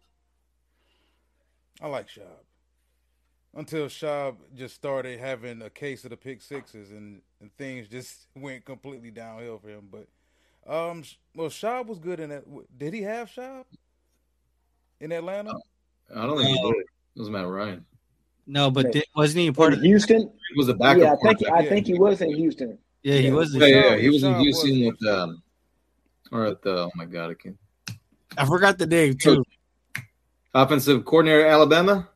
I 1.82 1.88
like 1.88 2.08
Schaub. 2.08 2.46
Until 3.54 3.88
Schaub 3.88 4.36
just 4.56 4.76
started 4.76 5.20
having 5.20 5.62
a 5.62 5.70
case 5.70 6.04
of 6.06 6.12
the 6.12 6.18
pick 6.18 6.42
sixes 6.42 6.92
and, 6.92 7.22
and 7.42 7.52
things 7.58 7.88
just 7.88 8.28
went 8.36 8.66
completely 8.66 9.12
downhill 9.12 9.60
for 9.60 9.70
him. 9.70 9.90
But 9.92 10.08
um, 10.72 11.04
well, 11.36 11.50
Schaub 11.50 11.88
was 11.88 12.00
good 12.00 12.20
in 12.20 12.30
that. 12.30 12.44
Did 12.78 12.94
he 12.94 13.02
have 13.02 13.30
Schaub 13.30 13.66
in 15.00 15.12
Atlanta? 15.12 15.54
I 16.16 16.26
don't 16.26 16.38
think 16.38 16.50
he 16.58 16.62
did. 16.72 16.76
It 17.16 17.20
was 17.20 17.30
Matt 17.30 17.48
Ryan. 17.48 17.86
No, 18.48 18.72
but 18.72 18.86
Yeah. 18.86 18.92
did, 18.92 19.04
wasn't 19.16 19.42
he 19.42 19.52
part 19.52 19.74
In 19.74 19.80
of? 19.80 19.84
Houston, 19.86 20.22
He 20.22 20.58
was 20.58 20.70
a 20.70 20.74
backup. 20.74 21.02
yeah, 21.02 21.14
I 21.14 21.16
think 21.18 21.40
quarterback. 21.40 21.66
I 21.66 21.70
think 21.70 21.88
he 21.88 21.94
was 21.94 22.22
in 22.22 22.34
Houston. 22.36 22.78
Yeah, 23.04 23.16
he 23.18 23.28
Yeah. 23.28 23.34
was. 23.34 23.54
Yeah, 23.56 23.66
yeah, 23.66 23.98
he 23.98 24.10
was 24.10 24.24
in 24.24 24.40
Houston 24.40 24.86
was- 24.86 24.98
with 25.02 25.10
um, 25.12 25.44
or 26.32 26.46
at 26.46 26.62
the 26.62 26.72
oh 26.86 26.92
my 26.96 27.06
god, 27.06 27.32
I 27.32 27.34
can't. 27.36 27.58
I 28.38 28.46
forgot 28.46 28.78
the 28.78 28.88
name 28.88 29.18
too. 29.18 29.44
Offensive 30.54 31.06
coordinator 31.06 31.46
at 31.46 31.52
Alabama, 31.54 32.10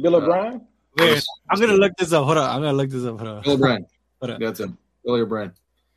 Bill 0.00 0.16
Uh, 0.16 0.18
O'Brien. 0.20 0.66
Wait, 0.98 1.22
I'm 1.50 1.60
gonna 1.60 1.72
look 1.74 1.92
this 1.98 2.12
up. 2.12 2.24
Hold 2.24 2.38
on, 2.38 2.48
I'm 2.50 2.60
gonna 2.62 2.72
look 2.76 2.90
this 2.90 3.04
up. 3.04 3.18
Hold 3.18 3.28
on. 3.28 3.42
Bill 3.42 3.52
O'Brien. 3.54 3.86
Hold 4.20 4.30
on. 4.32 4.40
That's 4.40 4.60
him, 4.60 4.78
Billy 5.04 5.20
O'Brien. 5.22 5.52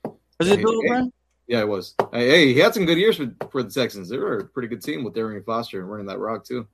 Was 0.06 0.48
Yeah, 0.48 0.54
it 0.56 0.62
Bill 0.62 0.72
he- 0.72 0.78
O'Brien? 0.78 1.13
Yeah, 1.50 1.60
it 1.62 1.67
was. 1.67 1.96
Hey, 2.12 2.28
hey, 2.28 2.54
he 2.54 2.60
had 2.60 2.74
some 2.74 2.86
good 2.86 2.98
years 2.98 3.15
for, 3.15 3.34
for 3.50 3.63
the 3.63 3.70
Texans. 3.70 4.10
They 4.10 4.17
were 4.17 4.39
a 4.39 4.43
pretty 4.46 4.67
good 4.67 4.82
team 4.82 5.06
with 5.06 5.13
Darian 5.13 5.43
Foster 5.43 5.80
and 5.80 5.89
running 5.89 6.08
that 6.08 6.20
rock 6.20 6.43
too. 6.43 6.67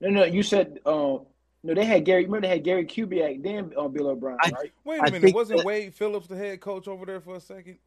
No, 0.00 0.08
no, 0.08 0.24
you 0.24 0.42
said 0.42 0.78
uh, 0.86 1.18
no. 1.62 1.74
They 1.74 1.84
had 1.84 2.04
Gary. 2.04 2.24
Remember 2.24 2.46
they 2.46 2.52
had 2.54 2.64
Gary 2.64 2.84
Kubiak, 2.86 3.42
then 3.42 3.72
on 3.76 3.92
Bill 3.92 4.08
O'Brien, 4.08 4.38
I- 4.42 4.52
Wait 4.84 5.00
I 5.00 5.06
a 5.06 5.10
minute, 5.10 5.22
think 5.22 5.36
wasn't 5.36 5.58
that- 5.58 5.66
Wade 5.66 5.94
Phillips 5.94 6.26
the 6.26 6.36
head 6.36 6.60
coach 6.60 6.88
over 6.88 7.06
there 7.06 7.20
for 7.20 7.36
a 7.36 7.40
second? 7.40 7.78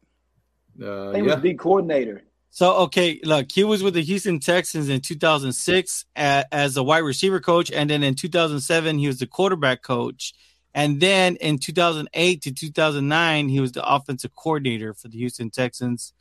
Uh, 0.82 1.12
he 1.12 1.18
yeah, 1.22 1.34
was 1.34 1.42
the 1.42 1.54
coordinator. 1.54 2.22
So 2.50 2.74
okay, 2.84 3.20
look, 3.22 3.50
he 3.52 3.64
was 3.64 3.82
with 3.82 3.94
the 3.94 4.02
Houston 4.02 4.38
Texans 4.40 4.88
in 4.88 5.00
2006 5.00 6.04
a- 6.16 6.44
as 6.52 6.76
a 6.76 6.82
wide 6.82 6.98
receiver 6.98 7.40
coach, 7.40 7.70
and 7.70 7.90
then 7.90 8.02
in 8.02 8.14
2007 8.14 8.98
he 8.98 9.06
was 9.06 9.18
the 9.18 9.26
quarterback 9.26 9.82
coach, 9.82 10.32
and 10.74 11.00
then 11.00 11.36
in 11.36 11.58
2008 11.58 12.42
to 12.42 12.52
2009 12.52 13.48
he 13.48 13.60
was 13.60 13.72
the 13.72 13.86
offensive 13.86 14.34
coordinator 14.36 14.94
for 14.94 15.08
the 15.08 15.18
Houston 15.18 15.50
Texans. 15.50 16.12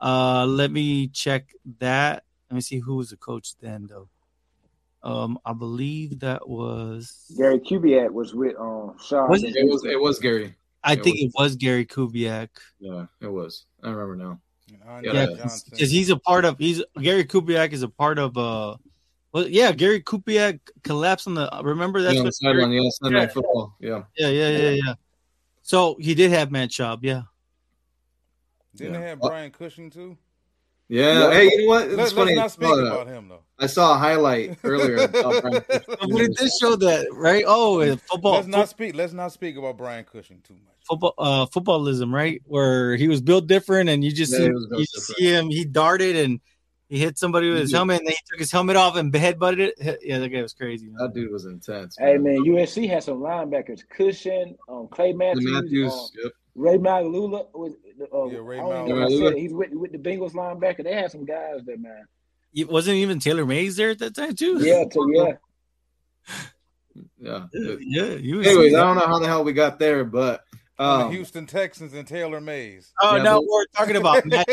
Uh, 0.00 0.46
let 0.46 0.70
me 0.70 1.08
check 1.08 1.50
that. 1.78 2.24
Let 2.50 2.54
me 2.54 2.60
see 2.60 2.78
who 2.78 2.96
was 2.96 3.10
the 3.10 3.16
coach 3.16 3.54
then, 3.60 3.86
though. 3.88 4.08
Um, 5.02 5.38
I 5.46 5.52
believe 5.54 6.20
that 6.20 6.46
was. 6.48 7.32
Gary 7.36 7.58
Kubiak 7.58 8.10
was 8.12 8.34
with 8.34 8.54
um 8.56 8.96
Schaub. 9.02 9.28
Was 9.30 9.42
it 9.42 9.54
was 9.66 9.84
it 9.84 9.98
was 10.00 10.18
Gary. 10.18 10.54
I 10.84 10.92
it 10.94 11.02
think 11.04 11.16
was- 11.16 11.22
it 11.24 11.32
was 11.36 11.56
Gary 11.56 11.86
Kubiak. 11.86 12.48
Yeah, 12.78 13.06
it 13.20 13.26
was. 13.28 13.64
I 13.82 13.90
remember 13.90 14.16
now. 14.16 14.40
And 14.72 14.82
Andre 14.88 15.12
Yeah, 15.12 15.20
Yeah, 15.30 15.36
Johnson. 15.36 15.70
because 15.72 15.90
he's 15.90 16.10
a 16.10 16.16
part 16.16 16.44
of. 16.44 16.58
He's 16.58 16.82
Gary 17.00 17.24
Kubiak 17.24 17.72
is 17.72 17.82
a 17.82 17.88
part 17.88 18.18
of. 18.18 18.36
uh 18.36 18.76
Well, 19.32 19.48
yeah, 19.48 19.72
Gary 19.72 20.02
Kubiak 20.02 20.60
collapsed 20.84 21.26
on 21.28 21.34
the. 21.34 21.48
Remember 21.62 22.02
that's 22.02 22.14
yeah, 22.14 22.20
on 22.20 22.24
the 22.24 22.28
what. 22.28 22.34
sideline, 22.34 22.72
yeah, 22.72 22.90
Sunday 22.90 23.20
Yeah. 23.22 23.26
football. 23.28 23.74
Yeah, 23.80 24.02
Yeah, 24.16 24.28
yeah, 24.28 24.48
yeah, 24.50 24.70
yeah. 24.84 24.94
So 25.62 25.96
he 26.00 26.14
did 26.14 26.30
have 26.30 26.50
Matt 26.50 26.70
Schaub. 26.70 26.98
Yeah, 27.02 27.22
Didn't 28.76 28.94
Yeah. 28.94 29.00
they 29.00 29.06
have 29.08 29.22
Uh, 29.22 29.28
Brian 29.28 29.50
Cushing 29.50 29.88
too? 29.90 30.16
Yeah. 30.90 31.28
Yeah. 31.28 31.30
Hey, 31.32 31.44
you 31.44 31.58
know 31.62 31.68
what? 31.68 31.84
It's 31.86 31.96
Let, 31.96 32.06
us 32.06 32.12
funny. 32.12 32.34
not 32.34 32.44
I 32.44 32.48
speak 32.48 32.68
saw, 32.68 32.80
about 32.86 33.06
him 33.06 33.28
though. 33.28 33.42
I 33.58 33.66
saw 33.66 33.94
a 33.94 33.98
highlight 33.98 34.58
earlier. 34.64 34.96
of 35.04 35.12
Brian 35.12 35.62
Cushing. 35.62 35.84
But 35.86 36.20
it 36.20 36.36
did 36.36 36.50
show 36.60 36.74
that, 36.76 37.06
right? 37.12 37.44
Oh, 37.46 37.96
football, 37.96 38.32
Let's 38.32 38.48
not 38.48 38.68
speak. 38.68 38.94
Let's 38.96 39.12
not 39.12 39.32
speak 39.32 39.56
about 39.56 39.76
Brian 39.78 40.04
Cushing 40.04 40.40
too 40.46 40.54
much. 40.54 40.74
football, 40.88 41.14
uh, 41.16 41.46
footballism, 41.46 42.12
right? 42.12 42.42
Where 42.44 42.96
he 42.96 43.06
was 43.06 43.20
built 43.20 43.46
different, 43.46 43.88
and 43.88 44.02
you 44.02 44.10
just 44.12 44.32
Yeah, 44.32 44.38
see, 44.38 44.44
he 44.46 44.50
was 44.50 44.66
built 44.66 44.80
you 44.80 44.86
just 44.92 45.06
see 45.16 45.24
him. 45.26 45.48
He 45.48 45.64
darted 45.64 46.16
and 46.16 46.40
he 46.88 46.98
hit 46.98 47.18
somebody 47.18 47.48
with 47.50 47.60
his 47.60 47.70
Yeah. 47.70 47.78
helmet, 47.78 47.98
and 48.00 48.08
then 48.08 48.14
he 48.14 48.24
took 48.28 48.40
his 48.40 48.50
helmet 48.50 48.74
off 48.74 48.96
and 48.96 49.12
headbutted 49.12 49.72
it. 49.78 49.98
Yeah, 50.02 50.18
that 50.18 50.28
guy 50.30 50.42
was 50.42 50.54
crazy. 50.54 50.86
man. 50.88 50.96
That 50.98 51.14
dude 51.14 51.30
was 51.30 51.44
intense. 51.44 51.96
Hey 51.96 52.18
man, 52.18 52.38
USC 52.44 52.88
has 52.88 53.04
some 53.04 53.20
linebackers: 53.20 53.82
Cushing, 53.88 54.56
um, 54.68 54.88
Clay 54.90 55.12
The 55.12 55.18
Matthews, 55.18 55.52
Matthews. 55.52 55.92
um, 55.92 56.08
yep. 56.24 56.32
Ray 56.54 56.78
Malula 56.78 57.46
was 57.54 57.74
uh, 58.12 58.24
Yeah, 58.26 58.38
Ray 58.42 58.58
I 58.58 58.62
Malula. 58.62 58.88
know 58.88 58.98
if 58.98 59.06
I 59.06 59.08
said 59.08 59.18
Malula. 59.20 59.32
it. 59.32 59.38
He's 59.38 59.52
with 59.52 59.70
with 59.72 59.92
the 59.92 59.98
Bengals 59.98 60.32
linebacker. 60.32 60.82
They 60.84 60.94
had 60.94 61.10
some 61.10 61.24
guys 61.24 61.60
there, 61.64 61.78
man. 61.78 62.04
It 62.54 62.68
wasn't 62.68 62.96
even 62.96 63.18
Taylor 63.20 63.46
Mays 63.46 63.76
there 63.76 63.90
at 63.90 63.98
that 64.00 64.14
time 64.14 64.34
too. 64.34 64.58
Yeah, 64.60 64.84
so 64.90 65.06
yeah. 65.12 65.32
Yeah. 67.18 67.46
yeah. 67.80 68.16
He 68.16 68.32
Anyways, 68.32 68.74
I 68.74 68.80
don't 68.80 68.96
know 68.96 69.06
how 69.06 69.18
the 69.18 69.26
hell 69.26 69.44
we 69.44 69.52
got 69.52 69.78
there, 69.78 70.04
but 70.04 70.42
On 70.78 70.98
the 71.00 71.04
um, 71.06 71.12
Houston 71.12 71.46
Texans 71.46 71.94
and 71.94 72.06
Taylor 72.06 72.40
Mays. 72.40 72.92
Oh 73.00 73.16
Yeah, 73.16 73.22
no, 73.22 73.40
but- 73.40 73.46
we're 73.48 73.66
talking 73.76 73.96
about 73.96 74.26
Matt- 74.26 74.46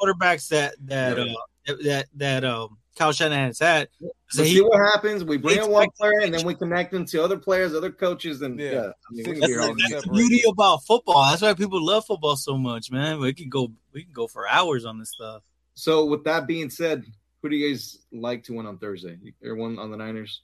quarterbacks 0.00 0.48
that 0.48 0.74
that 0.86 1.16
Yeah. 1.18 1.32
uh, 1.68 1.76
that 1.84 2.06
that 2.16 2.44
um 2.44 2.78
Kyle 2.96 3.12
Shanahan's 3.12 3.60
had. 3.60 3.88
So 4.30 4.42
So 4.42 4.48
see 4.48 4.60
what 4.60 4.78
happens. 4.78 5.24
We 5.24 5.38
bring 5.38 5.56
It's 5.56 5.66
in 5.66 5.72
one 5.72 5.88
player 5.98 6.20
and 6.20 6.34
then 6.34 6.46
we 6.46 6.54
connect 6.54 6.92
them 6.92 7.06
to 7.06 7.22
other 7.22 7.38
players, 7.38 7.74
other 7.74 7.90
coaches, 7.90 8.42
and 8.42 8.58
yeah, 8.60 8.70
Yeah. 8.70 8.78
I 8.80 8.82
mean, 8.82 8.92
we 9.16 9.22
that's, 9.22 9.40
be 9.40 9.46
years 9.46 9.62
all 9.62 9.68
old. 9.68 9.80
that's 9.90 10.04
the 10.04 10.10
beauty 10.12 10.42
about 10.48 10.84
football. 10.84 11.24
That's 11.30 11.40
why 11.40 11.54
people 11.54 11.84
love 11.84 12.04
football 12.04 12.36
so 12.36 12.58
much, 12.58 12.90
man. 12.90 13.20
We 13.20 13.32
can 13.32 13.48
go 13.48 13.72
we 13.92 14.04
can 14.04 14.12
go 14.12 14.26
for 14.26 14.46
hours 14.46 14.84
on 14.84 14.98
this 14.98 15.10
stuff. 15.10 15.42
So 15.74 16.04
with 16.04 16.24
that 16.24 16.46
being 16.46 16.68
said, 16.68 17.04
who 17.40 17.48
do 17.48 17.56
you 17.56 17.70
guys 17.70 17.98
like 18.12 18.44
to 18.44 18.52
win 18.52 18.66
on 18.66 18.78
Thursday? 18.78 19.18
Everyone 19.42 19.78
on 19.78 19.90
the 19.90 19.96
Niners? 19.96 20.42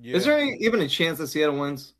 Yeah. 0.00 0.16
Is 0.16 0.24
there 0.24 0.38
any, 0.38 0.56
even 0.60 0.80
a 0.80 0.88
chance 0.88 1.18
that 1.18 1.28
Seattle 1.28 1.58
wins? 1.58 1.94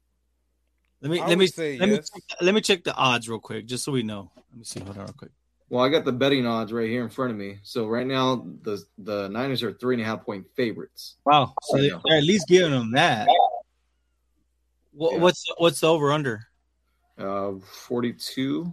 Let 1.01 1.11
me 1.11 1.21
I 1.21 1.29
let 1.29 1.39
me 1.39 1.47
say 1.47 1.79
let 1.79 1.89
me 1.89 1.95
yes. 1.97 2.11
check, 2.11 2.39
let 2.41 2.55
me 2.55 2.61
check 2.61 2.85
the 2.85 2.95
odds 2.95 3.29
real 3.29 3.39
quick, 3.39 3.67
just 3.67 3.85
so 3.85 3.93
we 3.93 4.03
know. 4.03 4.31
Let 4.51 4.59
me 4.59 4.65
see. 4.65 4.81
Hold 4.81 4.97
on, 4.99 5.05
real 5.05 5.15
quick. 5.17 5.31
Well, 5.69 5.85
I 5.85 5.89
got 5.89 6.05
the 6.05 6.13
betting 6.13 6.47
odds 6.47 6.73
right 6.73 6.89
here 6.89 7.03
in 7.03 7.09
front 7.11 7.33
of 7.33 7.37
me. 7.37 7.59
So 7.63 7.87
right 7.87 8.07
now, 8.07 8.47
the 8.63 8.83
the 8.99 9.29
Niners 9.29 9.63
are 9.65 9.73
three 9.73 9.97
and 9.97 10.03
a 10.03 10.07
half 10.07 10.25
point 10.25 10.47
favorites. 10.55 11.17
Wow, 11.25 11.55
so 11.63 11.77
they, 11.79 11.89
Yeah. 11.89 11.99
they're 12.05 12.19
at 12.19 12.25
least 12.25 12.47
giving 12.47 12.71
them 12.71 12.93
that. 12.93 13.27
What, 14.93 15.15
Yeah. 15.15 15.19
What's 15.19 15.45
what's 15.59 15.81
the 15.81 15.89
over 15.89 16.13
under? 16.13 16.47
Uh, 17.19 17.55
forty 17.65 18.13
two. 18.13 18.73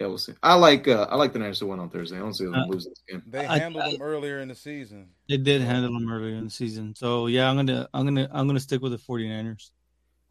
Yeah, 0.00 0.06
we'll 0.06 0.18
see. 0.18 0.34
I 0.44 0.54
like 0.54 0.86
uh, 0.86 1.08
I 1.10 1.16
like 1.16 1.32
the 1.32 1.40
Niners 1.40 1.58
to 1.58 1.66
win 1.66 1.80
on 1.80 1.90
Thursday. 1.90 2.16
I 2.16 2.20
don't 2.20 2.34
see 2.34 2.44
them 2.44 2.54
Uh, 2.54 2.66
lose 2.66 2.84
this 2.84 3.02
game. 3.08 3.20
They 3.26 3.44
I- 3.46 3.58
handled 3.58 3.82
I- 3.84 3.92
them 3.92 4.02
earlier 4.02 4.38
in 4.38 4.46
the 4.46 4.54
season. 4.54 5.08
They 5.28 5.38
did 5.38 5.60
handle 5.60 5.92
them 5.92 6.08
earlier 6.08 6.36
in 6.36 6.44
the 6.44 6.50
season, 6.50 6.94
so 6.94 7.26
yeah, 7.26 7.50
I'm 7.50 7.56
gonna 7.56 7.88
I'm 7.92 8.04
gonna 8.06 8.28
I'm 8.30 8.46
gonna 8.46 8.60
stick 8.60 8.80
with 8.80 8.92
the 8.92 8.98
49ers. 8.98 9.72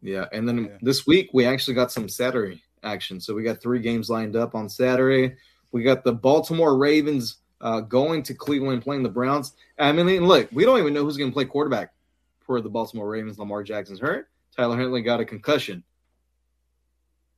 Yeah, 0.02 0.26
and 0.32 0.48
then 0.48 0.64
Yeah. 0.64 0.78
this 0.82 1.06
week 1.06 1.30
we 1.32 1.44
actually 1.44 1.74
got 1.74 1.90
some 1.92 2.08
Saturday 2.08 2.62
action. 2.82 3.20
So 3.20 3.34
we 3.34 3.42
got 3.42 3.60
three 3.60 3.80
games 3.80 4.08
lined 4.08 4.36
up 4.36 4.54
on 4.54 4.68
Saturday. 4.68 5.34
We 5.72 5.82
got 5.82 6.04
the 6.04 6.12
Baltimore 6.12 6.78
Ravens 6.78 7.38
uh, 7.60 7.80
going 7.80 8.22
to 8.22 8.34
Cleveland 8.34 8.82
playing 8.82 9.02
the 9.02 9.08
Browns. 9.08 9.54
I 9.78 9.90
mean, 9.92 10.24
look, 10.24 10.48
we 10.52 10.64
don't 10.64 10.78
even 10.78 10.94
know 10.94 11.02
who's 11.04 11.16
going 11.16 11.30
to 11.30 11.34
play 11.34 11.44
quarterback 11.44 11.92
for 12.40 12.60
the 12.60 12.70
Baltimore 12.70 13.08
Ravens. 13.08 13.38
Lamar 13.38 13.62
Jackson's 13.62 13.98
hurt. 14.00 14.28
Tyler 14.56 14.76
Huntley 14.76 15.02
got 15.02 15.20
a 15.20 15.24
concussion. 15.24 15.82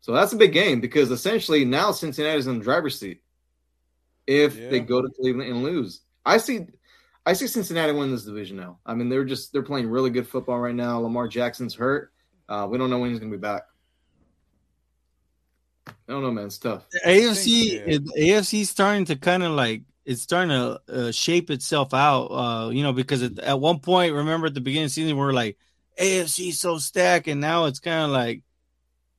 So 0.03 0.13
that's 0.13 0.33
a 0.33 0.37
big 0.37 0.53
game 0.53 0.81
because 0.81 1.11
essentially 1.11 1.65
now 1.65 1.91
Cincinnati's 1.93 2.47
in 2.47 2.59
the 2.59 2.65
driver's 2.65 2.99
seat. 2.99 3.23
If 4.27 4.57
they 4.71 4.81
go 4.81 5.03
to 5.03 5.09
Cleveland 5.09 5.51
and 5.51 5.63
lose, 5.63 6.03
I 6.25 6.37
see, 6.39 6.67
I 7.27 7.33
see 7.33 7.47
Cincinnati 7.47 7.93
win 7.93 8.11
this 8.11 8.25
division 8.25 8.57
now. 8.57 8.79
I 8.87 8.95
mean, 8.95 9.09
they're 9.09 9.25
just 9.25 9.53
they're 9.53 9.63
playing 9.63 9.89
really 9.89 10.11
good 10.11 10.29
football 10.29 10.59
right 10.61 10.75
now. 10.75 11.01
Lamar 11.01 11.27
Jackson's 11.27 11.75
hurt. 11.75 12.13
Uh, 12.51 12.67
we 12.69 12.77
don't 12.77 12.91
know 12.91 12.99
when 12.99 13.11
he's 13.11 13.21
going 13.21 13.31
to 13.31 13.39
be 13.39 13.41
back. 13.41 13.63
I 15.87 15.93
don't 16.09 16.23
know, 16.23 16.33
man. 16.33 16.47
It's 16.47 16.59
tough. 16.59 16.85
The 16.91 17.01
AFC 17.07 17.87
yeah. 17.87 18.39
AFC 18.39 18.67
starting 18.67 19.05
to 19.07 19.17
kind 19.17 19.45
of 19.45 19.53
like 19.53 19.83
it's 20.05 20.23
starting 20.23 20.51
to 20.51 20.81
uh, 20.93 21.13
shape 21.13 21.51
itself 21.51 21.95
out. 21.95 22.27
Uh, 22.27 22.71
you 22.71 22.83
know, 22.83 22.93
because 22.93 23.23
at, 23.23 23.39
at 23.39 23.61
one 23.61 23.79
point, 23.79 24.13
remember 24.13 24.49
at 24.49 24.55
the 24.55 24.61
beginning 24.61 24.87
of 24.87 24.91
the 24.91 24.95
season, 24.95 25.17
we 25.17 25.23
are 25.23 25.33
like 25.33 25.57
AFC 26.01 26.53
so 26.53 26.79
stacked, 26.79 27.29
and 27.29 27.41
now 27.41 27.67
it's 27.67 27.79
kind 27.79 28.05
of 28.05 28.11
like, 28.11 28.43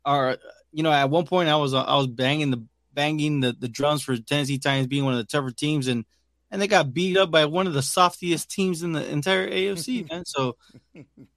our, 0.03 0.37
you 0.73 0.83
know, 0.83 0.91
at 0.91 1.09
one 1.09 1.25
point 1.25 1.47
I 1.47 1.55
was 1.55 1.73
I 1.73 1.95
was 1.95 2.07
banging 2.07 2.51
the 2.51 2.65
banging 2.93 3.39
the, 3.39 3.53
the 3.53 3.69
drums 3.69 4.01
for 4.03 4.17
Tennessee 4.17 4.59
Titans 4.59 4.87
being 4.87 5.05
one 5.05 5.13
of 5.13 5.19
the 5.19 5.25
tougher 5.25 5.51
teams, 5.51 5.87
and 5.87 6.03
and 6.49 6.61
they 6.61 6.67
got 6.67 6.93
beat 6.93 7.15
up 7.15 7.31
by 7.31 7.45
one 7.45 7.67
of 7.67 7.73
the 7.73 7.81
softiest 7.81 8.51
teams 8.51 8.83
in 8.83 8.91
the 8.91 9.09
entire 9.09 9.49
AFC, 9.49 10.09
man. 10.11 10.25
So, 10.25 10.57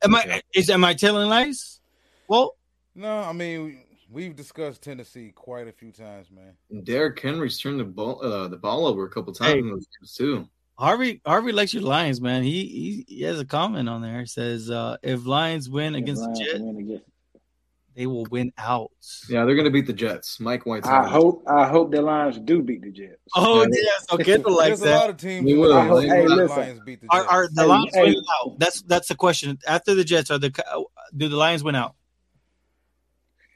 am 0.03 0.17
I 0.17 0.43
is 0.53 0.69
am 0.69 0.85
I 0.85 0.95
telling 0.95 1.29
lies? 1.29 1.81
Well, 2.29 2.57
No, 2.95 3.19
I 3.21 3.33
mean 3.33 3.81
we've 4.11 4.37
discussed 4.37 4.83
Tennessee 4.83 5.33
quite 5.35 5.67
a 5.67 5.73
few 5.73 5.91
times, 5.91 6.31
man. 6.31 6.55
And 6.71 6.85
Derrick 6.85 7.19
Henry's 7.21 7.59
turned 7.59 7.81
the 7.81 7.85
ball 7.85 8.23
uh, 8.25 8.49
the 8.49 8.57
ball 8.57 8.87
over 8.87 9.05
a 9.05 9.11
couple 9.11 9.33
times 9.33 9.53
Hey. 9.55 9.59
in 9.59 9.69
those 9.71 9.87
games 10.01 10.15
too. 10.15 10.49
Harvey 10.79 11.21
Harvey 11.25 11.53
likes 11.53 11.73
your 11.75 11.83
Lions, 11.85 12.21
man. 12.21 12.43
He 12.43 12.65
he, 12.67 13.05
he 13.17 13.23
has 13.23 13.39
a 13.41 13.45
comment 13.45 13.89
on 13.89 14.03
there. 14.03 14.21
He 14.21 14.27
says 14.27 14.71
uh, 14.71 14.97
if 15.03 15.25
Lions 15.27 15.69
win 15.71 15.95
against 15.95 16.23
the 16.23 16.33
Jets, 16.35 16.55
against- 16.79 17.05
they 17.97 18.07
will 18.09 18.27
win 18.29 18.53
out. 18.59 18.91
Yeah, 19.29 19.45
they're 19.45 19.55
going 19.55 19.67
to 19.67 19.71
beat 19.71 19.87
the 19.87 19.93
Jets. 19.93 20.41
Mike 20.41 20.67
White's. 20.67 20.89
I 20.89 21.07
hope 21.09 21.45
I 21.49 21.65
hope 21.69 21.93
the 21.93 22.03
Lions 22.03 22.41
do 22.41 22.61
beat 22.61 22.83
the 22.83 22.91
Jets. 22.91 23.21
Oh 23.37 23.63
Yeah. 23.63 23.69
yes, 23.73 24.07
so 24.11 24.17
Kendall 24.19 24.57
likes 24.57 24.81
There's 24.81 24.91
a 24.91 24.95
lot 24.97 25.01
that. 25.03 25.11
of 25.11 25.17
teams 25.19 25.45
We 25.47 25.55
will. 25.57 25.71
like 25.71 26.09
Hey, 26.09 26.25
the 26.27 26.35
listen. 26.35 26.57
Lions 26.59 26.81
beat 26.85 27.01
the 27.03 27.07
Jets. 27.13 27.27
are 27.29 27.49
the 27.53 27.63
Hey, 27.63 27.69
Lions 27.69 27.95
hey. 27.95 28.03
winning 28.03 28.23
out? 28.43 28.59
That's 28.59 28.83
that's 28.83 29.07
the 29.09 29.15
question. 29.15 29.59
After 29.69 29.95
the 29.95 30.03
Jets, 30.03 30.33
are 30.33 30.39
the 30.39 30.51
do 31.17 31.29
the 31.29 31.37
Lions 31.37 31.63
win 31.63 31.77
out? 31.77 31.95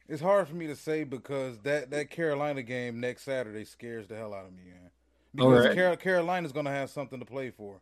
It's 0.09 0.23
hard 0.23 0.49
for 0.49 0.55
me 0.55 0.67
to 0.69 0.77
say 0.77 1.05
because 1.05 1.59
that, 1.61 1.91
that 1.91 2.11
Carolina 2.11 2.63
game 2.63 2.99
next 3.01 3.25
Saturday 3.25 3.65
scares 3.65 4.07
the 4.07 4.17
hell 4.17 4.33
out 4.33 4.47
of 4.47 4.53
me, 4.53 4.63
man. 4.67 4.91
Because 5.35 5.67
Alright. 5.67 5.77
Car- 5.77 5.97
Carolina's 5.97 6.53
going 6.53 6.65
to 6.65 6.73
have 6.73 6.89
something 6.89 7.19
to 7.19 7.27
play 7.27 7.51
for, 7.51 7.81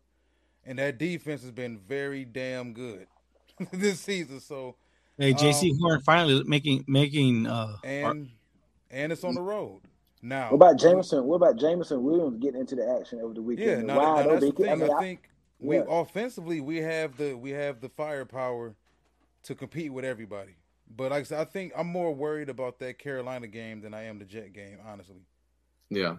and 0.65 0.79
that 0.81 0.99
defense 0.99 1.43
has 1.43 1.53
been 1.53 1.79
very 1.79 2.25
damn 2.25 2.73
good 2.73 3.07
this 3.73 4.01
season. 4.01 4.41
So 4.41 4.75
Hey, 5.19 5.33
Jaycee 5.33 5.71
Um, 5.73 5.79
Horn 5.81 6.01
finally 6.03 6.43
making 6.45 6.85
making 6.89 7.47
uh 7.47 7.77
and 7.85 8.29
and 8.91 9.13
it's 9.13 9.25
on 9.25 9.35
the 9.35 9.41
road 9.41 9.81
now. 10.21 10.51
What 10.51 10.57
about 10.57 10.79
Jameson? 10.79 11.25
What 11.25 11.37
about 11.37 11.57
Jameson 11.57 12.03
Williams 12.03 12.37
getting 12.39 12.61
into 12.61 12.75
the 12.75 12.99
action 13.01 13.21
over 13.21 13.33
the 13.33 13.41
weekend? 13.41 13.67
Yeah, 13.69 13.77
And 13.79 13.87
now, 13.87 13.99
wide 13.99 14.27
now 14.27 14.33
that's 14.33 14.45
the 14.45 14.53
thing. 14.53 14.69
I 14.69 14.73
I, 14.73 14.75
mean, 14.75 14.91
I- 14.93 15.01
think 15.01 15.31
we 15.59 15.77
yeah. 15.77 15.85
offensively 15.89 16.61
we 16.61 16.79
have 16.79 17.17
the 17.17 17.35
we 17.35 17.51
have 17.53 17.81
the 17.81 17.89
firepower 17.89 18.75
to 19.45 19.55
compete 19.55 19.93
with 19.93 20.05
everybody. 20.05 20.57
But 20.95 21.11
like 21.11 21.21
I 21.21 21.25
said, 21.25 21.41
I 21.41 21.45
think 21.45 21.73
I'm 21.77 21.87
more 21.89 22.15
worried 22.15 22.49
about 22.49 22.79
that 22.79 22.99
Carolina 22.99 23.47
game 23.47 23.81
than 23.81 23.95
I 23.95 24.05
am 24.05 24.19
the 24.19 24.25
Jet 24.25 24.53
game, 24.53 24.79
honestly. 24.87 25.17
Yeah. 25.91 26.17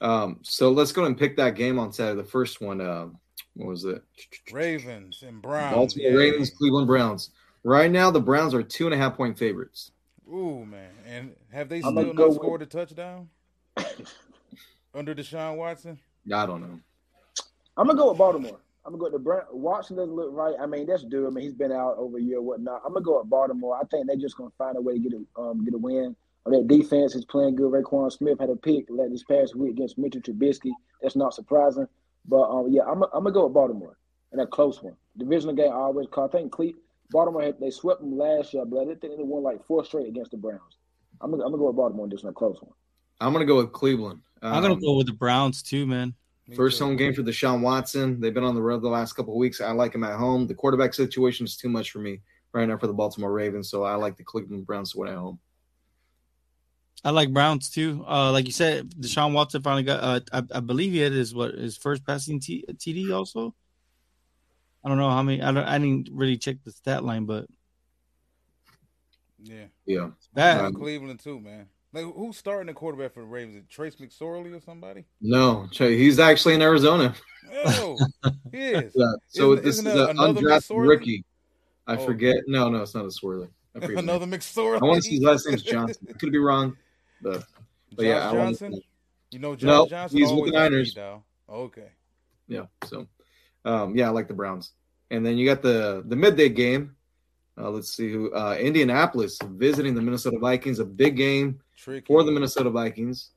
Um, 0.00 0.40
so 0.42 0.70
let's 0.70 0.92
go 0.92 1.04
and 1.04 1.16
pick 1.18 1.36
that 1.36 1.54
game 1.54 1.78
on 1.78 1.92
Saturday. 1.92 2.22
The 2.22 2.28
first 2.28 2.60
one. 2.60 2.80
Uh, 2.80 3.08
what 3.54 3.68
was 3.68 3.84
it? 3.84 4.02
Ravens 4.52 5.22
and 5.26 5.40
Browns. 5.40 5.74
Baltimore 5.74 6.10
yeah. 6.10 6.16
Ravens, 6.16 6.50
Cleveland 6.50 6.86
Browns. 6.86 7.30
Right 7.64 7.90
now, 7.90 8.10
the 8.10 8.20
Browns 8.20 8.54
are 8.54 8.62
two 8.62 8.86
and 8.86 8.94
a 8.94 8.98
half 8.98 9.16
point 9.16 9.38
favorites. 9.38 9.90
Ooh 10.28 10.64
man, 10.64 10.90
and 11.06 11.36
have 11.52 11.68
they 11.68 11.76
I'm 11.76 11.82
still 11.82 11.92
gonna 11.94 12.14
go 12.14 12.22
not 12.22 12.28
with- 12.30 12.36
scored 12.38 12.62
a 12.62 12.66
touchdown 12.66 13.28
under 14.94 15.14
Deshaun 15.14 15.56
Watson? 15.56 15.98
I 16.32 16.46
don't 16.46 16.60
know. 16.60 16.80
I'm 17.76 17.86
gonna 17.86 17.98
go 17.98 18.10
with 18.10 18.18
Baltimore. 18.18 18.58
I'm 18.86 18.92
gonna 18.92 18.98
go 19.00 19.06
to 19.06 19.12
the 19.12 19.18
Brown. 19.18 19.42
Watson 19.50 19.96
doesn't 19.96 20.14
look 20.14 20.28
right. 20.32 20.54
I 20.60 20.66
mean, 20.66 20.86
that's 20.86 21.02
due. 21.04 21.26
I 21.26 21.30
mean, 21.30 21.42
he's 21.42 21.54
been 21.54 21.72
out 21.72 21.96
over 21.98 22.18
a 22.18 22.22
year, 22.22 22.38
or 22.38 22.42
whatnot. 22.42 22.82
I'm 22.86 22.92
gonna 22.92 23.04
go 23.04 23.18
with 23.18 23.28
Baltimore. 23.28 23.76
I 23.76 23.84
think 23.86 24.06
they're 24.06 24.16
just 24.16 24.36
gonna 24.36 24.50
find 24.56 24.76
a 24.76 24.80
way 24.80 24.94
to 24.94 24.98
get 25.00 25.12
a 25.12 25.40
um, 25.40 25.64
get 25.64 25.74
a 25.74 25.78
win. 25.78 26.14
On 26.46 26.52
that 26.52 26.68
defense 26.68 27.16
is 27.16 27.24
playing 27.24 27.56
good. 27.56 27.72
Roquan 27.72 28.12
Smith 28.12 28.38
had 28.38 28.50
a 28.50 28.54
pick 28.56 28.86
like 28.88 29.10
this 29.10 29.24
past 29.24 29.56
week 29.56 29.72
against 29.72 29.98
Mitchell 29.98 30.20
Trubisky. 30.20 30.70
That's 31.02 31.16
not 31.16 31.34
surprising. 31.34 31.88
But 32.28 32.48
um, 32.48 32.68
yeah, 32.70 32.82
I'm, 32.82 33.02
I'm 33.02 33.24
gonna 33.24 33.32
go 33.32 33.44
with 33.46 33.54
Baltimore 33.54 33.98
in 34.32 34.38
a 34.38 34.46
close 34.46 34.80
one. 34.80 34.94
Divisional 35.18 35.56
game 35.56 35.72
I 35.72 35.74
always 35.74 36.06
call. 36.06 36.26
I 36.26 36.28
think 36.28 36.52
Cle- 36.52 36.72
Baltimore 37.10 37.42
had, 37.42 37.58
they 37.58 37.70
swept 37.70 38.00
them 38.00 38.16
last 38.16 38.54
year, 38.54 38.64
but 38.64 38.80
I 38.80 38.84
think 38.84 39.00
they 39.00 39.08
won 39.18 39.42
like 39.42 39.64
four 39.66 39.84
straight 39.84 40.06
against 40.08 40.30
the 40.30 40.36
Browns. 40.36 40.78
I'm 41.20 41.32
gonna, 41.32 41.44
I'm 41.44 41.50
gonna 41.50 41.60
go 41.60 41.66
with 41.68 41.76
Baltimore 41.76 42.04
in 42.06 42.10
this 42.10 42.22
one, 42.22 42.30
a 42.30 42.34
close 42.34 42.58
one. 42.60 42.72
I'm 43.20 43.32
gonna 43.32 43.44
go 43.44 43.56
with 43.56 43.72
Cleveland. 43.72 44.20
I'm 44.42 44.62
gonna 44.62 44.74
Um, 44.74 44.80
go 44.80 44.96
with 44.96 45.06
the 45.06 45.12
Browns 45.14 45.62
too, 45.62 45.86
man. 45.86 46.14
Me 46.48 46.54
First 46.54 46.78
too. 46.78 46.84
home 46.84 46.96
game 46.96 47.12
for 47.12 47.22
Deshaun 47.22 47.60
Watson. 47.60 48.20
They've 48.20 48.32
been 48.34 48.44
on 48.44 48.54
the 48.54 48.62
road 48.62 48.82
the 48.82 48.88
last 48.88 49.14
couple 49.14 49.32
of 49.32 49.38
weeks. 49.38 49.60
I 49.60 49.72
like 49.72 49.94
him 49.94 50.04
at 50.04 50.16
home. 50.16 50.46
The 50.46 50.54
quarterback 50.54 50.94
situation 50.94 51.44
is 51.44 51.56
too 51.56 51.68
much 51.68 51.90
for 51.90 51.98
me 51.98 52.20
right 52.52 52.68
now 52.68 52.78
for 52.78 52.86
the 52.86 52.92
Baltimore 52.92 53.32
Ravens, 53.32 53.68
so 53.68 53.82
I 53.82 53.96
like 53.96 54.16
the 54.16 54.24
Cleveland 54.24 54.66
Browns 54.66 54.92
to 54.92 54.98
win 54.98 55.08
at 55.08 55.18
home. 55.18 55.40
I 57.04 57.10
like 57.10 57.32
Browns 57.32 57.68
too. 57.70 58.04
Uh, 58.06 58.32
like 58.32 58.46
you 58.46 58.52
said, 58.52 58.90
Deshaun 58.90 59.32
Watson 59.32 59.62
finally 59.62 59.82
got. 59.82 60.02
Uh, 60.02 60.20
I, 60.32 60.56
I 60.56 60.60
believe 60.60 60.92
he 60.92 60.98
had 60.98 61.12
his 61.12 61.34
what 61.34 61.54
his 61.54 61.76
first 61.76 62.04
passing 62.06 62.40
T, 62.40 62.64
TD 62.68 63.14
also. 63.14 63.54
I 64.84 64.88
don't 64.88 64.98
know 64.98 65.10
how 65.10 65.22
many. 65.22 65.42
I 65.42 65.52
don't. 65.52 65.64
I 65.64 65.78
didn't 65.78 66.08
really 66.12 66.36
check 66.36 66.56
the 66.64 66.70
stat 66.70 67.04
line, 67.04 67.26
but 67.26 67.46
Yeah, 69.42 69.66
Yeah. 69.84 70.10
Bad. 70.32 70.74
Cleveland 70.74 71.20
too, 71.20 71.40
man. 71.40 71.68
Like 71.96 72.14
who's 72.14 72.36
starting 72.36 72.66
the 72.66 72.74
quarterback 72.74 73.14
for 73.14 73.20
the 73.20 73.26
Ravens? 73.26 73.64
Trace 73.70 73.96
McSorley 73.96 74.54
or 74.54 74.60
somebody? 74.60 75.04
No, 75.20 75.66
he's 75.72 76.18
actually 76.18 76.54
in 76.54 76.62
Arizona. 76.62 77.14
Oh, 77.64 77.96
he 78.52 78.58
is. 78.66 78.92
Yeah. 78.94 79.12
So 79.28 79.52
Isn't- 79.52 79.64
this 79.64 79.78
isn't 79.78 79.86
is 79.86 80.08
an 80.10 80.16
undrafted 80.18 80.72
McSorley? 80.72 80.88
rookie. 80.88 81.24
I 81.86 81.96
Oh. 81.96 82.04
forget. 82.04 82.36
No, 82.46 82.68
no, 82.68 82.82
it's 82.82 82.94
not 82.94 83.04
a 83.04 83.08
swirly. 83.08 83.48
I 83.74 83.80
forget 83.80 83.90
his 83.90 83.96
name. 83.96 84.08
Another 84.10 84.26
McSorley. 84.26 84.82
I 84.82 84.84
want 84.84 84.96
to 85.02 85.08
see 85.08 85.14
his 85.14 85.22
last 85.24 85.46
name's 85.48 85.62
Johnson. 85.62 86.06
I 86.10 86.12
could 86.14 86.32
be 86.32 86.38
wrong, 86.38 86.76
but 87.22 87.44
but 87.96 88.04
yeah, 88.04 88.14
Josh 88.20 88.34
I 88.34 88.36
want 88.36 88.48
Johnson. 88.58 88.80
You 89.30 89.38
know, 89.38 89.56
Josh 89.56 89.66
No, 89.66 89.86
Johnson 89.86 90.18
he's 90.18 90.32
with 90.32 90.44
the 90.46 90.50
Niners. 90.58 90.98
Okay. 91.48 91.88
yeah. 92.48 92.66
So 92.84 93.06
um, 93.64 93.96
yeah, 93.96 94.08
I 94.08 94.10
like 94.10 94.28
the 94.28 94.34
Browns. 94.34 94.72
And 95.10 95.24
then 95.24 95.38
you 95.38 95.46
got 95.46 95.62
the 95.62 96.02
the 96.06 96.16
midday 96.16 96.48
game. 96.48 96.95
Uh, 97.58 97.70
let's 97.70 97.92
see 97.94 98.12
who 98.12 98.32
uh, 98.34 98.56
Indianapolis 98.60 99.38
visiting 99.52 99.94
the 99.94 100.02
Minnesota 100.02 100.38
Vikings. 100.38 100.78
A 100.78 100.84
big 100.84 101.16
game 101.16 101.60
Tricky. 101.76 102.04
for 102.06 102.22
the 102.22 102.30
Minnesota 102.30 102.68
Vikings 102.70 103.30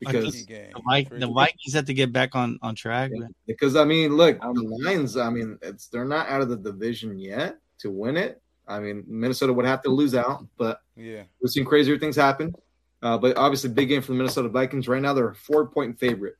because 0.00 0.46
The, 0.46 0.72
Vi- 0.88 1.08
the 1.18 1.26
Vikings 1.26 1.74
have 1.74 1.84
to 1.86 1.94
get 1.94 2.12
back 2.12 2.34
on 2.34 2.58
on 2.62 2.74
track. 2.74 3.10
man. 3.12 3.34
because 3.46 3.76
I 3.76 3.84
mean, 3.84 4.16
look, 4.16 4.40
the 4.40 4.78
Lions. 4.84 5.16
I 5.16 5.30
mean, 5.30 5.58
it's 5.62 5.88
they're 5.88 6.04
not 6.04 6.28
out 6.28 6.40
of 6.40 6.48
the 6.48 6.56
division 6.56 7.18
yet 7.18 7.58
to 7.80 7.90
win 7.90 8.16
it. 8.16 8.40
I 8.68 8.80
mean, 8.80 9.04
Minnesota 9.06 9.52
would 9.52 9.66
have 9.66 9.82
to 9.82 9.90
lose 9.90 10.14
out, 10.14 10.44
but 10.58 10.80
Yeah. 10.96 11.22
we've 11.40 11.50
seen 11.50 11.64
crazier 11.64 11.98
things 11.98 12.16
happen. 12.16 12.54
Uh, 13.02 13.16
but 13.18 13.36
obviously, 13.36 13.70
big 13.70 13.88
game 13.88 14.00
for 14.02 14.12
the 14.12 14.18
Minnesota 14.18 14.48
Vikings. 14.48 14.88
Right 14.88 15.02
now, 15.02 15.12
they're 15.12 15.28
a 15.28 15.34
four 15.34 15.66
point 15.66 15.98
favorite. 16.00 16.36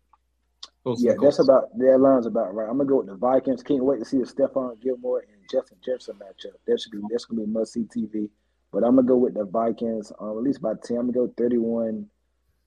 Yeah, 0.99 1.15
that's 1.21 1.41
about 1.41 1.77
that 1.79 1.99
line's 1.99 2.27
about 2.27 2.55
right. 2.55 2.69
I'm 2.69 2.77
gonna 2.79 2.89
go 2.89 2.99
with 2.99 3.07
the 3.09 3.17
Vikings. 3.17 3.63
Can't 3.63 3.85
wait 3.85 3.99
to 3.99 4.05
see 4.05 4.19
the 4.19 4.25
Stephon 4.25 4.81
Gilmore 4.81 5.21
and 5.21 5.36
Justin 5.51 5.79
Jefferson 5.85 6.17
matchup. 6.17 6.55
That 6.67 6.81
should 6.81 6.93
be 6.93 7.01
that's 7.11 7.25
gonna 7.25 7.43
be 7.43 7.47
must 7.47 7.73
see 7.73 7.85
TV. 7.85 8.29
But 8.73 8.85
I'm 8.85 8.97
gonna 8.97 9.09
go 9.09 9.17
with 9.17 9.35
the 9.35 9.45
Vikings. 9.45 10.13
Um, 10.19 10.37
at 10.39 10.43
least 10.43 10.61
by 10.61 10.75
ten. 10.83 10.99
I'm 10.99 11.13
gonna 11.13 11.27
go 11.29 11.35
31, 11.37 12.07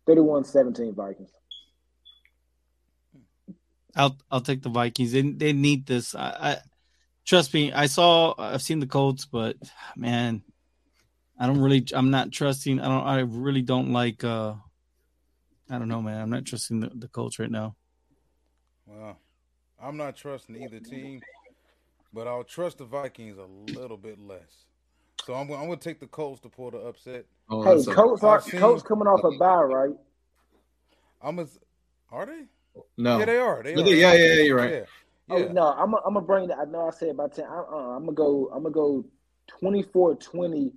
31-17 0.07 0.95
Vikings. 0.95 1.31
I'll 3.95 4.17
I'll 4.31 4.41
take 4.41 4.61
the 4.61 4.69
Vikings. 4.69 5.11
They 5.11 5.21
they 5.21 5.53
need 5.53 5.85
this. 5.85 6.15
I, 6.15 6.29
I 6.39 6.57
trust 7.25 7.53
me. 7.53 7.71
I 7.71 7.87
saw. 7.87 8.33
I've 8.37 8.61
seen 8.61 8.79
the 8.79 8.87
Colts, 8.87 9.25
but 9.25 9.57
man, 9.95 10.43
I 11.39 11.47
don't 11.47 11.61
really. 11.61 11.85
I'm 11.93 12.11
not 12.11 12.31
trusting. 12.31 12.79
I 12.79 12.87
don't. 12.87 13.05
I 13.05 13.19
really 13.19 13.61
don't 13.61 13.91
like. 13.91 14.23
uh 14.23 14.53
I 15.69 15.77
don't 15.77 15.87
know, 15.87 16.01
man. 16.01 16.19
I'm 16.19 16.31
not 16.31 16.45
trusting 16.45 16.79
the, 16.79 16.89
the 16.93 17.07
Colts 17.07 17.37
right 17.37 17.51
now. 17.51 17.75
Well, 18.87 19.19
I'm 19.81 19.97
not 19.97 20.15
trusting 20.15 20.55
either 20.55 20.79
team, 20.79 21.21
but 22.13 22.27
I'll 22.27 22.43
trust 22.43 22.79
the 22.79 22.85
Vikings 22.85 23.37
a 23.37 23.45
little 23.79 23.97
bit 23.97 24.19
less. 24.19 24.65
So 25.25 25.33
I'm, 25.33 25.51
I'm 25.51 25.67
going 25.67 25.77
to 25.77 25.83
take 25.83 25.99
the 25.99 26.07
Colts 26.07 26.39
to 26.41 26.49
pull 26.49 26.71
the 26.71 26.77
upset. 26.79 27.25
Oh, 27.49 27.63
Hey, 27.63 27.83
Colts 27.93 28.23
are 28.23 28.41
seen- 28.41 28.59
Colts 28.59 28.83
coming 28.83 29.07
off 29.07 29.23
a 29.23 29.37
bye, 29.37 29.61
right? 29.61 29.95
I'm 31.21 31.39
a, 31.39 31.45
are 32.11 32.25
they? 32.25 32.45
no. 32.97 33.19
Yeah, 33.19 33.25
they 33.25 33.37
are. 33.37 33.63
They 33.63 33.73
Yeah, 33.73 33.81
are. 33.81 33.89
yeah, 33.89 34.13
yeah, 34.13 34.33
yeah, 34.35 34.41
you're 34.43 34.57
right. 34.57 34.71
Yeah. 34.71 34.85
Oh 35.31 35.47
no, 35.51 35.67
I'm 35.67 35.93
I'm 35.93 36.15
gonna 36.15 36.21
bring 36.21 36.47
that. 36.47 36.57
I 36.57 36.65
know 36.65 36.87
I 36.87 36.89
said 36.91 37.09
about 37.09 37.35
ten. 37.35 37.45
I, 37.45 37.59
uh, 37.59 37.75
I'm 37.95 38.03
gonna 38.05 38.13
go. 38.13 38.49
I'm 38.51 38.63
gonna 38.63 38.73
go 38.73 39.05
24-20 39.61 40.71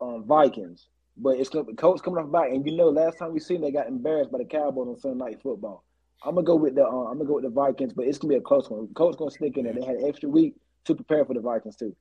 um, 0.00 0.24
Vikings. 0.24 0.86
But 1.18 1.38
it's 1.38 1.50
gonna 1.50 1.74
Colts 1.74 2.00
coming 2.00 2.18
off 2.18 2.28
a 2.28 2.30
back, 2.30 2.48
and 2.50 2.64
you 2.64 2.74
know, 2.74 2.88
last 2.88 3.18
time 3.18 3.34
we 3.34 3.40
seen 3.40 3.60
they 3.60 3.70
got 3.70 3.88
embarrassed 3.88 4.32
by 4.32 4.38
the 4.38 4.46
Cowboys 4.46 4.88
on 4.88 4.98
Sunday 4.98 5.22
Night 5.24 5.42
Football. 5.42 5.84
I'm 6.24 6.34
gonna 6.34 6.46
go 6.46 6.56
with 6.56 6.74
the. 6.74 6.84
Uh, 6.84 7.04
I'm 7.04 7.18
gonna 7.18 7.24
go 7.26 7.34
with 7.34 7.44
the 7.44 7.50
Vikings, 7.50 7.92
but 7.92 8.06
it's 8.06 8.18
gonna 8.18 8.32
be 8.34 8.38
a 8.38 8.40
close 8.40 8.70
one. 8.70 8.88
Colts 8.94 9.16
gonna 9.16 9.30
stick 9.30 9.56
in 9.56 9.64
there. 9.64 9.72
They 9.74 9.84
had 9.84 9.96
an 9.96 10.06
extra 10.06 10.28
week 10.28 10.54
to 10.84 10.94
prepare 10.94 11.24
for 11.24 11.34
the 11.34 11.40
Vikings 11.40 11.76
too. 11.76 11.94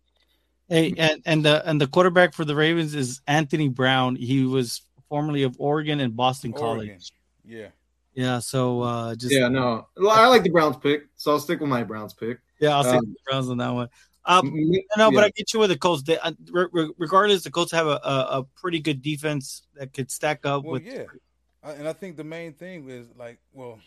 Hey, 0.70 0.94
and, 0.98 1.22
and 1.26 1.44
the 1.46 1.68
and 1.68 1.82
the 1.82 1.88
quarterback 1.88 2.34
for 2.34 2.46
the 2.46 2.56
Ravens 2.56 2.96
is 2.96 3.22
Anthony 3.28 3.68
Brown. 3.68 4.16
He 4.16 4.46
was 4.46 4.82
formerly 5.10 5.44
of 5.44 5.56
Oregon 5.60 6.00
and 6.00 6.16
Boston 6.16 6.54
Oregon. 6.54 6.88
College. 6.88 7.12
Yeah. 7.46 7.68
Yeah, 8.14 8.40
so 8.40 8.82
uh 8.82 9.16
just 9.16 9.34
Yeah, 9.34 9.48
no. 9.48 9.88
I 10.10 10.28
like 10.28 10.44
the 10.44 10.50
Browns 10.50 10.78
pick, 10.78 11.04
so 11.16 11.32
I'll 11.32 11.40
stick 11.40 11.60
with 11.60 11.70
my 11.70 11.84
Browns 11.84 12.14
pick. 12.14 12.40
yeah, 12.60 12.76
I'll 12.76 12.84
take 12.84 12.96
Um, 12.96 13.06
the 13.06 13.16
Browns 13.30 13.50
on 13.50 13.58
that 13.58 13.70
one. 13.74 13.90
Um, 14.26 14.48
M- 14.48 14.72
No, 14.98 15.10
but 15.12 15.20
yeah. 15.22 15.26
I 15.26 15.30
get 15.32 15.54
you 15.54 15.60
with 15.62 15.70
the 15.72 15.78
Colts. 15.78 16.04
They, 16.04 16.18
uh, 16.20 16.32
re- 16.52 16.68
re- 16.72 16.92
regardless, 16.98 17.44
the 17.44 17.52
Colts 17.52 17.72
have 17.72 17.88
a, 17.88 18.00
a, 18.04 18.28
a 18.40 18.46
pretty 18.56 18.80
good 18.80 19.02
defense 19.02 19.64
that 19.76 19.94
could 19.94 20.12
stack 20.12 20.46
up 20.46 20.64
Well, 20.64 20.74
with. 20.74 20.86
yeah. 20.86 21.04
I, 21.64 21.72
and 21.72 21.88
I 21.88 21.94
think 21.94 22.18
the 22.18 22.24
main 22.24 22.54
thing 22.54 22.88
is 22.90 23.08
like, 23.18 23.40
well, 23.54 23.80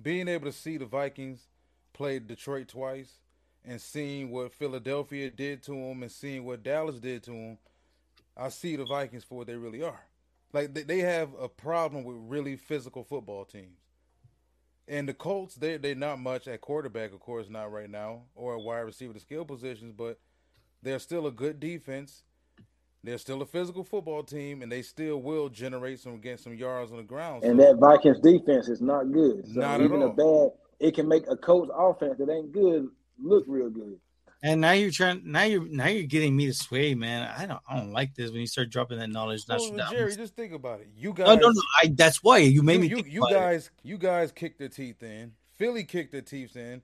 being 0.00 0.28
able 0.28 0.46
to 0.46 0.52
see 0.52 0.76
the 0.76 0.84
Vikings 0.84 1.46
play 1.92 2.18
Detroit 2.18 2.68
twice 2.68 3.12
and 3.64 3.80
seeing 3.80 4.30
what 4.30 4.52
Philadelphia 4.52 5.30
did 5.30 5.62
to 5.64 5.72
them 5.72 6.02
and 6.02 6.12
seeing 6.12 6.44
what 6.44 6.62
Dallas 6.62 7.00
did 7.00 7.22
to 7.24 7.30
them, 7.30 7.58
I 8.36 8.50
see 8.50 8.76
the 8.76 8.84
Vikings 8.84 9.24
for 9.24 9.38
what 9.38 9.46
they 9.46 9.56
really 9.56 9.82
are. 9.82 10.04
Like 10.52 10.74
they, 10.74 11.00
have 11.00 11.30
a 11.40 11.48
problem 11.48 12.04
with 12.04 12.16
really 12.18 12.56
physical 12.56 13.04
football 13.04 13.44
teams. 13.44 13.80
And 14.88 15.08
the 15.08 15.14
Colts, 15.14 15.56
they 15.56 15.76
they're 15.78 15.94
not 15.94 16.20
much 16.20 16.46
at 16.46 16.60
quarterback, 16.60 17.12
of 17.12 17.20
course, 17.20 17.48
not 17.50 17.72
right 17.72 17.90
now, 17.90 18.22
or 18.34 18.56
at 18.56 18.62
wide 18.62 18.78
receiver, 18.80 19.12
the 19.12 19.20
skill 19.20 19.44
positions, 19.44 19.92
but 19.96 20.20
they're 20.82 21.00
still 21.00 21.26
a 21.26 21.32
good 21.32 21.58
defense. 21.58 22.22
They're 23.06 23.18
still 23.18 23.40
a 23.40 23.46
physical 23.46 23.84
football 23.84 24.22
team, 24.22 24.62
and 24.62 24.70
they 24.70 24.82
still 24.82 25.22
will 25.22 25.48
generate 25.48 26.00
some 26.00 26.18
get 26.20 26.40
some 26.40 26.54
yards 26.54 26.90
on 26.90 26.98
the 26.98 27.04
ground. 27.04 27.44
And 27.44 27.58
So- 27.58 27.66
that 27.66 27.78
Vikings 27.78 28.20
defense 28.20 28.68
is 28.68 28.80
not 28.80 29.12
good. 29.12 29.46
So 29.46 29.60
Not 29.60 29.80
at 29.80 29.84
even 29.84 30.02
a 30.02 30.12
bad, 30.12 30.50
it 30.80 30.94
can 30.94 31.08
make 31.08 31.24
a 31.30 31.36
Colts 31.36 31.70
offense 31.74 32.18
that 32.18 32.28
ain't 32.30 32.52
good 32.52 32.88
look 33.22 33.44
real 33.46 33.70
good. 33.70 33.98
And 34.42 34.60
now 34.60 34.72
you're 34.72 34.90
trying. 34.90 35.22
Now 35.24 35.44
you're 35.44 35.66
now 35.66 35.86
you're 35.86 36.02
getting 36.02 36.36
me 36.36 36.46
to 36.46 36.52
sway, 36.52 36.94
man. 36.94 37.28
I 37.36 37.46
don't. 37.46 37.60
I 37.68 37.78
don't 37.78 37.92
like 37.92 38.14
this 38.14 38.30
when 38.30 38.40
you 38.40 38.46
start 38.46 38.70
dropping 38.70 38.98
that 38.98 39.08
knowledge. 39.08 39.44
Well, 39.48 39.58
Nostradamus. 39.58 39.90
Jerry, 39.90 40.16
just 40.16 40.36
think 40.36 40.52
about 40.52 40.80
it. 40.80 40.88
You 40.94 41.14
guys, 41.14 41.26
no, 41.26 41.34
no, 41.36 41.48
no. 41.48 41.62
I. 41.82 41.88
That's 41.88 42.22
why 42.22 42.38
you 42.38 42.62
made 42.62 42.74
you, 42.74 42.80
me. 42.80 42.88
you, 42.88 42.96
think 42.96 43.12
you 43.12 43.20
about 43.22 43.30
it. 43.30 43.34
guys, 43.34 43.70
you 43.82 43.98
guys 43.98 44.32
kicked 44.32 44.58
their 44.58 44.68
teeth 44.68 45.02
in. 45.02 45.32
Philly 45.54 45.84
kicked 45.84 46.12
their 46.12 46.20
teeth 46.20 46.54
in. 46.54 46.82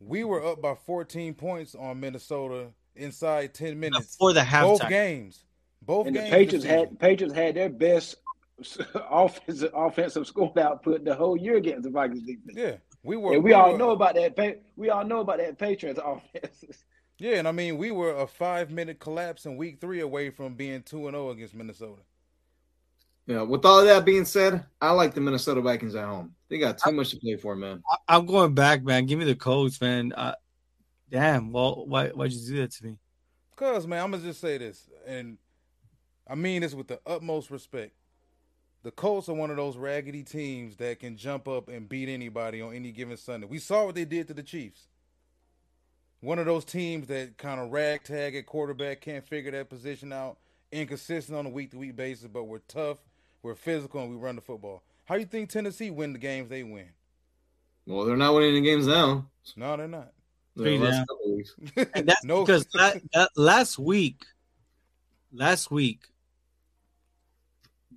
We 0.00 0.24
were 0.24 0.44
up 0.44 0.60
by 0.60 0.74
14 0.74 1.34
points 1.34 1.74
on 1.74 2.00
Minnesota 2.00 2.72
inside 2.96 3.54
10 3.54 3.78
minutes. 3.78 4.16
Before 4.16 4.32
the 4.32 4.46
Both 4.50 4.88
games, 4.88 5.44
both 5.82 6.06
And 6.06 6.16
the 6.16 6.20
games. 6.20 6.30
Patriots 6.30 6.64
had. 6.64 6.98
Patriots 6.98 7.34
had 7.34 7.54
their 7.54 7.68
best 7.70 8.16
offensive 9.10 9.70
offensive 9.74 10.26
score 10.26 10.52
output 10.58 11.04
the 11.04 11.14
whole 11.14 11.36
year 11.36 11.56
against 11.56 11.82
the 11.84 11.90
Vikings 11.90 12.22
defense. 12.22 12.54
Yeah, 12.56 12.76
we 13.02 13.16
were. 13.16 13.34
And 13.34 13.42
we 13.44 13.52
all 13.52 13.72
were- 13.72 13.78
know 13.78 13.90
about 13.90 14.14
that. 14.14 14.60
We 14.76 14.90
all 14.90 15.04
know 15.04 15.20
about 15.20 15.38
that 15.38 15.58
Patriots 15.58 16.00
offense. 16.04 16.84
Yeah, 17.18 17.36
and 17.36 17.46
I 17.48 17.52
mean, 17.52 17.76
we 17.76 17.90
were 17.90 18.14
a 18.16 18.26
five 18.26 18.70
minute 18.70 18.98
collapse 18.98 19.44
in 19.46 19.56
week 19.56 19.80
three 19.80 20.00
away 20.00 20.30
from 20.30 20.54
being 20.54 20.82
two 20.82 21.06
and 21.06 21.14
zero 21.14 21.30
against 21.30 21.54
Minnesota. 21.54 22.02
Yeah, 23.26 23.42
with 23.42 23.64
all 23.64 23.80
of 23.80 23.86
that 23.86 24.04
being 24.04 24.24
said, 24.24 24.64
I 24.80 24.90
like 24.92 25.14
the 25.14 25.20
Minnesota 25.20 25.60
Vikings 25.60 25.94
at 25.94 26.04
home. 26.06 26.34
They 26.48 26.58
got 26.58 26.78
too 26.78 26.90
much 26.90 27.10
to 27.10 27.18
play 27.18 27.36
for, 27.36 27.54
man. 27.54 27.82
I- 27.90 28.16
I'm 28.16 28.26
going 28.26 28.54
back, 28.54 28.82
man. 28.82 29.06
Give 29.06 29.18
me 29.18 29.24
the 29.26 29.34
Colts, 29.36 29.80
man. 29.80 30.12
Uh, 30.12 30.34
damn. 31.10 31.52
Well, 31.52 31.84
why 31.86 32.08
why'd 32.08 32.32
you 32.32 32.46
do 32.46 32.56
that 32.62 32.72
to 32.72 32.84
me? 32.86 32.96
Cause 33.56 33.86
man, 33.86 34.02
I'm 34.02 34.10
gonna 34.10 34.22
just 34.22 34.40
say 34.40 34.56
this, 34.58 34.88
and 35.06 35.36
I 36.30 36.36
mean 36.36 36.62
this 36.62 36.74
with 36.74 36.86
the 36.86 37.00
utmost 37.06 37.50
respect. 37.50 37.92
The 38.82 38.90
Colts 38.90 39.28
are 39.28 39.34
one 39.34 39.50
of 39.50 39.56
those 39.56 39.76
raggedy 39.76 40.22
teams 40.22 40.76
that 40.76 41.00
can 41.00 41.16
jump 41.16 41.48
up 41.48 41.68
and 41.68 41.88
beat 41.88 42.08
anybody 42.08 42.62
on 42.62 42.74
any 42.74 42.92
given 42.92 43.16
Sunday. 43.16 43.46
We 43.46 43.58
saw 43.58 43.84
what 43.86 43.94
they 43.94 44.04
did 44.06 44.28
to 44.28 44.34
the 44.34 44.42
Chiefs. 44.42 44.86
One 46.20 46.38
of 46.38 46.46
those 46.46 46.64
teams 46.64 47.08
that 47.08 47.36
kind 47.36 47.60
of 47.60 47.72
ragtag 47.72 48.36
at 48.36 48.46
quarterback, 48.46 49.00
can't 49.00 49.26
figure 49.26 49.50
that 49.50 49.68
position 49.68 50.12
out, 50.12 50.38
inconsistent 50.70 51.36
on 51.36 51.46
a 51.46 51.50
week 51.50 51.72
to 51.72 51.78
week 51.78 51.96
basis, 51.96 52.28
but 52.32 52.44
we're 52.44 52.58
tough, 52.60 52.98
we're 53.42 53.54
physical, 53.54 54.00
and 54.02 54.10
we 54.10 54.16
run 54.16 54.36
the 54.36 54.42
football. 54.42 54.82
How 55.06 55.14
do 55.14 55.20
you 55.20 55.26
think 55.26 55.50
Tennessee 55.50 55.90
win 55.90 56.12
the 56.12 56.18
games 56.18 56.48
they 56.48 56.62
win? 56.62 56.88
Well, 57.86 58.04
they're 58.04 58.16
not 58.16 58.34
winning 58.34 58.54
the 58.54 58.60
games 58.60 58.86
now. 58.86 59.26
No, 59.56 59.76
they're 59.76 59.88
not. 59.88 60.12
The 60.56 60.62
Three 60.62 60.78
last 60.78 61.06
couple 61.08 61.36
weeks. 61.36 61.54
And 61.94 62.08
that's 62.08 62.24
No. 62.24 62.44
because 62.44 62.66
that, 62.74 63.00
that 63.14 63.30
last 63.36 63.78
week, 63.78 64.24
last 65.32 65.70
week, 65.70 66.00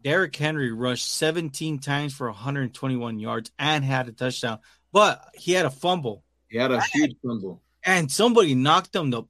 Derrick 0.04 0.36
Henry 0.36 0.72
rushed 0.72 1.08
17 1.14 1.80
times 1.80 2.14
for 2.14 2.28
121 2.28 3.20
yards 3.20 3.52
and 3.58 3.84
had 3.86 4.08
a 4.08 4.12
touchdown, 4.12 4.60
but 4.92 5.24
he 5.34 5.54
had 5.54 5.66
a 5.66 5.70
fumble 5.70 6.24
He 6.50 6.58
had 6.58 6.72
a 6.72 6.82
huge 6.82 7.16
fumble. 7.26 7.62
and 7.86 8.12
somebody 8.12 8.54
knocked 8.56 8.96
him 8.96 9.10
the 9.12 9.24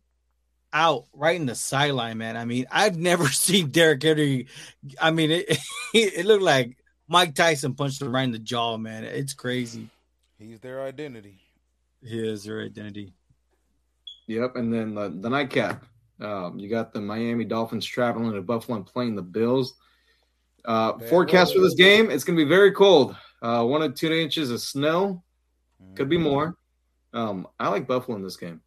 out 0.73 1.05
right 1.13 1.39
in 1.39 1.45
the 1.45 1.53
sideline. 1.55 2.17
Man, 2.17 2.35
I 2.35 2.45
mean, 2.45 2.65
I've 2.71 2.97
never 2.97 3.27
seen 3.29 3.69
Derrick 3.69 4.01
Henry. 4.01 4.47
I 4.99 5.11
mean, 5.11 5.29
it 5.31 5.45
it 5.93 6.25
looked 6.25 6.43
like 6.43 6.77
Mike 7.07 7.35
Tyson 7.35 7.75
punched 7.75 8.01
him 8.01 8.13
right 8.13 8.23
in 8.23 8.31
the 8.31 8.39
jaw. 8.39 8.77
Man, 8.77 9.03
it's 9.03 9.33
crazy. 9.33 9.89
He's 10.39 10.59
their 10.59 10.81
identity. 10.81 11.39
He 12.01 12.19
is 12.27 12.43
their 12.43 12.61
identity. 12.61 13.13
Yep, 14.27 14.55
and 14.55 14.73
then 14.73 14.95
the, 14.95 15.09
the 15.09 15.29
nightcap. 15.29 15.85
Um, 16.19 16.57
you 16.59 16.69
got 16.69 16.93
the 16.93 17.01
Miami 17.01 17.43
Dolphins 17.45 17.85
traveling 17.85 18.33
to 18.33 18.41
Buffalo 18.41 18.77
and 18.77 18.85
playing 18.85 19.15
the 19.15 19.21
Bills. 19.21 19.73
Uh, 20.65 20.93
Bad 20.93 21.09
forecast 21.09 21.53
for 21.53 21.61
this 21.61 21.75
game: 21.75 22.09
it's 22.09 22.23
going 22.23 22.37
to 22.37 22.43
be 22.43 22.49
very 22.49 22.71
cold. 22.71 23.15
Uh, 23.41 23.63
one 23.65 23.81
to 23.81 23.89
two 23.89 24.11
inches 24.11 24.49
of 24.51 24.61
snow, 24.61 25.23
could 25.95 26.07
be 26.09 26.17
more. 26.17 26.55
Um, 27.13 27.47
I 27.59 27.67
like 27.69 27.87
Buffalo 27.87 28.17
in 28.17 28.23
this 28.23 28.37
game. 28.37 28.61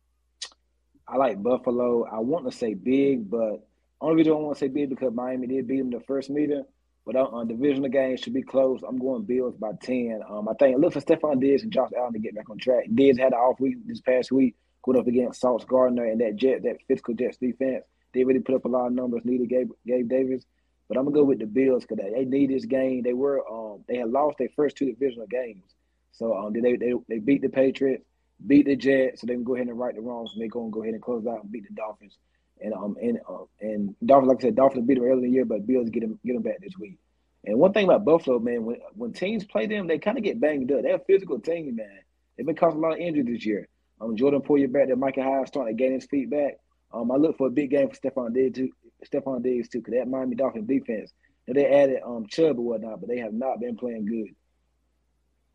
I 1.08 1.16
like 1.16 1.42
Buffalo. 1.42 2.04
I 2.04 2.18
want 2.18 2.44
to 2.50 2.56
say 2.56 2.74
big, 2.74 3.30
but 3.30 3.66
Only 4.00 4.16
reason 4.16 4.32
I 4.32 4.36
want 4.36 4.58
to 4.58 4.64
say 4.64 4.68
big 4.68 4.90
because 4.90 5.12
Miami 5.14 5.46
did 5.46 5.66
beat 5.66 5.78
them 5.78 5.90
the 5.90 6.00
first 6.00 6.28
meeting, 6.28 6.64
but 7.06 7.16
on, 7.16 7.26
on 7.32 7.48
divisional 7.48 7.88
games 7.88 8.20
should 8.20 8.34
be 8.34 8.42
close. 8.42 8.82
I'm 8.86 8.98
going 8.98 9.24
Bills 9.24 9.56
by 9.56 9.72
ten. 9.82 10.20
Um, 10.28 10.48
I 10.48 10.54
think 10.54 10.78
look 10.78 10.92
for 10.92 11.00
Stefon 11.00 11.40
Diggs 11.40 11.62
and 11.62 11.72
Josh 11.72 11.90
Allen 11.96 12.12
to 12.12 12.18
get 12.18 12.34
back 12.34 12.50
on 12.50 12.58
track. 12.58 12.84
Diggs 12.94 13.18
had 13.18 13.32
an 13.32 13.38
off 13.38 13.58
week 13.58 13.76
this 13.86 14.00
past 14.00 14.30
week, 14.30 14.54
going 14.84 14.98
up 14.98 15.06
against 15.06 15.40
Sauce 15.40 15.64
Gardner 15.64 16.04
and 16.04 16.20
that 16.20 16.36
Jet, 16.36 16.62
that 16.64 16.76
physical 16.86 17.14
Jets 17.14 17.38
defense. 17.38 17.84
They 18.12 18.24
really 18.24 18.40
put 18.40 18.54
up 18.54 18.64
a 18.66 18.68
lot 18.68 18.86
of 18.88 18.92
numbers. 18.92 19.22
Needed 19.24 19.48
Gabe, 19.48 19.70
Gabe 19.86 20.08
Davis, 20.08 20.44
but 20.88 20.96
I'm 20.96 21.04
gonna 21.04 21.14
go 21.14 21.24
with 21.24 21.38
the 21.38 21.46
Bills 21.46 21.84
because 21.84 22.04
they, 22.12 22.24
need 22.24 22.50
this 22.50 22.64
game. 22.64 23.02
They 23.02 23.12
were 23.12 23.42
um 23.50 23.84
they 23.88 23.96
had 23.96 24.10
lost 24.10 24.38
their 24.38 24.48
first 24.54 24.76
two 24.76 24.86
divisional 24.86 25.26
games, 25.26 25.64
so 26.12 26.36
um 26.36 26.52
they 26.52 26.76
they 26.76 26.92
they 27.08 27.18
beat 27.18 27.42
the 27.42 27.48
Patriots, 27.48 28.04
beat 28.46 28.66
the 28.66 28.76
Jets, 28.76 29.20
so 29.20 29.26
they 29.26 29.34
can 29.34 29.44
go 29.44 29.54
ahead 29.54 29.68
and 29.68 29.78
right 29.78 29.94
the 29.94 30.00
wrongs. 30.00 30.30
And 30.32 30.40
they're 30.40 30.48
gonna 30.48 30.70
go 30.70 30.82
ahead 30.82 30.94
and 30.94 31.02
close 31.02 31.26
out 31.26 31.42
and 31.42 31.52
beat 31.52 31.66
the 31.68 31.74
Dolphins. 31.74 32.16
And 32.60 32.72
um 32.72 32.96
and 33.00 33.18
uh, 33.28 33.44
and 33.60 33.94
Dolphins, 34.04 34.28
like 34.28 34.38
I 34.38 34.42
said, 34.42 34.56
Dolphins 34.56 34.86
beat 34.86 34.94
them 34.94 35.04
earlier 35.04 35.18
in 35.18 35.22
the 35.22 35.30
year, 35.30 35.44
but 35.44 35.66
Bills 35.66 35.90
get 35.90 36.00
them 36.00 36.18
get 36.24 36.34
them 36.34 36.42
back 36.42 36.60
this 36.60 36.78
week. 36.78 36.98
And 37.44 37.58
one 37.58 37.72
thing 37.72 37.84
about 37.84 38.04
Buffalo, 38.04 38.38
man, 38.38 38.64
when 38.64 38.78
when 38.94 39.12
teams 39.12 39.44
play 39.44 39.66
them, 39.66 39.86
they 39.86 39.98
kind 39.98 40.18
of 40.18 40.24
get 40.24 40.40
banged 40.40 40.72
up. 40.72 40.82
They're 40.82 40.96
a 40.96 41.00
physical 41.00 41.38
team, 41.38 41.76
man. 41.76 42.00
They've 42.36 42.46
been 42.46 42.56
causing 42.56 42.78
a 42.78 42.82
lot 42.82 42.94
of 42.94 42.98
injuries 42.98 43.26
this 43.26 43.46
year. 43.46 43.68
Um, 44.00 44.16
Jordan 44.16 44.42
Poyer 44.42 44.70
back 44.70 44.88
there, 44.88 44.96
Micah 44.96 45.22
Hyde 45.22 45.48
starting 45.48 45.76
to 45.76 45.82
gain 45.82 45.92
his 45.92 46.06
feet 46.06 46.28
back. 46.28 46.58
Um, 46.92 47.10
I 47.10 47.16
look 47.16 47.38
for 47.38 47.46
a 47.46 47.50
big 47.50 47.70
game 47.70 47.88
for 47.88 47.96
Stefon 47.96 48.34
Diggs. 48.34 48.60
Stefon 49.08 49.42
Diggs 49.42 49.68
too, 49.68 49.78
because 49.78 49.94
that 49.94 50.08
Miami 50.08 50.36
Dolphins 50.36 50.66
defense. 50.66 51.12
And 51.46 51.56
they 51.56 51.66
added 51.66 52.00
um 52.04 52.26
Chubb 52.26 52.58
or 52.58 52.62
whatnot, 52.62 53.00
but 53.00 53.08
they 53.08 53.18
have 53.18 53.32
not 53.32 53.60
been 53.60 53.76
playing 53.76 54.06
good. 54.06 54.34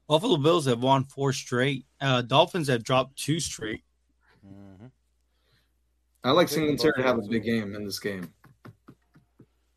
Buffalo 0.08 0.38
Bills 0.38 0.66
have 0.66 0.82
won 0.82 1.06
four 1.06 1.32
straight. 1.32 1.86
Uh, 2.02 2.22
Dolphins 2.22 2.68
have 2.68 2.84
dropped 2.84 3.18
two 3.18 3.39
straight. 3.39 3.84
Mm-hmm. 4.45 4.88
I 6.24 6.32
like 6.32 6.49
Singletary 6.49 6.93
to 6.97 7.04
have 7.04 7.18
a 7.18 7.22
big 7.22 7.43
game 7.43 7.76
in 7.76 7.86
this 7.86 7.99
game. 7.99 8.30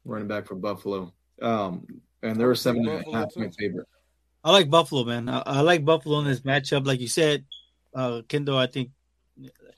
Running 0.04 0.28
back 0.28 0.46
for 0.46 0.56
Buffalo. 0.56 1.12
Um, 1.40 1.86
and 2.22 2.36
they're 2.36 2.50
a 2.50 2.56
seven 2.56 2.88
and 2.88 3.06
a 3.06 3.12
half 3.12 3.32
point 3.32 3.54
favorite. 3.54 3.86
I 4.42 4.50
like 4.50 4.68
Buffalo, 4.70 5.04
man. 5.04 5.28
I, 5.28 5.42
I, 5.46 5.60
like 5.60 5.84
Buffalo 5.84 6.18
in 6.18 6.26
this 6.26 6.40
matchup. 6.40 6.86
Like 6.86 7.00
you 7.00 7.08
said, 7.08 7.44
uh, 7.94 8.22
Kendall, 8.28 8.58
I 8.58 8.66
think 8.66 8.90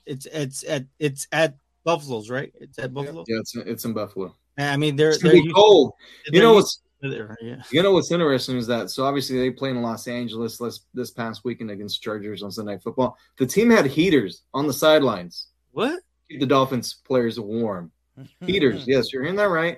it's 0.05 0.25
it's 0.25 0.63
at 0.67 0.85
it's 0.99 1.27
at 1.31 1.55
Buffalo's, 1.87 2.29
right? 2.29 2.51
It's 2.59 2.77
at 2.79 2.93
Buffalo. 2.93 3.23
Yeah, 3.29 3.39
it's 3.39 3.55
it's 3.55 3.85
in 3.85 3.93
Buffalo. 3.93 4.35
I 4.57 4.75
mean, 4.75 4.97
they're 4.97 5.17
they're 5.17 5.31
be 5.31 5.53
cold. 5.53 5.93
You 6.29 6.41
know 6.41 6.53
what's 6.53 6.81
yeah. 7.01 7.63
you 7.71 7.81
know 7.81 7.93
what's 7.93 8.11
interesting 8.11 8.57
is 8.57 8.67
that 8.67 8.89
so 8.89 9.05
obviously 9.05 9.37
they 9.37 9.51
play 9.51 9.69
in 9.69 9.81
Los 9.81 10.05
Angeles 10.05 10.57
this 10.57 10.81
this 10.93 11.11
past 11.11 11.45
weekend 11.45 11.71
against 11.71 12.01
Chargers 12.01 12.43
on 12.43 12.51
Sunday 12.51 12.73
Night 12.73 12.83
Football. 12.83 13.17
The 13.37 13.45
team 13.45 13.69
had 13.69 13.85
heaters 13.85 14.43
on 14.53 14.67
the 14.67 14.73
sidelines. 14.73 15.47
What? 15.71 16.01
Keep 16.29 16.41
the 16.41 16.45
Dolphins 16.45 16.95
players 17.05 17.39
warm. 17.39 17.91
Heaters, 18.45 18.85
yes, 18.85 19.13
you're 19.13 19.21
hearing 19.21 19.37
that 19.37 19.49
right. 19.49 19.77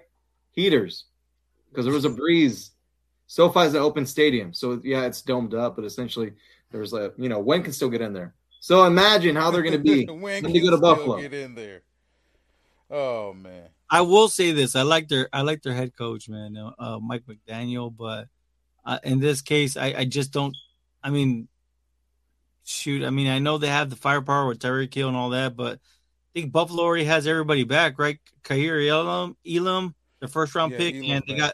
Heaters, 0.52 1.06
because 1.70 1.86
there 1.86 1.94
was 1.94 2.06
a 2.06 2.10
breeze. 2.10 2.72
SoFi 3.28 3.66
is 3.66 3.74
an 3.76 3.82
open 3.82 4.08
stadium, 4.08 4.52
so 4.54 4.82
yeah, 4.84 5.04
it's 5.04 5.22
domed 5.22 5.54
up, 5.54 5.76
but 5.76 5.86
essentially 5.86 6.32
there's 6.72 6.94
a 6.94 7.12
you 7.18 7.30
know 7.30 7.40
wind 7.40 7.66
can 7.66 7.74
still 7.74 7.90
get 7.90 8.02
in 8.02 8.14
there. 8.14 8.34
So 8.62 8.86
imagine 8.86 9.36
how 9.36 9.52
they're 9.52 9.62
going 9.62 9.74
to 9.74 9.78
be 9.78 10.06
when 10.12 10.42
they 10.42 10.60
go 10.60 10.72
to 10.72 10.78
Buffalo. 10.78 11.22
Get 11.22 11.34
in 11.34 11.54
there. 11.54 11.84
Oh 12.90 13.34
man. 13.34 13.70
I 13.90 14.02
will 14.02 14.28
say 14.28 14.52
this: 14.52 14.76
I 14.76 14.84
like 14.84 15.08
their 15.08 15.30
I 15.34 15.42
like 15.42 15.62
their 15.62 15.74
head 15.74 15.96
coach, 15.98 16.30
man, 16.30 16.56
uh, 16.78 17.00
Mike 17.00 17.24
McDaniel. 17.26 17.96
But 17.96 18.28
uh, 18.86 19.00
in 19.04 19.20
this 19.20 19.42
case, 19.42 19.78
I, 19.78 19.94
I 19.98 20.06
just 20.06 20.32
don't. 20.32 20.56
I 21.04 21.10
mean, 21.10 21.48
shoot. 22.64 23.04
I 23.04 23.10
mean, 23.10 23.28
I 23.28 23.40
know 23.40 23.58
they 23.58 23.68
have 23.68 23.90
the 23.90 23.96
firepower 23.96 24.48
with 24.48 24.60
Tyreek 24.60 24.94
Hill 24.94 25.08
and 25.08 25.18
all 25.18 25.32
that, 25.32 25.56
but 25.56 25.74
I 25.76 26.40
think 26.40 26.52
Buffalo 26.52 26.84
already 26.84 27.06
has 27.06 27.26
everybody 27.26 27.64
back, 27.64 27.98
right? 27.98 28.20
Kaiir 28.44 28.80
Elam, 28.88 29.36
Elam, 29.48 29.96
the 30.20 30.28
first 30.28 30.54
round 30.56 30.74
Yeah, 30.74 30.78
pick, 30.78 30.96
Elam 30.96 31.12
and 31.12 31.24
they 31.28 31.34
back. 31.34 31.40
got 31.40 31.54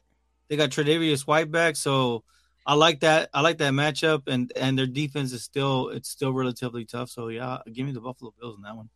they 0.49 0.57
got 0.57 0.69
Tre'Davious 0.71 1.25
White 1.25 1.51
back. 1.51 1.75
So 1.77 2.23
I 2.65 2.73
like 2.73 2.99
that. 3.01 3.29
I 3.33 3.41
like 3.41 3.59
that 3.59 3.73
matchup, 3.73 4.27
and 4.27 4.51
and 4.55 4.77
their 4.77 4.87
defense 4.87 5.31
is 5.31 5.43
still 5.43 5.89
it's 5.89 6.09
still 6.09 6.33
relatively 6.33 6.85
tough. 6.85 7.09
So 7.09 7.29
yeah, 7.29 7.59
give 7.71 7.85
me 7.85 7.93
the 7.93 8.01
Buffalo 8.01 8.33
Bills 8.39 8.57
in 8.57 8.63
that 8.63 8.75
one. 8.75 8.89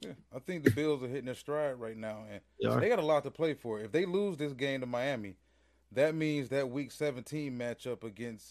Yeah, 0.00 0.12
I 0.34 0.38
think 0.38 0.64
the 0.64 0.70
Bills 0.70 1.02
are 1.02 1.08
hitting 1.08 1.24
their 1.24 1.34
stride 1.34 1.80
right 1.80 1.96
now, 1.96 2.24
and 2.30 2.40
They 2.60 2.80
they 2.80 2.88
got 2.88 3.00
a 3.00 3.04
lot 3.04 3.24
to 3.24 3.30
play 3.30 3.54
for. 3.54 3.80
If 3.80 3.90
they 3.90 4.06
lose 4.06 4.36
this 4.36 4.52
game 4.52 4.80
to 4.80 4.86
Miami, 4.86 5.34
that 5.92 6.14
means 6.14 6.48
that 6.50 6.70
Week 6.70 6.92
17 6.92 7.58
matchup 7.58 8.04
against 8.04 8.46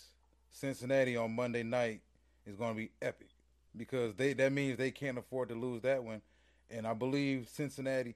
Cincinnati 0.50 1.16
on 1.16 1.36
Monday 1.36 1.64
night 1.64 2.02
is 2.46 2.56
going 2.56 2.72
to 2.72 2.78
be 2.78 2.92
epic 3.02 3.30
because 3.78 4.16
they 4.16 4.34
that 4.34 4.52
means 4.52 4.78
they 4.78 4.92
can't 4.92 5.18
afford 5.18 5.50
to 5.50 5.56
lose 5.56 5.82
that 5.84 6.04
one. 6.04 6.22
And 6.70 6.86
I 6.86 6.94
believe 6.94 7.48
Cincinnati. 7.50 8.16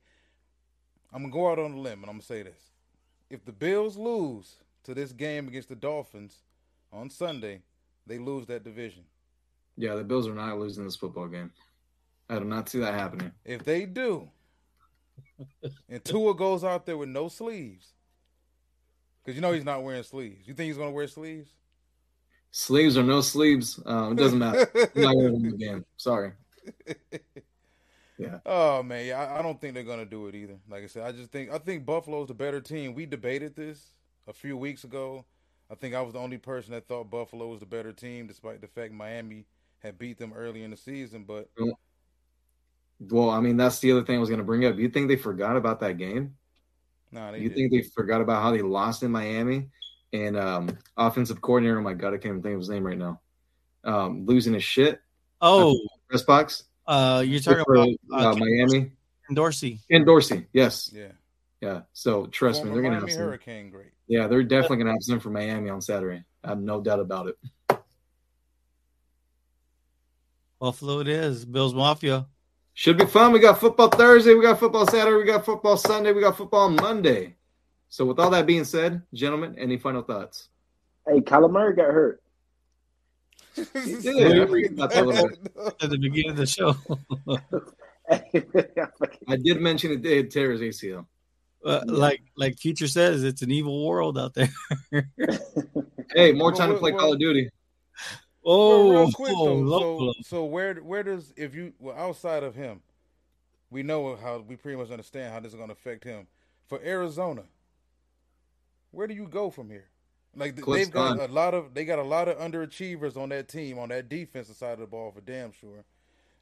I'm 1.14 1.24
gonna 1.24 1.34
go 1.34 1.52
out 1.52 1.60
on 1.60 1.74
a 1.74 1.80
limb 1.80 2.02
and 2.02 2.10
I'm 2.10 2.18
gonna 2.18 2.24
say 2.24 2.44
this: 2.44 2.72
if 3.30 3.46
the 3.46 3.52
Bills 3.52 3.98
lose 3.98 4.56
to 4.84 4.94
this 4.94 5.12
game 5.12 5.48
against 5.48 5.70
the 5.70 5.76
Dolphins 5.76 6.38
on 6.92 7.10
Sunday, 7.10 7.62
they 8.08 8.18
lose 8.18 8.46
that 8.48 8.64
division. 8.64 9.04
Yeah, 9.78 9.96
the 9.96 10.04
Bills 10.04 10.28
are 10.28 10.34
not 10.34 10.60
losing 10.60 10.84
this 10.84 10.96
football 10.96 11.28
game. 11.28 11.52
I 12.32 12.40
do 12.40 12.46
not 12.46 12.70
see 12.70 12.80
that 12.80 12.94
happening. 12.94 13.32
If 13.44 13.64
they 13.66 13.86
do, 13.86 14.30
and 15.90 16.04
Tua 16.04 16.34
goes 16.34 16.64
out 16.64 16.86
there 16.86 16.98
with 16.98 17.10
no 17.10 17.28
sleeves, 17.28 17.94
because 19.24 19.36
you 19.36 19.42
know 19.42 19.52
he's 19.52 19.66
not 19.66 19.84
wearing 19.84 20.04
sleeves. 20.04 20.48
You 20.48 20.54
think 20.54 20.68
he's 20.68 20.78
going 20.78 20.90
to 20.90 20.96
wear 20.96 21.08
sleeves? 21.08 21.50
Sleeves 22.52 22.98
or 22.98 23.04
no 23.04 23.22
sleeves, 23.22 23.80
um, 23.86 24.14
it 24.14 24.16
doesn't 24.16 24.40
matter. 24.40 24.70
Not 24.96 25.14
going 25.14 25.44
to 25.44 25.52
the 25.52 25.58
game. 25.58 25.86
Sorry. 25.98 26.32
Yeah. 28.18 28.40
Oh 28.46 28.84
man, 28.84 29.06
yeah, 29.06 29.20
I, 29.20 29.40
I 29.40 29.42
don't 29.42 29.60
think 29.60 29.74
they're 29.74 29.84
going 29.84 30.00
to 30.00 30.06
do 30.06 30.28
it 30.28 30.36
either. 30.36 30.58
Like 30.70 30.84
I 30.84 30.88
said, 30.88 31.04
I 31.04 31.12
just 31.12 31.32
think 31.32 31.52
I 31.52 31.58
think 31.58 31.86
Buffalo's 31.86 32.28
the 32.28 32.34
better 32.34 32.62
team. 32.62 32.94
We 32.94 33.06
debated 33.06 33.56
this 33.56 33.94
a 34.28 34.34
few 34.34 34.56
weeks 34.56 34.84
ago. 34.84 35.26
I 35.70 35.76
think 35.76 35.96
I 35.96 36.02
was 36.02 36.14
the 36.14 36.20
only 36.20 36.38
person 36.38 36.74
that 36.74 36.88
thought 36.88 37.10
Buffalo 37.10 37.48
was 37.48 37.62
the 37.62 37.66
better 37.66 37.92
team, 37.92 38.28
despite 38.28 38.62
the 38.62 38.68
fact 38.68 38.94
Miami 38.94 39.46
had 39.80 39.98
beat 39.98 40.18
them 40.18 40.34
early 40.34 40.64
in 40.64 40.72
the 40.72 40.78
season. 40.78 41.24
But 41.24 41.50
Well, 43.10 43.32
I 43.32 43.40
mean, 43.40 43.58
that's 43.58 43.80
the 43.80 43.92
other 43.92 44.04
thing 44.04 44.18
I 44.18 44.20
was 44.20 44.30
going 44.30 44.40
to 44.40 44.46
bring 44.46 44.66
up. 44.66 44.78
You 44.78 44.90
think 44.90 45.08
they 45.08 45.16
forgot 45.16 45.58
about 45.58 45.80
that 45.80 45.98
game? 45.98 46.36
they 47.12 47.40
you 47.40 47.50
did. 47.50 47.56
think 47.56 47.72
they 47.72 47.82
forgot 47.82 48.22
about 48.22 48.44
how 48.44 48.52
they 48.52 48.62
lost 48.62 49.02
in 49.04 49.12
Miami? 49.12 49.70
And 50.14 50.38
um, 50.38 50.78
offensive 50.98 51.42
coordinator, 51.42 51.80
oh 51.80 51.82
my 51.82 51.94
God, 51.94 52.10
I 52.14 52.18
can't 52.18 52.26
even 52.26 52.42
think 52.42 52.54
of 52.54 52.60
his 52.60 52.70
name 52.70 52.86
right 52.86 52.98
now. 52.98 53.20
Um, 53.84 54.26
losing 54.26 54.54
his 54.54 54.64
shit. 54.64 55.00
Oh, 55.42 55.76
Press 56.10 56.22
box. 56.24 56.64
uh, 56.86 57.24
you're 57.26 57.40
talking 57.40 57.64
for, 57.66 57.76
about 57.76 57.90
uh, 58.12 58.32
uh, 58.32 58.36
Miami 58.36 58.92
Dorsey. 59.34 59.80
and 59.90 60.06
Dorsey. 60.06 60.46
Yes. 60.54 60.92
yeah, 60.94 61.08
Yeah. 61.62 61.82
So 61.94 62.28
trust 62.28 62.60
Former 62.60 62.72
me, 62.72 62.76
they're 62.76 62.90
going 62.90 63.00
to 63.00 63.06
have 63.08 63.12
some. 63.12 63.24
Hurricane 63.24 63.72
great. 63.72 63.92
Yeah, 64.08 64.28
they're 64.28 64.44
definitely 64.44 64.78
going 64.78 64.88
to 64.88 64.94
have 64.94 65.04
some 65.04 65.20
for 65.20 65.30
Miami 65.32 65.70
on 65.70 65.82
Saturday. 65.82 66.24
I 66.44 66.50
have 66.50 66.60
no 66.60 66.82
doubt 66.82 67.00
about 67.00 67.28
it. 67.30 67.80
Buffalo 70.60 71.00
it 71.00 71.08
is. 71.08 71.46
Bills 71.46 71.74
Mafia. 71.74 72.28
Should 72.82 72.98
be 72.98 73.06
fun. 73.06 73.32
We 73.32 73.38
got 73.38 73.60
football 73.60 73.90
Thursday. 73.90 74.34
We 74.34 74.42
got 74.42 74.60
football 74.60 74.88
Saturday. 74.88 75.16
We 75.16 75.24
got 75.24 75.46
football 75.46 75.78
Sunday. 75.78 76.14
We 76.14 76.22
got 76.22 76.36
football 76.36 76.68
Monday. 76.68 77.36
So, 77.90 78.06
with 78.06 78.18
all 78.18 78.32
that 78.32 78.48
being 78.48 78.64
said, 78.64 79.04
gentlemen, 79.14 79.54
any 79.60 79.78
final 79.78 80.02
thoughts? 80.02 80.50
Hey, 81.08 81.20
Kyler 81.20 81.52
Murray 81.52 81.76
got 81.76 81.92
hurt. 81.92 82.24
did. 83.56 83.72
I 83.72 84.48
forgot 84.48 84.72
about 84.72 84.90
that 84.90 85.04
a 85.04 85.06
little 85.06 85.30
At 85.80 85.92
the 85.92 85.98
beginning 86.00 86.32
of 86.32 86.38
the 86.38 86.48
show. 86.48 86.76
I 89.30 89.36
did 89.36 89.62
mention 89.62 89.92
it 89.92 90.02
did 90.02 90.32
tear 90.32 90.52
his 90.52 90.62
ACL. 90.62 91.06
Uh, 91.64 91.82
like 91.86 92.24
like 92.36 92.58
Future 92.58 92.88
says, 92.88 93.24
it's 93.24 93.44
an 93.44 93.52
evil 93.52 93.86
world 93.86 94.18
out 94.18 94.34
there. 94.34 94.50
Hey, 96.16 96.32
more 96.32 96.52
time 96.52 96.72
to 96.72 96.80
play 96.80 96.94
Call 96.94 97.14
of 97.14 97.20
Duty. 97.20 97.52
Oh, 98.44 98.88
well, 98.90 99.02
real 99.04 99.12
quick 99.12 99.34
oh, 99.36 99.46
though, 99.46 99.56
low 99.56 100.14
so, 100.18 100.22
so 100.24 100.46
where 100.46 100.76
where 100.76 101.04
does 101.04 101.34
if 101.38 101.54
you 101.56 101.74
well 101.80 101.96
outside 101.98 102.44
of 102.44 102.56
him, 102.56 102.82
we 103.70 103.84
know 103.84 104.16
how 104.16 104.40
we 104.40 104.56
pretty 104.56 104.78
much 104.78 104.92
understand 104.92 105.34
how 105.34 105.40
this 105.40 105.52
is 105.52 105.56
going 105.56 105.70
to 105.70 105.74
affect 105.74 106.04
him. 106.04 106.28
For 106.68 106.80
Arizona, 106.84 107.44
where 108.92 109.08
do 109.08 109.14
you 109.14 109.28
go 109.28 109.50
from 109.50 109.70
here? 109.70 109.88
Like 110.36 110.56
th- 110.56 110.64
Cliff's 110.64 110.86
they've 110.86 110.94
got 110.94 111.18
gone. 111.18 111.30
a 111.30 111.34
lot 111.34 111.54
of 111.54 111.74
they 111.74 111.84
got 111.86 112.00
a 112.00 112.04
lot 112.04 112.28
of 112.28 112.38
underachievers 112.38 113.18
on 113.18 113.30
that 113.30 113.48
team 113.50 113.78
on 113.78 113.90
that 113.90 114.08
defensive 114.10 114.56
side 114.56 114.74
of 114.74 114.80
the 114.80 114.88
ball 114.88 115.12
for 115.12 115.22
damn 115.22 115.52
sure. 115.52 115.84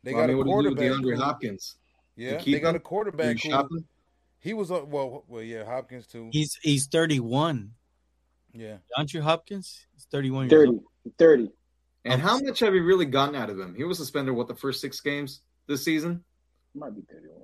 They 0.04 0.14
Well, 0.14 0.24
I 0.24 0.28
got 0.28 0.34
mean, 0.34 0.36
a 0.36 0.38
what 0.38 0.46
do 0.64 0.70
you 0.70 0.76
quarterback. 0.76 1.02
DeAndre 1.04 1.16
who- 1.16 1.22
Hopkins? 1.24 1.76
yeah, 2.16 2.38
keep 2.38 2.54
they 2.54 2.60
got 2.60 2.76
a 2.76 2.80
quarterback 2.80 3.44
you 3.44 3.52
who 3.56 3.84
he 4.40 4.54
was 4.54 4.72
uh, 4.72 4.84
well 4.86 5.24
well 5.28 5.42
yeah 5.42 5.66
Hopkins 5.66 6.06
too. 6.08 6.30
He's 6.32 6.58
he's 6.62 6.86
31. 6.88 7.72
Yeah, 8.54 8.78
Andrew 8.98 9.22
Hopkins? 9.22 9.86
He's 9.94 10.06
31 10.06 10.50
years 10.50 10.52
30. 10.52 10.70
old. 10.72 10.84
30. 11.20 11.52
And 12.06 12.16
um, 12.16 12.20
how 12.22 12.40
much 12.40 12.60
have 12.60 12.74
you 12.74 12.84
really 12.84 13.06
gotten 13.06 13.36
out 13.36 13.50
of 13.50 13.60
him? 13.60 13.76
He 13.76 13.84
was 13.84 13.98
suspended, 13.98 14.34
what, 14.34 14.48
the 14.48 14.56
first 14.56 14.82
six 14.82 15.00
games 15.02 15.42
this 15.68 15.84
season? 15.84 16.24
Might 16.74 16.96
be 16.96 17.02
31. 17.12 17.36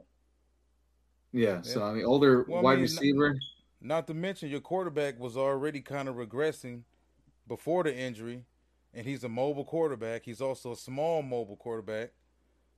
Yeah. 1.34 1.62
So, 1.62 1.84
I 1.84 1.94
mean, 1.94 2.06
older 2.06 2.46
Well, 2.48 2.60
I 2.60 2.62
wide 2.62 2.76
mean, 2.76 2.84
receiver. 2.84 3.36
Not 3.82 4.08
to 4.08 4.14
mention 4.14 4.50
your 4.50 4.62
quarterback 4.62 5.20
was 5.20 5.36
already 5.36 5.82
kind 5.82 6.08
of 6.08 6.16
regressing 6.16 6.84
before 7.48 7.84
the 7.84 7.96
injury, 7.96 8.46
and 8.94 9.06
he's 9.06 9.24
a 9.24 9.30
mobile 9.30 9.66
quarterback. 9.66 10.24
He's 10.24 10.42
also 10.42 10.72
a 10.72 10.78
small 10.78 11.22
mobile 11.22 11.58
quarterback. 11.58 12.12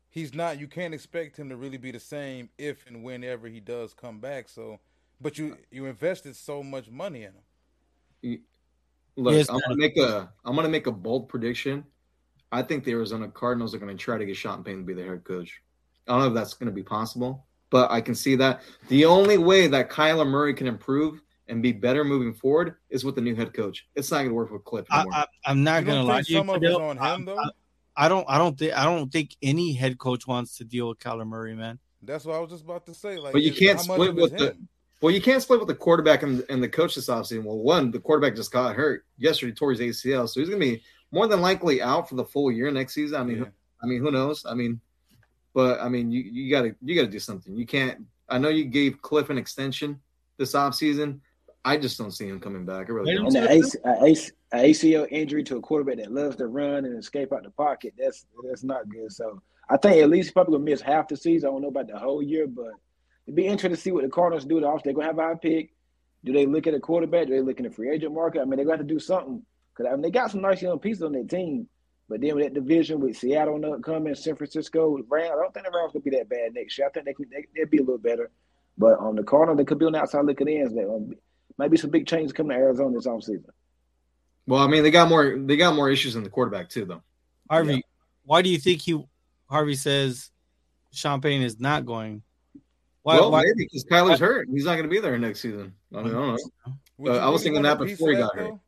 he's 0.10 0.34
not. 0.34 0.60
You 0.60 0.68
can't 0.68 0.94
expect 0.94 1.38
him 1.38 1.50
to 1.50 1.56
really 1.56 1.78
be 1.78 1.92
the 1.92 2.00
same 2.00 2.50
if 2.58 2.86
and 2.88 3.04
whenever 3.04 3.48
he 3.48 3.60
does 3.60 3.94
come 3.94 4.20
back. 4.20 4.50
So, 4.50 4.80
but 5.22 5.38
you 5.38 5.58
you 5.72 5.86
invested 5.86 6.36
so 6.36 6.64
much 6.64 6.90
money 6.90 7.24
in 7.24 7.34
him. 7.34 8.42
Look, 9.18 9.34
Yes, 9.34 9.50
I'm 9.50 9.60
gonna 9.60 9.76
make 9.76 9.98
a 9.98 10.32
I'm 10.46 10.56
gonna 10.56 10.70
make 10.70 10.88
a 10.88 10.92
bold 10.92 11.28
prediction. 11.28 11.84
I 12.52 12.62
think 12.62 12.84
the 12.84 12.92
Arizona 12.92 13.28
Cardinals 13.28 13.74
are 13.74 13.80
gonna 13.80 13.96
try 13.96 14.18
to 14.18 14.26
get 14.26 14.36
Sean 14.38 14.64
Payton 14.64 14.82
to 14.82 14.86
be 14.86 14.94
the 14.94 15.04
head 15.04 15.24
coach. 15.24 15.62
I 16.08 16.12
don't 16.14 16.22
know 16.22 16.28
if 16.28 16.34
that's 16.34 16.54
gonna 16.54 16.72
be 16.72 16.84
possible, 16.84 17.48
but 17.72 17.92
I 17.92 18.00
can 18.00 18.14
see 18.16 18.36
that. 18.36 18.62
The 18.90 19.06
only 19.06 19.38
way 19.38 19.68
that 19.68 19.90
Kyler 19.90 20.28
Murray 20.28 20.54
can 20.54 20.68
improve 20.68 21.20
and 21.48 21.64
be 21.64 21.72
better 21.72 22.04
moving 22.04 22.34
forward 22.34 22.76
is 22.90 23.04
with 23.04 23.16
the 23.16 23.22
new 23.22 23.34
head 23.34 23.54
coach. 23.54 23.88
It's 23.96 24.12
not 24.12 24.22
gonna 24.22 24.34
work 24.34 24.52
with 24.52 24.64
Cliff 24.64 24.86
I, 24.92 25.02
anymore. 25.02 25.14
I, 25.16 25.26
I'm 25.46 25.64
not 25.64 25.82
You 25.82 25.88
gonna 25.88 26.04
lie 26.04 26.22
to 26.22 26.32
you. 26.32 26.38
some 26.38 26.50
of 26.50 26.58
it's 26.58 26.66
Fidel. 26.66 26.82
on 26.90 27.00
I- 27.00 27.16
him 27.16 27.26
though? 27.26 27.38
I, 27.40 27.50
I 28.00 28.08
don't. 28.10 28.26
I 28.30 28.38
don't 28.38 28.56
think. 28.58 28.74
I 28.78 28.86
don't 28.86 29.12
think 29.12 29.36
any 29.42 29.74
head 29.74 29.98
coach 29.98 30.28
wants 30.28 30.58
to 30.58 30.64
deal 30.64 30.90
with 30.90 31.00
Kyler 31.00 31.26
Murray, 31.26 31.56
man. 31.56 31.80
That's 32.04 32.26
what 32.26 32.36
I 32.36 32.40
was 32.40 32.52
just 32.52 32.64
about 32.64 32.86
to 32.86 32.94
say. 32.94 33.18
Like, 33.18 33.34
but 33.34 33.42
you 33.42 33.52
can't 33.52 33.80
split 33.80 34.10
of 34.12 34.20
it's 34.20 34.32
with 34.32 34.38
the 34.40 34.52
him? 34.52 34.70
Well, 35.02 35.14
you 35.14 35.22
can't 35.22 35.42
split 35.42 35.60
with 35.60 35.68
the 35.68 35.76
quarterback 35.76 36.24
and, 36.24 36.44
and 36.50 36.62
the 36.62 36.70
coach 36.70 36.96
this 36.96 37.08
offseason. 37.08 37.44
Well, 37.44 37.58
one, 37.58 37.92
the 37.92 38.00
quarterback 38.00 38.36
just 38.36 38.52
got 38.52 38.76
hurt 38.76 39.06
yesterday, 39.18 39.54
tore 39.54 39.72
his 39.72 39.80
ACL, 39.80 40.28
so 40.28 40.40
he's 40.40 40.50
gonna 40.50 40.60
be 40.60 40.82
more 41.12 41.28
than 41.28 41.42
likely 41.42 41.82
out 41.82 42.10
for 42.10 42.16
the 42.16 42.26
full 42.26 42.52
year 42.52 42.72
next 42.72 42.94
season. 42.94 43.20
I 43.20 43.24
mean, 43.24 43.38
Yeah. 43.40 43.46
I 43.82 43.86
mean, 43.86 44.02
who 44.02 44.12
knows? 44.12 44.46
I 44.46 44.54
mean, 44.56 44.82
but 45.54 45.80
I 45.80 45.90
mean, 45.90 46.12
you 46.12 46.22
you 46.22 46.50
gotta 46.50 46.76
you 46.82 46.96
gotta 46.96 47.08
do 47.08 47.20
something. 47.20 47.56
You 47.56 47.66
can't. 47.66 48.06
I 48.30 48.38
know 48.38 48.50
you 48.50 48.66
gave 48.66 49.02
Cliff 49.02 49.30
an 49.30 49.38
extension 49.38 50.00
this 50.38 50.54
offseason. 50.54 51.20
I 51.64 51.78
just 51.78 51.98
don't 51.98 52.12
see 52.12 52.28
him 52.28 52.40
coming 52.40 52.66
back. 52.66 52.90
I 52.90 52.94
really 52.94 53.16
don't. 53.16 53.36
And 53.36 53.46
the 53.46 53.52
AC, 53.52 54.32
a 54.54 54.58
ACL 54.58 55.08
injury 55.12 55.44
to 55.44 55.58
a 55.58 55.62
quarterback 55.62 55.98
that 55.98 56.12
loves 56.12 56.38
to 56.38 56.48
run 56.48 56.86
and 56.86 56.98
escape 56.98 57.34
out 57.34 57.44
the 57.44 57.50
pocket, 57.52 57.94
that's 57.98 58.26
that's 58.48 58.64
not 58.64 58.90
good. 58.90 59.12
So 59.12 59.42
I 59.70 59.78
think 59.78 60.02
at 60.02 60.10
least 60.10 60.28
he's 60.28 60.34
probably 60.34 60.54
gonna 60.54 60.64
miss 60.64 60.82
half 60.82 61.08
the 61.08 61.18
season. 61.18 61.50
I 61.50 61.52
don't 61.52 61.62
know 61.62 61.68
about 61.68 61.88
the 61.88 62.00
whole 62.00 62.22
year, 62.22 62.48
but 62.48 62.72
it'd 63.28 63.36
be 63.36 63.46
interesting 63.46 63.72
to 63.72 63.78
see 63.78 63.92
what 63.92 64.04
the 64.04 64.10
Cardinals 64.10 64.46
do. 64.46 64.60
The 64.60 64.68
off 64.68 64.84
they're 64.84 64.94
gonna 64.94 65.08
have 65.08 65.20
a 65.20 65.24
high 65.24 65.36
pick. 65.36 65.74
Do 66.24 66.34
they 66.34 66.46
look 66.46 66.66
at 66.66 66.74
a 66.74 66.80
quarterback? 66.80 67.28
Do 67.28 67.34
they 67.34 67.42
look 67.42 67.60
in 67.60 67.66
the 67.66 67.72
free 67.72 67.92
agent 67.92 68.14
market? 68.14 68.42
I 68.42 68.46
mean, 68.46 68.56
they're 68.58 68.66
gonna 68.66 68.78
have 68.78 68.88
to 68.88 68.94
do 68.94 69.00
something 69.00 69.44
because 69.74 69.92
I 69.92 69.94
mean 69.94 70.02
they 70.02 70.12
got 70.12 70.32
some 70.32 70.42
nice 70.42 70.62
young 70.62 70.80
pieces 70.80 71.04
on 71.04 71.12
their 71.12 71.24
team. 71.24 71.68
But 72.10 72.22
then 72.22 72.36
with 72.36 72.46
that 72.46 72.54
division 72.54 73.02
with 73.02 73.18
Seattle 73.18 73.58
not 73.58 73.84
coming, 73.84 74.16
San 74.16 74.38
Francisco, 74.38 74.98
Rams, 75.10 75.32
I 75.32 75.36
don't 75.36 75.54
think 75.54 75.66
the 75.66 75.78
Rams 75.78 75.92
could 75.92 76.06
be 76.06 76.12
that 76.12 76.30
bad 76.30 76.54
next 76.54 76.78
year. 76.78 76.88
I 76.88 76.92
think 76.92 77.06
they 77.06 77.14
could 77.14 77.30
they, 77.30 77.46
they'd 77.56 77.70
be 77.70 77.80
a 77.80 77.82
little 77.82 77.98
better. 77.98 78.32
But 78.78 79.00
on 79.00 79.16
the 79.16 79.24
Cardinals, 79.24 79.58
they 79.58 79.66
could 79.66 79.80
be 79.80 79.86
on 79.86 79.92
the 79.92 80.00
outside 80.00 80.26
looking 80.26 80.48
in. 80.48 80.74
There 80.74 80.90
um, 80.90 81.14
might 81.58 81.72
be 81.72 81.78
some 81.78 81.90
big 81.90 82.08
changes 82.08 82.32
coming 82.32 82.56
to 82.56 82.64
Arizona 82.64 82.96
this 82.96 83.08
offseason. 83.08 83.50
Well, 84.46 84.62
I 84.62 84.68
mean, 84.68 84.84
they 84.84 84.92
got 84.92 85.10
more 85.10 85.38
they 85.38 85.58
got 85.58 85.76
more 85.76 85.90
issues 85.90 86.16
in 86.16 86.24
the 86.24 86.30
quarterback 86.30 86.70
too, 86.70 86.86
though. 86.86 87.02
Harvey, 87.50 87.84
why 88.24 88.42
do 88.42 88.50
you 88.50 88.58
think 88.58 88.82
he? 88.82 89.04
Harvey 89.50 89.76
says 89.76 90.32
Champagne 90.92 91.42
is 91.42 91.60
not 91.60 91.86
going. 91.86 92.24
Why? 93.08 93.20
well, 93.22 93.32
why 93.32 93.44
maybe 93.46 93.64
because 93.64 93.86
Kyler's 93.86 94.20
hurt. 94.20 94.50
He's 94.52 94.66
not 94.66 94.74
going 94.74 94.84
to 94.84 94.90
be 94.90 95.00
there 95.00 95.18
next 95.18 95.40
season. 95.40 95.74
I, 95.96 96.02
mean, 96.02 96.08
I 96.08 96.10
don't 96.12 96.28
know. 96.28 96.38
Uh, 96.68 96.72
you 97.00 97.12
I 97.20 97.30
was 97.30 97.42
thinking 97.42 97.62
that 97.62 97.80
before 97.80 98.10
of 98.12 98.16
he 98.18 98.22
that, 98.22 98.28
got 98.28 98.36
hurt. 98.36 98.44
though? 98.50 98.60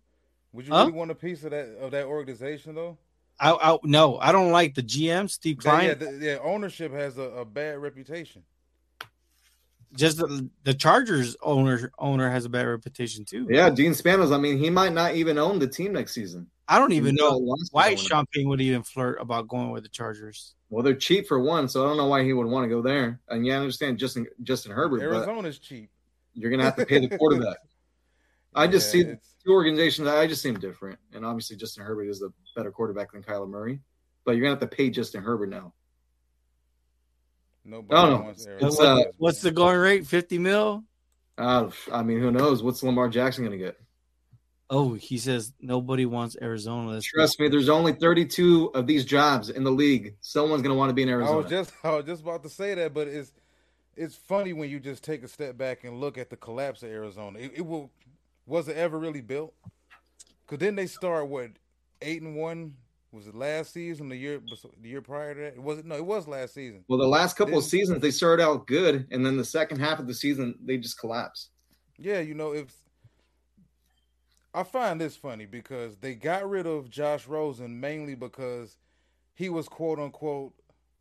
Would 0.54 0.66
you 0.68 0.72
Huh? 0.74 0.80
really 0.86 0.94
want 0.94 1.12
a 1.12 1.16
piece 1.16 1.44
of 1.44 1.52
that 1.52 1.78
of 1.82 1.92
that 1.92 2.06
organization 2.06 2.76
though? 2.76 2.98
I, 3.38 3.52
I, 3.52 3.78
no, 3.84 4.18
I 4.18 4.32
don't 4.32 4.52
like 4.52 4.76
the 4.76 4.82
GM 4.84 5.30
Steve 5.30 5.60
That- 5.62 5.80
Keim. 5.80 5.88
yeah, 5.90 5.94
the, 5.96 6.20
yeah, 6.26 6.38
ownership 6.42 6.94
has 6.94 7.18
a, 7.18 7.24
a 7.24 7.44
bad 7.44 7.80
reputation. 7.80 8.44
Just 9.94 10.20
the, 10.20 10.50
the 10.64 10.74
Chargers 10.74 11.36
owner 11.42 11.92
owner 12.00 12.30
has 12.30 12.46
a 12.46 12.50
bad 12.50 12.66
reputation 12.66 13.26
too. 13.26 13.46
Yeah, 13.50 13.70
Dean 13.70 13.92
Spanos. 13.92 14.34
I 14.34 14.38
mean, 14.38 14.58
he 14.58 14.70
might 14.70 14.94
not 14.94 15.16
even 15.16 15.38
own 15.38 15.60
the 15.60 15.68
team 15.68 15.92
next 15.94 16.14
season. 16.14 16.48
I 16.72 16.78
don't 16.78 16.94
even 16.94 17.16
He 17.16 17.22
know 17.22 17.40
why 17.72 17.88
own 17.88 17.94
it. 17.94 18.00
Sean 18.00 18.26
Payton 18.32 18.48
would 18.50 18.62
even 18.62 18.84
flirt 18.84 19.20
about 19.20 19.48
going 19.48 19.72
with 19.72 19.82
the 19.84 19.90
Chargers. 19.90 20.54
Well, 20.70 20.84
they're 20.84 20.94
cheap 20.94 21.28
for 21.28 21.40
one, 21.40 21.68
so 21.68 21.84
I 21.84 21.88
don't 21.90 21.98
know 21.98 22.06
why 22.06 22.24
he 22.24 22.32
would 22.32 22.46
want 22.46 22.64
to 22.66 22.70
go 22.70 22.82
there. 22.84 23.20
And 23.28 23.44
yeah, 23.46 23.56
I 23.56 23.58
understand 23.58 23.98
Justin 23.98 24.28
Justin 24.44 24.72
Herbert, 24.72 25.00
but 25.00 25.06
Arizona's 25.06 25.58
cheap. 25.58 25.90
you're 26.36 26.52
going 26.52 26.60
to 26.60 26.66
have 26.66 26.76
to 26.76 26.86
pay 26.86 27.00
the 27.06 27.18
quarterback. 27.18 27.58
I 28.56 28.68
just 28.68 28.88
Yeah, 28.88 28.92
see 28.92 29.00
it's- 29.02 29.34
two 29.44 29.52
organizations. 29.52 30.08
I 30.08 30.28
just 30.28 30.42
seem 30.44 30.60
different, 30.60 31.00
and 31.14 31.26
obviously 31.26 31.56
Justin 31.56 31.84
Herbert 31.86 32.08
is 32.08 32.22
a 32.22 32.30
better 32.56 32.72
quarterback 32.72 33.12
than 33.14 33.24
Kyler 33.24 33.50
Murray. 33.50 33.80
But 34.24 34.34
you're 34.34 34.42
going 34.42 34.56
to 34.56 34.62
have 34.62 34.70
to 34.70 34.76
pay 34.76 34.90
Justin 34.92 35.24
Herbert 35.24 35.50
now. 35.50 35.74
Nobody 37.66 37.96
I 38.00 38.06
don't 38.10 38.20
know. 38.20 38.26
wants 38.26 38.46
It's, 38.48 38.80
uh, 38.80 39.04
What's 39.18 39.42
the 39.42 39.52
going 39.52 39.78
rate? 39.78 40.06
Fifty 40.06 40.38
mil? 40.38 40.84
Uh, 41.38 41.70
I 41.92 42.04
mean, 42.04 42.20
who 42.20 42.32
knows? 42.32 42.62
What's 42.62 42.84
Lamar 42.84 43.10
Jackson 43.10 43.44
going 43.46 43.58
to 43.58 43.64
get? 43.66 43.80
Oh, 44.72 44.94
he 44.94 45.18
says 45.18 45.54
nobody 45.60 46.06
wants 46.06 46.38
Arizona. 46.42 46.94
That's 46.94 47.06
Trust 47.06 47.40
me, 47.40 47.48
there's 47.48 47.70
only 47.70 47.94
32 47.94 48.72
of 48.76 48.86
these 48.86 49.04
jobs 49.04 49.50
in 49.50 49.64
the 49.64 49.72
league. 49.72 50.16
Someone's 50.22 50.62
going 50.62 50.74
to 50.74 50.78
want 50.78 50.90
to 50.90 50.94
be 50.94 51.04
in 51.04 51.10
Arizona. 51.10 51.40
I 51.40 51.42
Arizona. 51.42 51.60
was 51.60 51.68
just 51.68 51.86
I 51.86 51.96
was 51.96 52.06
just 52.06 52.22
about 52.22 52.44
to 52.44 52.50
say 52.50 52.76
that, 52.76 52.94
but 52.94 53.08
it's 53.08 53.34
it's 53.96 54.16
funny 54.16 54.54
when 54.54 54.70
you 54.70 54.80
just 54.80 55.04
take 55.04 55.24
a 55.24 55.28
step 55.28 55.58
back 55.58 55.84
and 55.84 56.00
look 56.00 56.18
at 56.18 56.30
the 56.30 56.38
collapse 56.38 56.84
of 56.84 56.90
Arizona. 56.90 57.40
It, 57.40 57.54
it 57.58 57.66
will 57.66 57.92
was 58.46 58.68
it 58.68 58.78
ever 58.78 59.00
really 59.00 59.22
built? 59.22 59.54
Because 60.46 60.60
then 60.60 60.76
they 60.76 60.88
start 60.88 61.28
what 61.28 61.52
eight 62.02 62.22
and 62.22 62.36
one 62.36 62.76
was 63.12 63.28
it 63.28 63.34
last 63.34 63.74
season? 63.74 64.10
The 64.10 64.16
year 64.16 64.40
the 64.82 64.90
year 64.90 65.02
prior 65.02 65.34
to 65.34 65.42
that, 65.42 65.54
it 65.54 65.62
wasn't. 65.62 65.88
No, 65.88 65.96
it 65.96 66.06
was 66.06 66.28
last 66.28 66.54
season. 66.54 66.84
Well, 66.88 67.00
the 67.00 67.08
last 67.08 67.36
couple 67.36 67.58
of 67.58 67.64
seasons 67.64 68.02
they 68.02 68.12
started 68.12 68.44
out 68.44 68.68
good, 68.68 69.08
and 69.12 69.26
then 69.26 69.36
the 69.36 69.46
second 69.46 69.80
half 69.80 70.00
of 70.00 70.08
the 70.08 70.14
season 70.14 70.56
they 70.64 70.78
just 70.78 71.00
collapse. 71.00 71.50
Yeah, 71.98 72.20
you 72.20 72.36
know, 72.36 72.54
if 72.54 72.72
I 74.54 74.64
find 74.64 75.00
this 75.00 75.16
funny 75.16 75.46
because 75.46 75.98
they 75.98 76.16
got 76.16 76.50
rid 76.50 76.66
of 76.66 76.90
Josh 76.90 77.28
Rosen 77.28 77.80
mainly 77.80 78.16
because 78.16 78.78
he 79.34 79.50
was 79.50 79.68
quote 79.68 80.00
unquote 80.00 80.54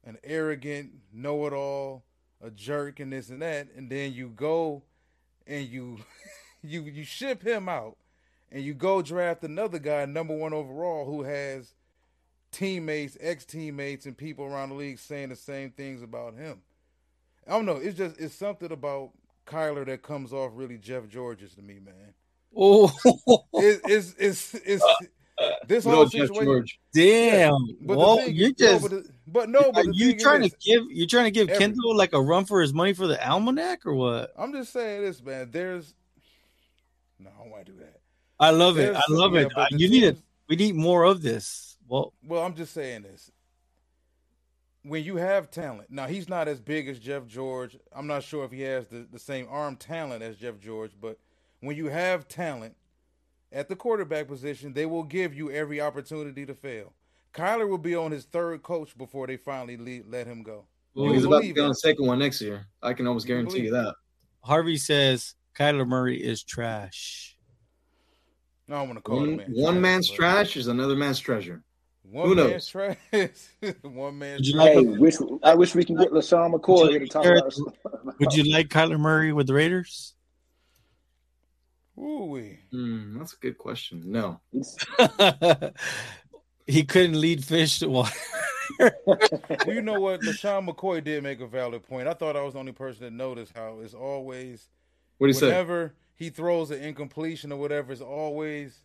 an 0.04 0.18
arrogant 0.22 0.90
know 1.12 1.46
it 1.46 1.52
all, 1.52 2.04
a 2.42 2.50
jerk 2.50 3.00
and 3.00 3.12
this 3.12 3.30
and 3.30 3.42
that, 3.42 3.68
and 3.76 3.90
then 3.90 4.12
you 4.12 4.28
go 4.28 4.82
and 5.46 5.66
you 5.66 5.98
you 6.62 6.82
you 6.82 7.04
ship 7.04 7.42
him 7.42 7.68
out 7.68 7.96
and 8.50 8.62
you 8.62 8.74
go 8.74 9.02
draft 9.02 9.42
another 9.42 9.78
guy 9.78 10.04
number 10.04 10.36
one 10.36 10.52
overall 10.52 11.06
who 11.06 11.22
has 11.22 11.74
teammates, 12.50 13.16
ex 13.20 13.44
teammates, 13.44 14.06
and 14.06 14.16
people 14.16 14.44
around 14.44 14.70
the 14.70 14.74
league 14.74 14.98
saying 14.98 15.28
the 15.30 15.36
same 15.36 15.70
things 15.70 16.02
about 16.02 16.34
him. 16.34 16.60
I 17.46 17.52
don't 17.52 17.66
know. 17.66 17.76
It's 17.76 17.96
just 17.96 18.20
it's 18.20 18.34
something 18.34 18.70
about 18.70 19.12
Kyler 19.46 19.86
that 19.86 20.02
comes 20.02 20.32
off 20.32 20.52
really 20.54 20.78
Jeff 20.78 21.08
George's 21.08 21.54
to 21.54 21.62
me, 21.62 21.78
man. 21.82 22.14
Oh, 22.56 22.88
It, 23.54 23.80
it's 23.84 24.14
it's 24.18 24.54
it's 24.54 24.84
this 25.66 25.84
whole 25.84 26.04
Jeff 26.06 26.28
situation. 26.28 26.44
George. 26.44 26.80
damn! 26.92 27.52
But 27.80 27.92
the 27.94 27.98
Well, 27.98 28.16
thing 28.18 28.34
you 28.34 28.46
is- 28.46 28.54
no, 28.58 28.66
just 28.66 28.82
but, 28.82 28.90
the- 28.90 29.10
but 29.26 29.48
no, 29.48 29.72
but 29.72 29.84
the 29.86 29.92
you 29.94 30.10
thing 30.10 30.18
trying 30.18 30.42
is, 30.44 30.52
to 30.52 30.56
give 30.58 30.82
you 30.90 31.06
trying 31.06 31.24
to 31.26 31.30
give 31.30 31.48
Every- 31.48 31.58
Kendall 31.58 31.96
like 31.96 32.12
a 32.14 32.20
run 32.20 32.44
for 32.44 32.60
his 32.60 32.72
money 32.72 32.92
for 32.94 33.06
the 33.06 33.24
almanac 33.28 33.86
or 33.86 33.94
what? 33.94 34.32
I'm 34.36 34.52
just 34.52 34.72
saying 34.72 35.02
this, 35.02 35.22
man. 35.22 35.50
There's 35.50 35.94
no, 37.20 37.30
I 37.30 37.42
don't 37.42 37.50
want 37.50 37.66
to 37.66 37.72
do 37.72 37.78
that. 37.78 38.00
I 38.40 38.50
love 38.50 38.78
it. 38.78 38.94
I 38.96 39.02
love 39.10 39.34
yeah, 39.34 39.40
it. 39.42 39.52
but 39.54 39.72
Uh, 39.72 39.76
You 39.76 39.88
need 39.88 40.04
it. 40.04 40.18
We 40.48 40.56
need 40.56 40.74
more 40.76 41.04
of 41.04 41.22
this. 41.22 41.76
Well, 41.86 42.12
Well, 42.24 42.42
I'm 42.42 42.54
just 42.54 42.72
saying 42.72 43.02
this. 43.02 43.30
When 44.82 45.04
you 45.04 45.16
have 45.16 45.50
talent, 45.50 45.90
now 45.90 46.06
he's 46.06 46.28
not 46.28 46.48
as 46.48 46.60
big 46.60 46.88
as 46.88 46.98
Jeff 46.98 47.26
George. 47.26 47.76
I'm 47.94 48.06
not 48.06 48.22
sure 48.22 48.44
if 48.44 48.52
he 48.52 48.62
has 48.62 48.86
the, 48.88 49.06
the 49.12 49.18
same 49.18 49.46
arm 49.50 49.76
talent 49.76 50.22
as 50.22 50.36
Jeff 50.36 50.58
George, 50.60 50.92
but 51.00 51.18
when 51.60 51.76
you 51.76 51.86
have 51.88 52.28
talent 52.28 52.74
at 53.52 53.68
the 53.68 53.76
quarterback 53.76 54.28
position, 54.28 54.72
they 54.72 54.86
will 54.86 55.02
give 55.02 55.34
you 55.34 55.50
every 55.50 55.80
opportunity 55.80 56.44
to 56.46 56.54
fail. 56.54 56.92
Kyler 57.32 57.68
will 57.68 57.78
be 57.78 57.94
on 57.94 58.10
his 58.10 58.24
third 58.24 58.62
coach 58.62 58.96
before 58.96 59.26
they 59.26 59.36
finally 59.36 59.76
lead, 59.76 60.04
let 60.08 60.26
him 60.26 60.42
go. 60.42 60.64
Well, 60.94 61.12
he's 61.12 61.24
about 61.24 61.36
to 61.36 61.40
believe 61.42 61.54
be 61.54 61.60
on 61.60 61.68
the 61.68 61.74
second 61.74 62.06
one 62.06 62.18
next 62.18 62.40
year. 62.40 62.66
I 62.82 62.92
can 62.92 63.06
almost 63.06 63.28
You 63.28 63.34
guarantee 63.34 63.60
you 63.60 63.70
that. 63.70 63.94
Harvey 64.42 64.76
says 64.76 65.34
Kyler 65.54 65.86
Murray 65.86 66.22
is 66.22 66.42
trash. 66.42 67.36
No, 68.66 68.76
I 68.76 68.78
don't 68.80 68.88
want 68.88 68.98
to 68.98 69.02
call 69.02 69.16
One, 69.18 69.28
him 69.28 69.36
man 69.36 69.46
one 69.50 69.80
man's 69.80 70.08
but 70.08 70.16
trash 70.16 70.56
is 70.56 70.66
another 70.66 70.96
man's 70.96 71.20
treasure. 71.20 71.62
One 72.02 72.28
Who 72.28 72.34
man's 72.34 72.66
trash. 72.66 72.96
one 73.82 74.18
man's 74.18 74.48
you 74.48 74.54
trash. 74.54 74.76
like 74.76 74.86
Hey, 74.86 74.98
wish, 74.98 75.14
I 75.42 75.54
wish 75.54 75.74
we 75.74 75.84
can 75.84 75.96
get 75.96 76.10
LeSean 76.10 76.54
McCoy 76.54 76.90
here 76.90 76.98
to 77.00 77.06
talk 77.06 77.22
Jared, 77.22 77.44
about. 77.44 78.18
Would 78.18 78.32
you 78.32 78.50
like 78.50 78.68
Kyler 78.68 78.98
Murray 78.98 79.32
with 79.32 79.46
the 79.46 79.54
Raiders? 79.54 80.14
Ooh-wee. 81.98 82.58
Hmm, 82.70 83.18
that's 83.18 83.32
a 83.34 83.36
good 83.38 83.58
question. 83.58 84.02
No. 84.06 84.40
he 86.66 86.84
couldn't 86.84 87.20
lead 87.20 87.44
fish 87.44 87.80
to 87.80 87.88
water. 87.88 88.12
Well, 88.78 89.18
you 89.66 89.82
know 89.82 89.98
what? 89.98 90.20
LeSean 90.20 90.68
McCoy 90.68 91.02
did 91.02 91.22
make 91.22 91.40
a 91.40 91.46
valid 91.46 91.82
point. 91.82 92.06
I 92.06 92.12
thought 92.14 92.36
I 92.36 92.42
was 92.42 92.52
the 92.54 92.60
only 92.60 92.72
person 92.72 93.02
that 93.04 93.12
noticed 93.12 93.52
how 93.56 93.78
it's 93.82 93.94
always 93.94 94.68
What 95.16 95.26
do 95.26 95.28
you 95.28 95.34
say? 95.34 95.46
whenever 95.46 95.94
he 96.14 96.28
throws 96.30 96.70
an 96.70 96.82
incompletion 96.82 97.50
or 97.50 97.58
whatever, 97.58 97.92
it's 97.92 98.00
always 98.02 98.78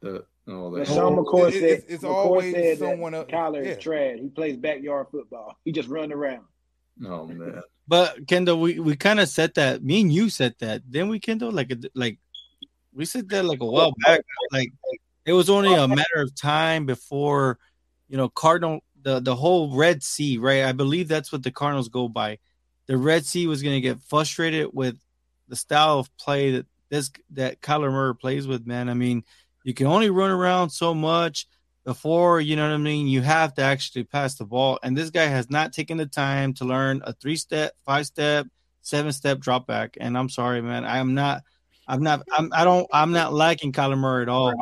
The, 0.00 0.24
oh, 0.46 0.70
the, 0.70 0.80
LeSean 0.84 0.98
Oh, 0.98 1.24
McCoy 1.24 1.48
it- 1.48 1.52
said, 1.54 1.62
it's- 1.62 1.84
it's 1.88 2.04
McCoy 2.04 2.14
always 2.14 2.54
said 2.54 2.78
someone 2.78 3.12
that 3.12 3.32
else- 3.32 3.56
Kyler 3.56 3.64
yeah. 3.64 3.70
is 3.72 3.78
trash. 3.82 4.18
He 4.20 4.28
plays 4.28 4.56
backyard 4.56 5.06
football. 5.10 5.56
He 5.64 5.72
just 5.72 5.88
run 5.88 6.12
around. 6.12 6.44
Oh 7.04 7.26
man. 7.26 7.62
But 7.88 8.26
Kendall, 8.26 8.60
we, 8.60 8.80
we 8.80 8.96
kind 8.96 9.20
of 9.20 9.28
said 9.28 9.54
that. 9.54 9.82
Me 9.82 10.00
and 10.00 10.12
you 10.12 10.28
said 10.28 10.54
that, 10.58 10.90
didn't 10.90 11.08
we, 11.08 11.20
Kendall? 11.20 11.52
Like 11.52 11.72
like 11.94 12.18
we 12.92 13.04
said 13.04 13.28
that 13.28 13.44
like 13.44 13.60
a 13.60 13.66
while 13.66 13.94
back. 14.04 14.22
Like 14.52 14.72
it 15.24 15.32
was 15.32 15.50
only 15.50 15.74
a 15.74 15.86
matter 15.86 16.20
of 16.20 16.34
time 16.34 16.86
before 16.86 17.58
you 18.08 18.16
know 18.16 18.28
Cardinal 18.28 18.80
the 19.02 19.20
the 19.20 19.36
whole 19.36 19.76
Red 19.76 20.02
Sea, 20.02 20.38
right? 20.38 20.64
I 20.64 20.72
believe 20.72 21.08
that's 21.08 21.30
what 21.30 21.42
the 21.42 21.52
Cardinals 21.52 21.88
go 21.88 22.08
by. 22.08 22.38
The 22.86 22.96
Red 22.96 23.24
Sea 23.24 23.46
was 23.46 23.62
going 23.62 23.74
to 23.74 23.80
get 23.80 24.00
frustrated 24.00 24.70
with 24.72 24.96
the 25.48 25.56
style 25.56 26.00
of 26.00 26.16
play 26.16 26.52
that 26.52 26.66
this 26.88 27.10
that 27.30 27.60
Kyler 27.60 27.92
Murray 27.92 28.16
plays 28.16 28.46
with. 28.46 28.66
Man, 28.66 28.88
I 28.88 28.94
mean, 28.94 29.24
you 29.62 29.74
can 29.74 29.86
only 29.86 30.10
run 30.10 30.30
around 30.30 30.70
so 30.70 30.94
much 30.94 31.46
before 31.86 32.40
you 32.40 32.56
know 32.56 32.68
what 32.68 32.74
I 32.74 32.78
mean. 32.78 33.06
You 33.06 33.22
have 33.22 33.54
to 33.54 33.62
actually 33.62 34.04
pass 34.04 34.34
the 34.34 34.44
ball, 34.44 34.78
and 34.82 34.98
this 34.98 35.08
guy 35.08 35.24
has 35.24 35.48
not 35.48 35.72
taken 35.72 35.96
the 35.96 36.04
time 36.06 36.52
to 36.54 36.64
learn 36.66 37.00
a 37.04 37.14
three 37.14 37.36
step, 37.36 37.72
five 37.86 38.04
step, 38.06 38.46
seven 38.82 39.12
step 39.12 39.38
drop 39.38 39.66
back. 39.66 39.96
And 39.98 40.18
I'm 40.18 40.28
sorry, 40.28 40.60
man, 40.60 40.84
I 40.84 40.98
am 40.98 41.14
not. 41.14 41.42
I'm 41.88 42.02
not. 42.02 42.22
I'm. 42.36 42.50
I 42.52 42.64
don't. 42.64 42.86
I'm 42.92 43.12
not 43.12 43.32
liking 43.32 43.72
Kyler 43.72 43.96
Murray 43.96 44.22
at 44.22 44.28
all. 44.28 44.52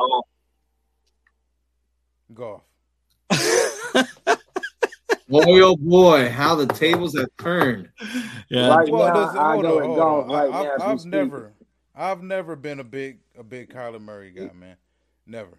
Goff. 2.33 2.61
boy, 5.27 5.61
oh 5.61 5.75
boy, 5.75 6.29
how 6.29 6.53
the 6.55 6.67
tables 6.67 7.17
have 7.17 7.29
turned. 7.41 7.89
Yeah. 8.49 8.69
Right 8.75 8.87
Well, 8.87 9.11
now, 9.13 9.25
listen, 9.25 9.37
I 9.39 9.51
hold 9.53 9.63
go 9.63 9.77
on, 9.77 9.81
at 9.81 9.85
hold 9.85 9.97
golf 9.97 10.25
on. 10.25 10.31
right 10.31 10.53
I, 10.53 10.63
now. 10.63 10.75
as 10.75 10.81
have 10.81 10.87
we 10.89 10.93
I've 10.93 11.05
never, 11.05 11.53
I've 11.95 12.21
never 12.23 12.55
been 12.55 12.79
a 12.79 12.83
big, 12.83 13.19
a 13.35 13.43
big 13.43 13.73
Kyler 13.73 13.99
Murray 13.99 14.29
guy, 14.31 14.51
man. 14.53 14.75
Never. 15.25 15.57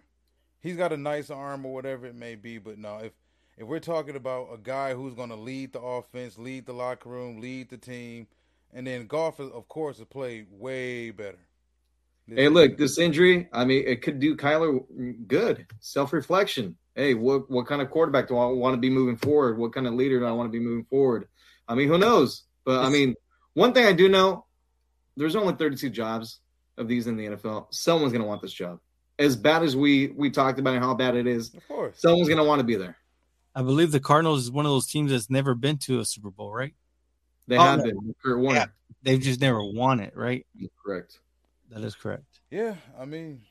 He's 0.59 0.77
got 0.77 0.93
a 0.93 0.97
nice 0.97 1.29
arm 1.29 1.65
or 1.65 1.73
whatever 1.73 2.05
it 2.05 2.15
may 2.15 2.35
be, 2.35 2.57
but 2.57 2.77
no, 2.77 2.97
if 2.97 3.13
if 3.57 3.67
we're 3.67 3.79
talking 3.79 4.15
about 4.15 4.49
a 4.53 4.57
guy 4.57 4.93
who's 4.93 5.15
going 5.15 5.29
to 5.29 5.35
lead 5.35 5.73
the 5.73 5.81
offense, 5.81 6.37
lead 6.37 6.67
the 6.67 6.73
locker 6.73 7.09
room, 7.09 7.41
lead 7.41 7.69
the 7.69 7.77
team, 7.77 8.27
and 8.71 8.85
then 8.85 9.07
Goff, 9.07 9.39
is, 9.39 9.49
of 9.49 9.67
course, 9.67 9.97
has 9.97 10.05
played 10.05 10.45
way 10.51 11.09
better. 11.09 11.39
this 12.27 12.37
Hey, 12.37 12.49
look, 12.49 12.77
this 12.77 12.99
injury, 12.99 13.49
I 13.51 13.65
mean, 13.65 13.83
it 13.87 14.03
could 14.03 14.19
do 14.19 14.35
Kyler 14.35 14.83
good. 15.27 15.65
Self 15.79 16.13
reflection. 16.13 16.77
Hey, 16.95 17.13
what 17.13 17.49
what 17.49 17.67
kind 17.67 17.81
of 17.81 17.89
quarterback 17.89 18.27
do 18.27 18.37
I 18.37 18.47
want 18.47 18.73
to 18.75 18.79
be 18.79 18.89
moving 18.89 19.17
forward? 19.17 19.57
What 19.57 19.73
kind 19.73 19.87
of 19.87 19.93
leader 19.93 20.19
do 20.19 20.25
I 20.25 20.31
want 20.31 20.51
to 20.51 20.57
be 20.57 20.63
moving 20.63 20.85
forward? 20.85 21.27
I 21.67 21.75
mean, 21.75 21.87
who 21.87 21.97
knows? 21.97 22.43
But 22.65 22.83
I 22.83 22.89
mean, 22.89 23.15
one 23.53 23.73
thing 23.73 23.85
I 23.85 23.93
do 23.93 24.09
know, 24.09 24.45
there's 25.15 25.35
only 25.35 25.55
32 25.55 25.89
jobs 25.89 26.39
of 26.77 26.87
these 26.87 27.07
in 27.07 27.17
the 27.17 27.25
NFL. 27.25 27.67
Someone's 27.71 28.13
gonna 28.13 28.25
want 28.25 28.41
this 28.41 28.53
job. 28.53 28.79
As 29.19 29.35
bad 29.35 29.63
as 29.63 29.75
we 29.75 30.07
we 30.15 30.29
talked 30.29 30.59
about 30.59 30.77
how 30.79 30.93
bad 30.93 31.15
it 31.15 31.25
is, 31.27 31.53
of 31.53 31.67
course. 31.67 31.99
someone's 31.99 32.29
gonna 32.29 32.43
want 32.43 32.59
to 32.59 32.63
be 32.63 32.75
there. 32.75 32.95
I 33.55 33.63
believe 33.63 33.91
the 33.91 33.99
Cardinals 33.99 34.43
is 34.43 34.51
one 34.51 34.65
of 34.65 34.71
those 34.71 34.85
teams 34.87 35.11
that's 35.11 35.29
never 35.29 35.55
been 35.55 35.77
to 35.79 35.99
a 35.99 36.05
Super 36.05 36.29
Bowl, 36.29 36.53
right? 36.53 36.75
They 37.47 37.57
Oh, 37.57 37.61
have 37.61 37.79
no. 37.79 37.85
been. 37.85 38.15
Kurt 38.23 38.39
Warner. 38.39 38.71
They've 39.01 39.19
just 39.19 39.41
never 39.41 39.63
won 39.63 39.99
it, 39.99 40.15
right? 40.15 40.45
Correct. 40.85 41.17
That 41.71 41.83
is 41.83 41.95
correct. 41.95 42.25
Yeah, 42.51 42.75
I 42.99 43.05
mean, 43.05 43.41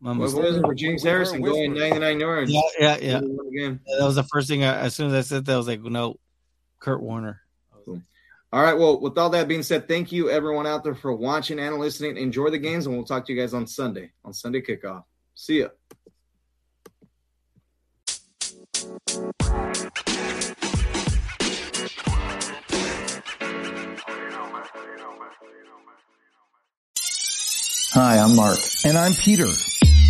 My 0.00 0.12
What 0.12 0.20
mistake. 0.20 0.42
was 0.42 0.56
it 0.56 0.62
for 0.62 0.74
James 0.74 1.02
We've 1.04 1.10
Harrison 1.12 1.42
going 1.42 1.74
99 1.74 2.20
yards? 2.20 2.50
Yeah, 2.50 2.60
yeah, 2.80 2.96
yeah. 3.00 3.18
Again. 3.18 3.80
That 3.98 4.06
was 4.06 4.14
the 4.14 4.22
first 4.24 4.48
thing. 4.48 4.64
I, 4.64 4.78
as 4.78 4.94
soon 4.94 5.08
as 5.08 5.14
I 5.14 5.20
said 5.20 5.44
that, 5.44 5.52
I 5.52 5.56
was 5.58 5.68
like, 5.68 5.82
no, 5.82 6.16
Kurt 6.78 7.02
Warner. 7.02 7.42
All 8.52 8.62
right. 8.64 8.76
Well, 8.76 8.98
with 9.00 9.16
all 9.18 9.30
that 9.30 9.46
being 9.46 9.62
said, 9.62 9.86
thank 9.86 10.10
you 10.10 10.28
everyone 10.30 10.66
out 10.66 10.82
there 10.82 10.94
for 10.94 11.12
watching 11.12 11.60
and 11.60 11.76
listening. 11.78 12.16
Enjoy 12.16 12.50
the 12.50 12.58
games, 12.58 12.86
and 12.86 12.96
we'll 12.96 13.04
talk 13.04 13.24
to 13.26 13.32
you 13.32 13.38
guys 13.40 13.54
on 13.54 13.66
Sunday 13.66 14.10
on 14.24 14.32
Sunday 14.32 14.60
kickoff. 14.60 15.04
See 15.40 15.60
ya. 15.60 15.68
Hi, 27.92 28.18
I'm 28.18 28.36
Mark. 28.36 28.58
And 28.84 28.98
I'm 28.98 29.14
Peter. 29.14 29.46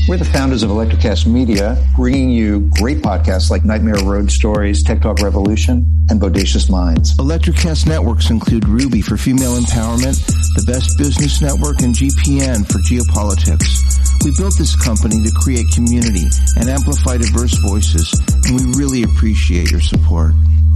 We're 0.09 0.17
the 0.17 0.25
founders 0.25 0.65
of 0.65 0.71
Electrocast 0.71 1.29
Media, 1.29 1.77
bringing 1.95 2.31
you 2.31 2.69
great 2.81 2.99
podcasts 2.99 3.53
like 3.53 3.65
Nightmare 3.65 4.03
Road 4.03 4.33
Stories, 4.33 4.83
Tech 4.83 5.01
Talk 5.01 5.21
Revolution, 5.21 5.87
and 6.11 6.21
Bodacious 6.21 6.69
Minds. 6.69 7.17
Electrocast 7.19 7.87
networks 7.87 8.31
include 8.31 8.67
Ruby 8.69 9.01
for 9.01 9.17
female 9.17 9.57
empowerment, 9.57 10.27
the 10.57 10.65
Best 10.67 10.99
Business 10.99 11.41
Network, 11.41 11.83
and 11.83 11.95
GPN 11.95 12.67
for 12.67 12.79
geopolitics. 12.79 14.00
We 14.23 14.33
built 14.37 14.59
this 14.59 14.77
company 14.77 15.23
to 15.23 15.31
create 15.35 15.67
community 15.75 16.27
and 16.57 16.69
amplify 16.69 17.17
diverse 17.17 17.57
voices, 17.67 18.13
and 18.45 18.61
we 18.61 18.79
really 18.79 19.03
appreciate 19.03 19.71
your 19.71 19.81
support. 19.81 20.33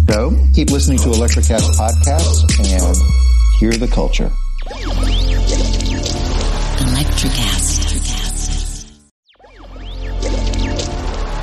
So 0.08 0.34
keep 0.54 0.70
listening 0.70 0.96
to 1.00 1.10
Electrocast 1.10 1.76
podcasts 1.76 2.40
and 2.58 2.96
hear 3.60 3.72
the 3.72 3.86
culture. 3.86 4.32
Electrocast. 6.80 7.82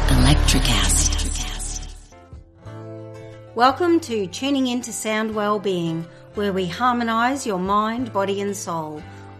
Electrocast. 0.07 1.11
Welcome 3.53 3.99
to 3.99 4.25
Tuning 4.25 4.65
Into 4.65 4.91
Sound 4.91 5.35
Wellbeing, 5.35 6.07
where 6.33 6.51
we 6.51 6.65
harmonise 6.65 7.45
your 7.45 7.59
mind, 7.59 8.11
body, 8.11 8.41
and 8.41 8.57
soul. 8.57 9.03